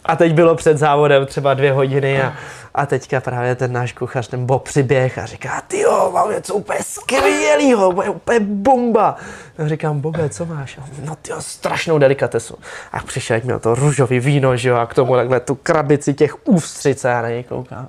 A 0.08 0.16
teď 0.16 0.34
bylo 0.34 0.56
před 0.56 0.78
závodem 0.78 1.26
třeba 1.26 1.54
dvě 1.54 1.72
hodiny 1.72 2.22
a, 2.22 2.34
a 2.76 2.86
teďka 2.86 3.22
právě 3.22 3.56
ten 3.56 3.74
náš 3.74 3.94
kuchař, 3.94 4.28
ten 4.28 4.46
Bob 4.46 4.64
přiběh 4.64 5.18
a 5.18 5.26
říká, 5.26 5.62
ty 5.68 5.80
jo, 5.80 6.12
mám 6.14 6.32
něco 6.32 6.54
úplně 6.54 6.80
skvělýho, 6.82 7.90
úplně, 7.90 8.10
úplně 8.10 8.40
bomba. 8.40 9.16
A 9.58 9.68
říkám, 9.68 10.02
Bobe, 10.02 10.30
co 10.30 10.46
máš? 10.46 10.80
No 11.06 11.16
ty 11.16 11.32
strašnou 11.40 11.98
delikatesu. 11.98 12.58
A 12.92 13.00
přišel, 13.00 13.40
měl 13.44 13.60
to 13.60 13.76
růžový 13.76 14.20
víno, 14.20 14.58
že 14.58 14.70
jo, 14.70 14.76
a 14.76 14.86
k 14.86 14.94
tomu 14.94 15.16
takhle 15.16 15.40
tu 15.40 15.56
krabici 15.56 16.14
těch 16.14 16.48
ústřic 16.48 17.06
a 17.06 17.10
já 17.10 17.22
na 17.22 17.30
něj 17.30 17.44
koukám. 17.44 17.88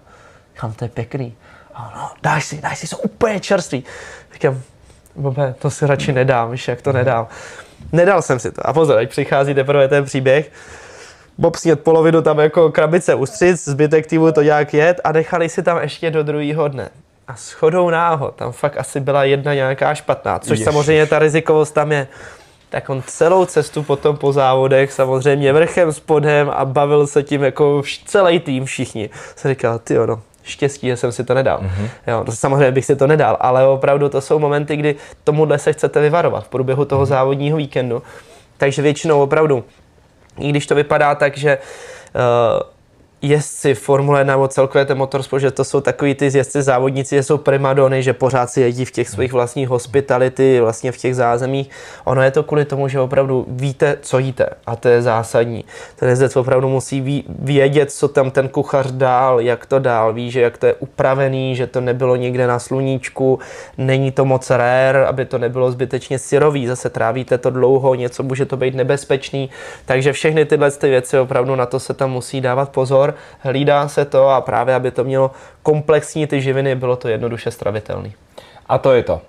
Kam 0.54 0.72
to 0.72 0.84
je 0.84 0.88
pěkný. 0.88 1.36
A 1.74 1.92
no, 1.96 2.10
dáš 2.22 2.44
si, 2.44 2.60
dáš 2.60 2.78
si, 2.78 2.86
jsou 2.86 2.96
úplně 2.96 3.40
čerstvý. 3.40 3.84
Říkám, 4.32 4.60
Bobe, 5.16 5.54
to 5.58 5.70
si 5.70 5.86
radši 5.86 6.12
nedám, 6.12 6.50
víš, 6.50 6.68
jak 6.68 6.82
to 6.82 6.92
nedám. 6.92 7.26
Nedal 7.92 8.22
jsem 8.22 8.38
si 8.38 8.52
to. 8.52 8.66
A 8.66 8.72
pozor, 8.72 8.98
ať 8.98 9.10
přichází 9.10 9.54
teprve 9.54 9.88
ten 9.88 10.04
příběh, 10.04 10.50
Bob 11.38 11.56
sněd 11.56 11.80
polovinu 11.80 12.22
tam 12.22 12.38
jako 12.38 12.72
krabice 12.72 13.14
ustřic, 13.14 13.64
zbytek 13.64 14.06
týmu 14.06 14.32
to 14.32 14.42
nějak 14.42 14.74
jet 14.74 15.00
a 15.04 15.12
nechali 15.12 15.48
si 15.48 15.62
tam 15.62 15.78
ještě 15.82 16.10
do 16.10 16.22
druhého 16.22 16.68
dne. 16.68 16.88
A 17.28 17.34
shodou 17.36 17.90
náhod, 17.90 18.34
tam 18.34 18.52
fakt 18.52 18.76
asi 18.76 19.00
byla 19.00 19.24
jedna 19.24 19.54
nějaká 19.54 19.94
špatná, 19.94 20.38
což 20.38 20.50
Ježiš. 20.50 20.64
samozřejmě 20.64 21.06
ta 21.06 21.18
rizikovost 21.18 21.74
tam 21.74 21.92
je. 21.92 22.08
Tak 22.70 22.90
on 22.90 23.02
celou 23.06 23.44
cestu 23.44 23.82
potom 23.82 24.16
po 24.16 24.32
závodech, 24.32 24.92
samozřejmě 24.92 25.52
vrchem, 25.52 25.92
spodem 25.92 26.50
a 26.54 26.64
bavil 26.64 27.06
se 27.06 27.22
tím 27.22 27.42
jako 27.42 27.82
celý 28.06 28.40
tým 28.40 28.64
všichni. 28.64 29.10
Jsem 29.36 29.50
říkal, 29.50 29.78
ty 29.78 29.94
no, 29.94 30.20
štěstí, 30.42 30.86
že 30.86 30.96
jsem 30.96 31.12
si 31.12 31.24
to 31.24 31.34
nedal. 31.34 31.58
Mm-hmm. 31.58 31.88
Jo, 32.06 32.24
to 32.24 32.32
samozřejmě 32.32 32.70
bych 32.70 32.84
si 32.84 32.96
to 32.96 33.06
nedal, 33.06 33.36
ale 33.40 33.66
opravdu 33.66 34.08
to 34.08 34.20
jsou 34.20 34.38
momenty, 34.38 34.76
kdy 34.76 34.96
tomuhle 35.24 35.58
se 35.58 35.72
chcete 35.72 36.00
vyvarovat 36.00 36.44
v 36.44 36.48
průběhu 36.48 36.84
toho 36.84 37.02
mm-hmm. 37.02 37.08
závodního 37.08 37.56
víkendu. 37.56 38.02
Takže 38.56 38.82
většinou 38.82 39.22
opravdu, 39.22 39.64
i 40.40 40.48
když 40.48 40.66
to 40.66 40.74
vypadá 40.74 41.14
tak, 41.14 41.36
že 41.36 41.58
uh, 41.58 42.77
jezdci 43.22 43.74
Formule 43.74 44.20
1 44.20 44.34
nebo 44.34 44.48
celkově 44.48 44.84
ten 44.84 44.98
motorsport, 44.98 45.40
že 45.40 45.50
to 45.50 45.64
jsou 45.64 45.80
takový 45.80 46.14
ty 46.14 46.24
jezdci 46.24 46.62
závodníci, 46.62 47.14
že 47.14 47.22
jsou 47.22 47.38
primadony, 47.38 48.02
že 48.02 48.12
pořád 48.12 48.50
si 48.50 48.60
jedí 48.60 48.84
v 48.84 48.90
těch 48.90 49.08
svých 49.08 49.32
vlastních 49.32 49.68
hospitality, 49.68 50.60
vlastně 50.60 50.92
v 50.92 50.96
těch 50.96 51.16
zázemích. 51.16 51.70
Ono 52.04 52.22
je 52.22 52.30
to 52.30 52.42
kvůli 52.42 52.64
tomu, 52.64 52.88
že 52.88 53.00
opravdu 53.00 53.46
víte, 53.48 53.98
co 54.00 54.18
jíte. 54.18 54.46
A 54.66 54.76
to 54.76 54.88
je 54.88 55.02
zásadní. 55.02 55.64
Ten 55.96 56.08
jezdec 56.08 56.36
opravdu 56.36 56.68
musí 56.68 57.24
vědět, 57.38 57.90
co 57.90 58.08
tam 58.08 58.30
ten 58.30 58.48
kuchař 58.48 58.90
dál, 58.90 59.40
jak 59.40 59.66
to 59.66 59.78
dál, 59.78 60.12
ví, 60.12 60.30
že 60.30 60.40
jak 60.40 60.58
to 60.58 60.66
je 60.66 60.74
upravený, 60.74 61.56
že 61.56 61.66
to 61.66 61.80
nebylo 61.80 62.16
někde 62.16 62.46
na 62.46 62.58
sluníčku, 62.58 63.38
není 63.78 64.12
to 64.12 64.24
moc 64.24 64.50
rare, 64.50 65.06
aby 65.06 65.24
to 65.24 65.38
nebylo 65.38 65.70
zbytečně 65.70 66.18
syrový, 66.18 66.66
zase 66.66 66.90
trávíte 66.90 67.38
to 67.38 67.50
dlouho, 67.50 67.94
něco 67.94 68.22
může 68.22 68.46
to 68.46 68.56
být 68.56 68.74
nebezpečný, 68.74 69.50
takže 69.84 70.12
všechny 70.12 70.44
tyhle 70.44 70.70
ty 70.70 70.88
věci 70.88 71.18
opravdu 71.18 71.56
na 71.56 71.66
to 71.66 71.80
se 71.80 71.94
tam 71.94 72.10
musí 72.10 72.40
dávat 72.40 72.68
pozor 72.68 73.07
pozor, 73.12 73.14
hlídá 73.40 73.88
se 73.88 74.04
to 74.04 74.28
a 74.28 74.40
právě, 74.40 74.74
aby 74.74 74.90
to 74.90 75.04
mělo 75.04 75.30
komplexní 75.62 76.26
ty 76.26 76.40
živiny, 76.40 76.74
bylo 76.74 76.96
to 76.96 77.08
jednoduše 77.08 77.50
stravitelné. 77.50 78.10
A 78.68 78.78
to 78.78 78.92
je 78.92 79.02
to. 79.02 79.20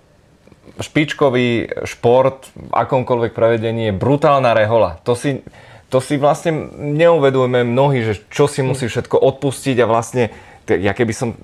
Špičkový 0.82 1.68
šport 1.84 2.48
v 2.56 2.72
akomkoľvek 2.72 3.34
prevedení 3.34 3.90
je 3.90 3.94
brutálna 4.00 4.54
rehola. 4.54 5.00
To 5.04 5.16
si, 5.16 5.42
to 5.90 6.00
si 6.00 6.16
vlastne 6.16 6.72
neuvedujeme 6.78 7.64
mnohí, 7.66 8.06
že 8.06 8.22
čo 8.30 8.48
si 8.48 8.62
musí 8.62 8.88
všetko 8.88 9.18
odpustiť 9.18 9.76
a 9.82 9.90
vlastne, 9.90 10.30
ja 10.70 10.94
keby 10.94 11.12
som, 11.12 11.36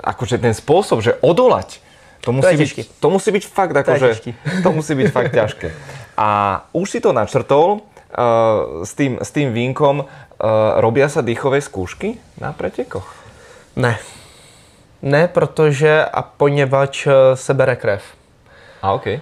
akože 0.00 0.38
ten 0.38 0.54
spôsob, 0.54 1.02
že 1.02 1.18
odolať, 1.20 1.82
to 2.20 2.30
musí, 2.36 2.52
to 2.56 2.60
byť, 2.62 2.70
to 3.00 3.08
musí 3.10 3.30
byť 3.32 3.44
fakt, 3.48 3.74
akože, 3.74 4.08
to, 4.22 4.30
to 4.62 4.70
musí 4.70 4.92
byť 4.92 5.08
fakt 5.12 5.32
ťažké. 5.40 5.68
A 6.20 6.28
už 6.72 6.86
si 6.88 6.98
to 7.00 7.16
načrtol, 7.16 7.89
s, 8.84 8.94
tým, 8.94 9.18
s 9.22 9.30
tým 9.30 9.52
vínkom, 9.52 10.04
Uh, 10.40 10.80
robia 10.80 11.04
sa 11.04 11.20
dýchové 11.20 11.60
skúšky 11.60 12.16
na 12.40 12.56
pretekoch? 12.56 13.04
Ne. 13.76 14.00
Ne, 15.02 15.28
protože 15.28 16.04
a 16.04 16.22
poněvadž 16.22 17.06
eh, 17.06 17.36
se 17.36 17.54
bere 17.54 17.76
krev. 17.76 18.02
A 18.82 18.92
okay. 18.92 19.20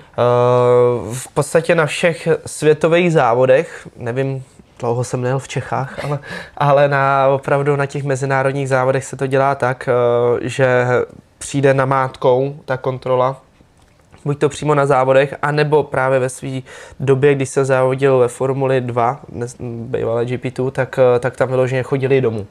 V 1.13 1.29
podstatě 1.35 1.75
na 1.75 1.87
všech 1.87 2.29
světových 2.47 3.13
závodech, 3.13 3.89
nevím, 3.97 4.45
dlouho 4.79 5.05
jsem 5.05 5.23
nejel 5.23 5.39
v 5.39 5.49
Čechách, 5.49 6.05
ale, 6.05 6.19
ale 6.57 6.89
na, 6.89 7.29
opravdu 7.29 7.77
na 7.77 7.87
těch 7.87 8.05
mezinárodních 8.05 8.69
závodech 8.69 9.05
se 9.05 9.17
to 9.17 9.27
dělá 9.27 9.55
tak, 9.55 9.89
že 10.41 10.87
přijde 11.39 11.75
namátkou 11.75 12.57
ta 12.65 12.77
kontrola 12.77 13.43
buď 14.25 14.39
to 14.39 14.49
přímo 14.49 14.75
na 14.75 14.87
závodech, 14.87 15.35
anebo 15.43 15.83
právě 15.83 16.19
ve 16.19 16.29
své 16.29 16.61
době, 17.01 17.35
když 17.35 17.49
se 17.49 17.65
závodil 17.65 18.19
ve 18.19 18.29
Formuli 18.29 18.81
2, 18.81 19.21
dnes, 19.29 19.57
bývalé 19.61 20.25
GP2, 20.25 20.71
tak, 20.71 20.99
tak 21.21 21.37
tam 21.37 21.49
vyloženě 21.49 21.83
chodili 21.83 22.21
domů. 22.21 22.47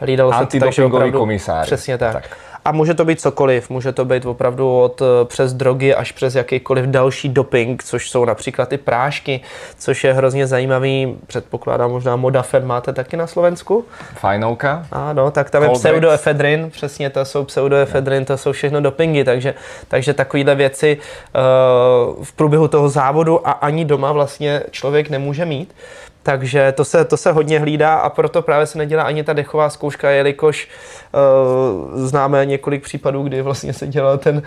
Hlídalo 0.00 0.32
se 0.32 0.46
to 0.46 0.58
tak, 0.58 0.72
že 0.72 0.84
opravdu, 0.84 1.18
komisář. 1.18 1.66
Přesně 1.66 1.98
tak. 1.98 2.12
tak. 2.12 2.36
A 2.64 2.72
může 2.72 2.94
to 2.94 3.04
být 3.04 3.20
cokoliv, 3.20 3.70
může 3.70 3.92
to 3.92 4.04
být 4.04 4.26
opravdu 4.26 4.80
od 4.80 5.02
eh, 5.02 5.24
přes 5.24 5.52
drogy 5.52 5.94
až 5.94 6.12
přes 6.12 6.34
jakýkoliv 6.34 6.84
další 6.84 7.28
doping, 7.28 7.82
což 7.84 8.10
jsou 8.10 8.24
například 8.24 8.72
i 8.72 8.78
prášky, 8.78 9.40
což 9.78 10.04
je 10.04 10.12
hrozně 10.12 10.46
zajímavý, 10.46 11.16
předpokládám 11.26 11.90
možná 11.90 12.16
Modafen 12.16 12.66
máte 12.66 12.92
taky 12.92 13.16
na 13.16 13.26
Slovensku? 13.26 13.84
Fajnouka. 14.14 14.86
Ano, 14.92 15.30
tak 15.30 15.50
tam 15.50 15.62
je 15.62 15.68
pseudoefedrin, 15.68 16.70
přesně 16.70 17.10
to 17.10 17.24
jsou 17.24 17.44
pseudoefedrin, 17.44 18.24
to 18.24 18.38
jsou 18.38 18.52
všechno 18.52 18.80
dopingy, 18.80 19.24
takže, 19.24 19.54
takže 19.88 20.14
takovéhle 20.14 20.54
věci 20.54 20.98
uh, 20.98 22.24
v 22.24 22.32
průběhu 22.32 22.68
toho 22.68 22.88
závodu 22.88 23.48
a 23.48 23.50
ani 23.50 23.84
doma 23.84 24.12
vlastně 24.12 24.62
člověk 24.70 25.10
nemůže 25.10 25.44
mít. 25.44 25.74
Takže 26.22 26.72
to 26.72 26.84
se, 26.84 27.04
to 27.04 27.16
se 27.16 27.32
hodně 27.32 27.58
hlídá 27.58 27.94
a 27.94 28.10
proto 28.10 28.42
právě 28.42 28.66
se 28.66 28.78
nedělá 28.78 29.02
ani 29.02 29.24
ta 29.24 29.32
dechová 29.32 29.70
zkouška, 29.70 30.10
jelikož 30.10 30.68
uh, 31.12 32.06
známe 32.06 32.46
několik 32.46 32.82
případů, 32.82 33.22
kdy 33.22 33.42
vlastně 33.42 33.72
se 33.72 33.86
dělal 33.86 34.18
ten, 34.18 34.36
uh, 34.36 34.42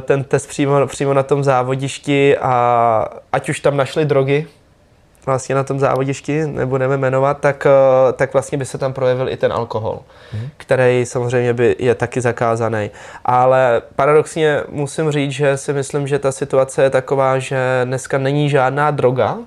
ten 0.00 0.24
test 0.24 0.46
přímo, 0.46 0.86
přímo 0.86 1.14
na 1.14 1.22
tom 1.22 1.44
závodišti 1.44 2.38
a 2.38 3.08
ať 3.32 3.48
už 3.48 3.60
tam 3.60 3.76
našli 3.76 4.04
drogy, 4.04 4.46
vlastně 5.26 5.54
na 5.54 5.64
tom 5.64 5.78
závodišti, 5.78 6.46
nebudeme 6.46 6.96
jmenovat, 6.96 7.40
tak, 7.40 7.66
uh, 7.66 8.12
tak 8.12 8.32
vlastně 8.32 8.58
by 8.58 8.64
se 8.64 8.78
tam 8.78 8.92
projevil 8.92 9.28
i 9.28 9.36
ten 9.36 9.52
alkohol, 9.52 10.00
hmm. 10.32 10.48
který 10.56 11.06
samozřejmě 11.06 11.52
by 11.52 11.76
je 11.78 11.94
taky 11.94 12.20
zakázaný. 12.20 12.90
Ale 13.24 13.82
paradoxně 13.96 14.62
musím 14.68 15.10
říct, 15.10 15.32
že 15.32 15.56
si 15.56 15.72
myslím, 15.72 16.06
že 16.06 16.18
ta 16.18 16.32
situace 16.32 16.82
je 16.82 16.90
taková, 16.90 17.38
že 17.38 17.58
dneska 17.84 18.18
není 18.18 18.50
žádná 18.50 18.90
droga, 18.90 19.38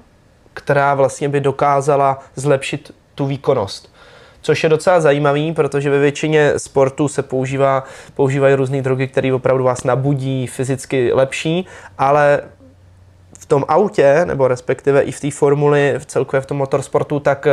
která 0.53 0.93
vlastně 0.93 1.29
by 1.29 1.41
dokázala 1.41 2.19
zlepšit 2.35 2.91
tu 3.15 3.25
výkonnost. 3.25 3.93
Což 4.41 4.63
je 4.63 4.69
docela 4.69 5.01
zajímavý, 5.01 5.53
protože 5.53 5.89
ve 5.89 5.99
většině 5.99 6.53
sportů 6.57 7.07
se 7.07 7.23
používá, 7.23 7.83
používají 8.13 8.55
různé 8.55 8.81
drogy, 8.81 9.07
které 9.07 9.33
opravdu 9.33 9.63
vás 9.63 9.83
nabudí 9.83 10.47
fyzicky 10.47 11.13
lepší, 11.13 11.65
ale 11.97 12.41
v 13.39 13.45
tom 13.45 13.65
autě, 13.67 14.25
nebo 14.25 14.47
respektive 14.47 15.01
i 15.01 15.11
v 15.11 15.19
té 15.19 15.31
formuli, 15.31 15.95
v 15.97 16.05
celkově 16.05 16.41
v 16.41 16.45
tom 16.45 16.57
motorsportu, 16.57 17.19
tak 17.19 17.47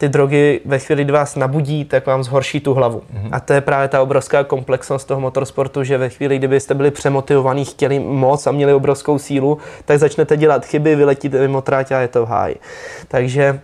ty 0.00 0.08
drogy 0.08 0.60
ve 0.64 0.78
chvíli, 0.78 1.04
kdy 1.04 1.12
vás 1.12 1.36
nabudí, 1.36 1.84
tak 1.84 2.06
vám 2.06 2.24
zhorší 2.24 2.60
tu 2.60 2.74
hlavu. 2.74 2.98
Mm-hmm. 2.98 3.28
A 3.32 3.40
to 3.40 3.52
je 3.52 3.60
právě 3.60 3.88
ta 3.88 4.02
obrovská 4.02 4.44
komplexnost 4.44 5.08
toho 5.08 5.20
motorsportu, 5.20 5.84
že 5.84 5.98
ve 5.98 6.08
chvíli, 6.08 6.38
kdybyste 6.38 6.74
byli 6.74 6.90
přemotivovaní, 6.90 7.64
chtěli 7.64 7.98
moc 7.98 8.46
a 8.46 8.52
měli 8.52 8.72
obrovskou 8.74 9.18
sílu, 9.18 9.58
tak 9.84 9.98
začnete 9.98 10.36
dělat 10.36 10.64
chyby, 10.64 10.96
vyletíte 10.96 11.40
mimo 11.40 11.60
tráť 11.60 11.92
a 11.92 12.00
je 12.00 12.08
to 12.08 12.26
v 12.26 12.28
háji. 12.28 12.56
Takže 13.08 13.60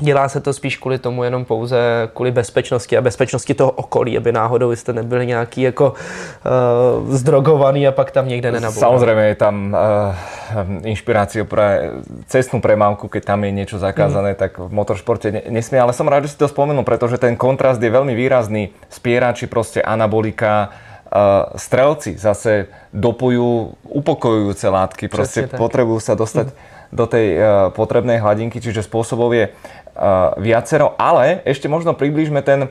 Dělá 0.00 0.28
se 0.28 0.40
to 0.40 0.52
spíš 0.52 0.76
kvůli 0.76 0.98
tomu 0.98 1.24
jenom 1.24 1.44
pouze 1.44 1.78
kvůli 2.14 2.30
bezpečnosti 2.30 2.96
a 2.96 3.00
bezpečnosti 3.00 3.54
toho 3.54 3.70
okolí, 3.70 4.18
aby 4.18 4.32
náhodou 4.32 4.76
jste 4.76 4.92
nebyli 4.92 5.26
nějaký 5.26 5.62
jako 5.62 5.94
uh, 5.94 7.14
zdrogovaný 7.14 7.88
a 7.88 7.92
pak 7.92 8.10
tam 8.10 8.28
někde 8.28 8.52
nenabudli. 8.52 8.80
Samozřejmě 8.80 9.24
je 9.24 9.34
tam 9.34 9.76
uh, 9.76 10.86
inšpirácia 10.86 11.44
pre 11.46 11.94
cestnú 12.26 12.58
premávku, 12.58 13.06
keď 13.06 13.22
tam 13.24 13.46
je 13.46 13.50
niečo 13.54 13.78
zakázané, 13.78 14.34
mm. 14.34 14.38
tak 14.38 14.58
v 14.58 14.70
motoršporte 14.74 15.30
ne, 15.30 15.42
nesmie. 15.50 15.78
Ale 15.78 15.94
som 15.94 16.10
rád, 16.10 16.26
že 16.26 16.34
si 16.34 16.38
to 16.42 16.50
spomenul, 16.50 16.82
pretože 16.82 17.18
ten 17.22 17.38
kontrast 17.38 17.78
je 17.78 17.90
veľmi 17.90 18.18
výrazný. 18.18 18.74
Spierači, 18.90 19.46
proste 19.46 19.78
anabolika, 19.78 20.74
uh, 21.06 21.54
strelci 21.54 22.18
zase 22.18 22.66
dopujú 22.90 23.78
upokojujúce 23.94 24.66
látky, 24.66 25.06
proste 25.06 25.46
potrebujú 25.46 26.02
sa 26.02 26.18
dostať 26.18 26.50
mm. 26.50 26.73
Do 26.94 27.10
tej 27.10 27.26
uh, 27.34 27.42
potrebnej 27.74 28.22
hladinky, 28.22 28.62
čiže 28.62 28.86
spôsobov 28.86 29.34
je 29.34 29.50
uh, 29.50 30.32
viacero, 30.38 30.94
ale 30.94 31.42
ešte 31.42 31.66
možno 31.66 31.98
približme 31.98 32.38
ten 32.46 32.70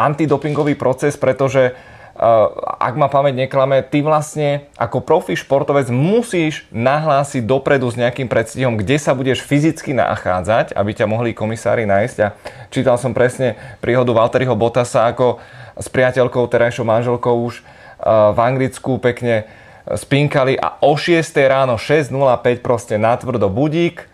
antidopingový 0.00 0.72
proces, 0.74 1.20
pretože 1.20 1.76
ak 2.78 2.94
ma 2.94 3.10
pamäť 3.10 3.34
neklame, 3.42 3.82
ty 3.82 3.98
vlastne 3.98 4.70
ako 4.78 5.02
profi 5.02 5.34
športovec 5.34 5.90
musíš 5.90 6.62
nahlásiť 6.70 7.42
dopredu 7.42 7.90
s 7.90 7.98
nejakým 7.98 8.30
predstihom, 8.30 8.78
kde 8.78 9.02
sa 9.02 9.18
budeš 9.18 9.42
fyzicky 9.42 9.90
nachádzať, 9.98 10.78
aby 10.78 10.94
ťa 10.94 11.10
mohli 11.10 11.34
komisári 11.34 11.90
nájsť. 11.90 12.16
A 12.22 12.38
čítal 12.70 13.02
som 13.02 13.10
presne 13.10 13.58
príhodu 13.82 14.14
Valteriho 14.14 14.54
Bottasa, 14.54 15.10
ako 15.10 15.42
s 15.74 15.90
priateľkou, 15.90 16.46
terajšou 16.46 16.86
manželkou 16.86 17.34
už 17.50 17.66
v 18.06 18.38
Anglicku 18.38 19.02
pekne 19.02 19.50
spinkali 19.94 20.56
a 20.60 20.82
o 20.82 20.96
6 20.96 21.36
ráno 21.36 21.76
6.05 21.76 22.58
proste 22.58 22.98
natvrdo 22.98 23.48
budík, 23.48 24.08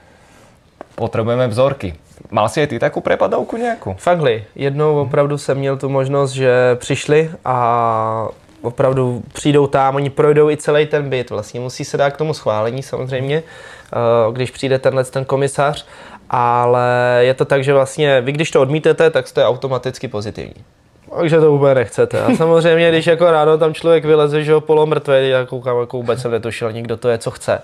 potrebujeme 0.94 1.48
vzorky. 1.48 1.94
Mal 2.30 2.52
si 2.52 2.60
aj 2.60 2.68
ty 2.68 2.76
takú 2.78 3.00
prepadovku 3.00 3.56
nějakou? 3.56 3.94
Fagli. 3.98 4.44
Jednou 4.54 5.02
opravdu 5.02 5.38
jsem 5.38 5.58
měl 5.58 5.76
tu 5.76 5.88
možnost, 5.88 6.30
že 6.30 6.76
přišli 6.76 7.30
a 7.44 8.28
opravdu 8.62 9.22
přijdou 9.32 9.66
tam, 9.66 9.96
oni 9.96 10.10
projdou 10.10 10.50
i 10.50 10.56
celý 10.56 10.86
ten 10.86 11.10
byt, 11.10 11.30
vlastně 11.30 11.60
musí 11.60 11.84
se 11.84 11.96
dát 11.96 12.10
k 12.10 12.16
tomu 12.16 12.34
schválení 12.34 12.82
samozřejmě, 12.82 13.42
eh, 13.42 14.32
když 14.32 14.50
přijde 14.50 14.78
tenhle 14.78 15.04
ten 15.04 15.24
komisař, 15.24 15.86
ale 16.30 17.18
je 17.20 17.34
to 17.34 17.44
tak, 17.44 17.64
že 17.64 17.72
vlastně 17.72 18.20
vy 18.20 18.32
když 18.32 18.50
to 18.50 18.60
odmítete, 18.60 19.10
tak 19.10 19.28
jste 19.28 19.46
automaticky 19.46 20.08
pozitivní. 20.08 20.64
Takže 21.18 21.40
to 21.40 21.52
úplně 21.52 21.74
nechcete. 21.74 22.20
A 22.20 22.36
samozřejmě, 22.36 22.88
když 22.90 23.06
jako 23.06 23.30
ráno 23.30 23.58
tam 23.58 23.74
člověk 23.74 24.04
vyleze, 24.04 24.44
že 24.44 24.52
ho 24.52 24.60
polomrtvý, 24.60 25.28
já 25.28 25.46
koukám, 25.46 25.80
jako 25.80 25.96
vůbec 25.96 26.20
jsem 26.20 26.30
netušil, 26.30 26.72
nikdo 26.72 26.96
to 26.96 27.08
je, 27.08 27.18
co 27.18 27.30
chce 27.30 27.62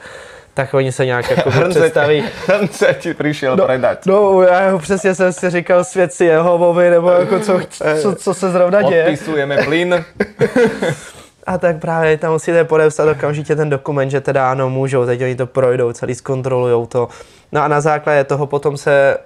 tak 0.57 0.74
oni 0.74 0.92
se 0.92 1.07
nějak 1.07 1.30
jako 1.30 1.51
představí. 1.68 2.24
Hrnce 2.47 2.97
ti 3.01 3.14
přišel 3.14 3.57
no, 3.57 3.64
predať. 3.64 4.07
No, 4.07 4.42
já 4.42 4.78
přesně 4.78 5.14
jsem 5.14 5.32
si 5.32 5.51
říkal 5.51 5.84
svět 5.84 6.12
si 6.12 6.24
Jehovovi, 6.24 6.90
nebo 6.90 7.11
jako 7.11 7.40
co, 7.40 7.61
co, 8.03 8.14
co 8.14 8.34
se 8.34 8.51
zrovna 8.51 8.82
děje. 8.82 9.05
Odpisujeme 9.05 9.64
plyn. 9.64 10.05
A 11.47 11.59
tak 11.59 11.80
právě 11.80 12.18
tam 12.18 12.32
musíte 12.32 12.64
podepsat 12.64 13.09
okamžitě 13.09 13.57
ten 13.57 13.70
dokument, 13.70 14.11
že 14.11 14.20
teda 14.20 14.51
ano, 14.51 14.70
můžou, 14.70 15.07
teď 15.07 15.22
oni 15.22 15.36
to 15.36 15.47
projdou, 15.47 15.92
celý 15.92 16.14
zkontrolují 16.14 16.86
to. 16.86 17.09
No 17.53 17.62
a 17.62 17.68
na 17.68 17.80
základě 17.80 18.24
toho 18.24 18.47
potom 18.47 18.76
se 18.76 19.18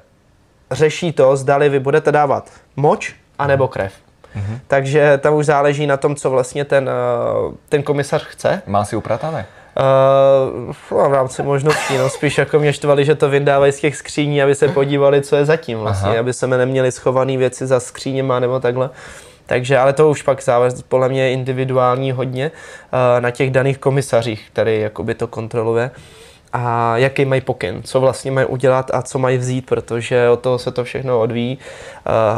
řeší 0.71 1.13
to, 1.13 1.37
zdali 1.37 1.69
vy 1.69 1.81
budete 1.81 2.13
dávat 2.13 2.51
moč 2.77 3.15
anebo 3.39 3.69
krev. 3.69 3.93
Mm-hmm. 4.37 4.59
Takže 4.67 5.19
tam 5.19 5.35
už 5.35 5.47
záleží 5.47 5.87
na 5.87 5.97
tom, 5.97 6.17
co 6.17 6.31
vlastně 6.31 6.65
ten, 6.65 6.91
eh, 6.91 7.57
ten 7.69 7.83
komisař 7.83 8.25
chce. 8.25 8.63
Má 8.67 8.85
si 8.85 8.97
upratané? 8.97 9.47
Uh, 9.77 10.73
v 11.09 11.13
rámci 11.13 11.43
možností, 11.43 11.99
no 11.99 12.09
spíš 12.09 12.39
jako 12.39 12.59
mě 12.59 12.73
štvali, 12.73 13.05
že 13.05 13.15
to 13.15 13.29
vyndávají 13.29 13.73
z 13.73 13.81
těch 13.81 13.97
skříní, 13.97 14.43
aby 14.43 14.55
se 14.55 14.69
podívali, 14.69 15.23
co 15.23 15.37
je 15.37 15.45
zatím 15.45 15.79
vlastně, 15.79 16.11
Aha. 16.11 16.21
aby 16.21 16.33
se 16.33 16.47
neměli 16.47 16.93
schované 16.93 17.37
věci 17.37 17.67
za 17.67 17.81
skříněma 17.81 18.41
nebo 18.41 18.61
takhle. 18.61 18.91
Takže, 19.47 19.79
ale 19.79 19.93
to 19.93 20.11
už 20.11 20.23
pak 20.23 20.43
záleží 20.43 20.77
podle 20.89 21.09
mě 21.09 21.33
individuální 21.33 22.13
hodně 22.13 22.51
uh, 22.51 23.21
na 23.21 23.31
těch 23.31 23.51
daných 23.51 23.79
komisařích, 23.79 24.49
který 24.53 24.81
jakoby 24.81 25.15
to 25.15 25.27
kontroluje 25.27 25.91
a 26.53 26.97
jaký 26.97 27.25
mají 27.25 27.41
pokyn, 27.41 27.83
co 27.83 28.01
vlastně 28.01 28.31
mají 28.31 28.47
udělat 28.47 28.91
a 28.95 29.03
co 29.03 29.19
mají 29.19 29.39
vzít, 29.39 29.67
protože 29.67 30.29
od 30.29 30.41
toho 30.41 30.59
se 30.59 30.71
to 30.71 30.85
všechno 30.85 31.21
odvíjí. 31.21 31.59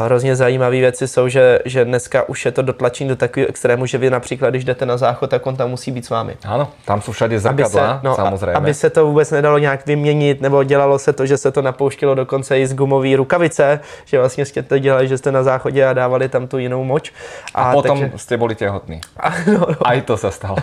Hrozně 0.05 0.35
zajímavé 0.35 0.77
věci 0.77 1.07
jsou, 1.07 1.27
že, 1.27 1.59
že 1.65 1.85
dneska 1.85 2.29
už 2.29 2.45
je 2.45 2.51
to 2.51 2.61
dotlačení 2.61 3.09
do 3.09 3.15
takového 3.15 3.49
extrému, 3.49 3.85
že 3.85 3.97
vy 3.97 4.09
například, 4.09 4.49
když 4.49 4.63
jdete 4.63 4.85
na 4.85 4.97
záchod, 4.97 5.29
tak 5.29 5.47
on 5.47 5.55
tam 5.55 5.69
musí 5.69 5.91
být 5.91 6.05
s 6.05 6.09
vámi. 6.09 6.37
Ano, 6.45 6.67
tam 6.85 7.01
jsou 7.01 7.11
všade 7.11 7.39
zakadla, 7.39 7.63
aby 7.63 7.99
se, 7.99 8.07
no, 8.07 8.15
samozřejmě. 8.15 8.53
Aby 8.53 8.73
se 8.73 8.89
to 8.89 9.05
vůbec 9.05 9.31
nedalo 9.31 9.57
nějak 9.57 9.85
vyměnit, 9.85 10.41
nebo 10.41 10.63
dělalo 10.63 10.99
se 10.99 11.13
to, 11.13 11.25
že 11.25 11.37
se 11.37 11.51
to 11.51 11.61
napouštělo 11.61 12.15
dokonce 12.15 12.59
i 12.59 12.67
z 12.67 12.73
gumové 12.73 13.15
rukavice, 13.15 13.79
že 14.05 14.19
vlastně 14.19 14.45
jste 14.45 14.63
to 14.63 14.79
dělali, 14.79 15.07
že 15.07 15.17
jste 15.17 15.31
na 15.31 15.43
záchodě 15.43 15.85
a 15.85 15.93
dávali 15.93 16.29
tam 16.29 16.47
tu 16.47 16.57
jinou 16.57 16.83
moč. 16.83 17.13
A, 17.55 17.63
a 17.63 17.73
potom 17.73 17.99
takže... 17.99 18.17
jste 18.17 18.37
byli 18.37 18.55
těhotní. 18.55 19.01
No, 19.47 19.59
no. 19.59 19.75
A 19.81 19.93
i 19.93 20.01
to 20.01 20.17
se 20.17 20.31
stalo. 20.31 20.57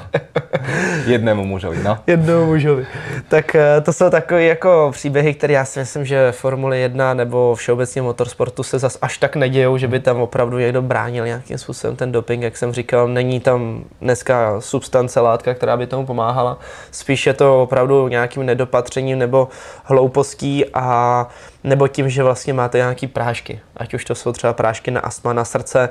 Jednému 1.06 1.44
mužovi, 1.44 1.78
no. 1.82 1.98
Jednému 2.06 2.46
mužovi. 2.46 2.86
Tak 3.28 3.54
eh, 3.54 3.80
to 3.80 3.92
jsou 3.92 4.10
takové 4.10 4.42
jako 4.42 4.90
příběhy, 4.92 5.34
které 5.34 5.52
já 5.52 5.64
si 5.64 5.78
myslím, 5.78 6.04
že 6.04 6.32
Formule 6.32 6.78
1 6.78 7.14
nebo 7.14 7.54
všeobecně 7.54 8.02
motorsportu 8.02 8.62
se 8.62 8.78
zas 8.78 8.98
až 9.02 9.18
tak 9.18 9.36
nedějou, 9.36 9.78
že 9.78 9.88
by 9.88 10.00
tam 10.00 10.20
opravdu 10.20 10.58
někdo 10.58 10.82
bránil 10.82 11.26
nějakým 11.26 11.58
způsobem 11.58 11.96
ten 11.96 12.12
doping, 12.12 12.42
jak 12.42 12.56
jsem 12.56 12.72
říkal, 12.72 13.08
není 13.08 13.40
tam 13.40 13.84
dneska 14.00 14.60
substance, 14.60 15.20
látka, 15.20 15.54
která 15.54 15.76
by 15.76 15.86
tomu 15.86 16.06
pomáhala. 16.06 16.58
Spíš 16.90 17.26
je 17.26 17.34
to 17.34 17.62
opravdu 17.62 18.08
nějakým 18.08 18.46
nedopatřením 18.46 19.18
nebo 19.18 19.48
hloupostí 19.84 20.64
a 20.74 21.26
nebo 21.64 21.88
tím, 21.88 22.10
že 22.10 22.22
vlastně 22.22 22.52
máte 22.52 22.78
nějaký 22.78 23.06
prášky. 23.06 23.60
Ať 23.76 23.94
už 23.94 24.04
to 24.04 24.14
jsou 24.14 24.32
třeba 24.32 24.52
prášky 24.52 24.90
na 24.90 25.00
astma, 25.00 25.32
na 25.32 25.44
srdce, 25.44 25.88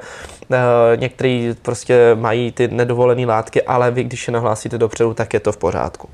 eh, 0.52 0.58
některý 0.96 1.56
prostě 1.62 2.16
mají 2.16 2.52
ty 2.52 2.68
nedovolené 2.68 3.26
látky, 3.26 3.62
ale 3.62 3.92
vy, 3.92 4.04
když 4.04 4.28
je 4.28 4.34
nahlásíte 4.34 4.78
dopředu, 4.78 5.14
tak 5.14 5.34
je 5.34 5.40
to 5.40 5.52
v 5.52 5.58
pořádku. 5.58 6.10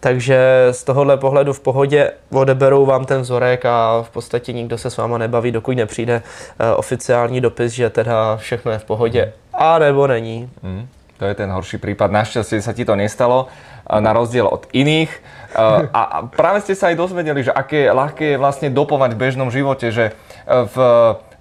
Takže 0.00 0.68
z 0.70 0.84
tohohle 0.84 1.16
pohledu 1.16 1.52
v 1.52 1.60
pohodě 1.60 2.12
odeberou 2.32 2.86
vám 2.86 3.04
ten 3.04 3.20
vzorek 3.20 3.64
a 3.64 4.02
v 4.02 4.10
podstatě 4.10 4.52
nikdo 4.52 4.78
se 4.78 4.90
s 4.90 4.96
váma 4.96 5.18
nebaví, 5.18 5.52
dokud 5.52 5.76
nepřijde 5.76 6.22
eh, 6.58 6.74
oficiální 6.74 7.40
dopis, 7.40 7.72
že 7.72 7.90
teda 7.90 8.36
všechno 8.36 8.72
je 8.72 8.78
v 8.78 8.84
pohodě. 8.84 9.32
A 9.54 9.78
nebo 9.78 10.06
není. 10.06 10.50
Mm, 10.62 10.88
to 11.16 11.24
je 11.24 11.34
ten 11.34 11.50
horší 11.50 11.78
případ. 11.78 12.10
Naštěstí 12.10 12.62
se 12.62 12.74
ti 12.74 12.84
to 12.84 12.96
nestalo, 12.96 13.46
na 14.00 14.12
rozdíl 14.12 14.46
od 14.46 14.66
iných. 14.72 15.22
A 15.56 16.30
práve 16.30 16.62
ste 16.62 16.78
sa 16.78 16.94
aj 16.94 16.96
dozvedeli, 16.98 17.42
že 17.42 17.50
aké 17.50 17.90
ľahké 17.90 18.36
je 18.36 18.38
vlastne 18.38 18.68
dopovať 18.70 19.18
v 19.18 19.20
bežnom 19.20 19.50
živote, 19.50 19.90
že 19.90 20.04
e, 20.10 20.12
v 20.46 20.76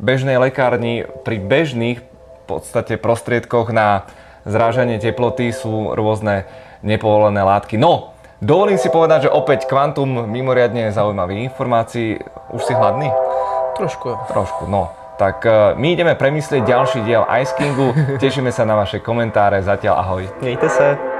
bežnej 0.01 0.41
lekárni 0.41 1.05
pri 1.21 1.37
bežných 1.37 1.99
v 2.01 2.43
podstate 2.49 2.97
prostriedkoch 2.97 3.69
na 3.69 4.09
zrážanie 4.49 4.97
teploty 4.97 5.53
sú 5.53 5.93
rôzne 5.93 6.49
nepovolené 6.81 7.45
látky. 7.45 7.77
No, 7.77 8.17
dovolím 8.41 8.81
si 8.81 8.89
povedať, 8.89 9.29
že 9.29 9.33
opäť 9.33 9.69
kvantum 9.69 10.25
mimoriadne 10.25 10.89
zaujímavých 10.89 11.53
informácií. 11.53 12.17
Už 12.49 12.65
si 12.65 12.73
hladný? 12.73 13.13
Trošku. 13.77 14.17
Trošku, 14.33 14.65
no. 14.65 14.89
Tak 15.19 15.43
my 15.75 15.87
ideme 15.99 16.15
premyslieť 16.15 16.63
ďalší 16.63 17.03
diel 17.03 17.27
Ice 17.43 17.51
Kingu. 17.51 17.91
Tešíme 18.23 18.55
sa 18.55 18.63
na 18.63 18.79
vaše 18.79 19.03
komentáre. 19.03 19.59
Zatiaľ 19.59 19.99
ahoj. 19.99 20.23
Mějte 20.39 20.71
se. 20.71 21.18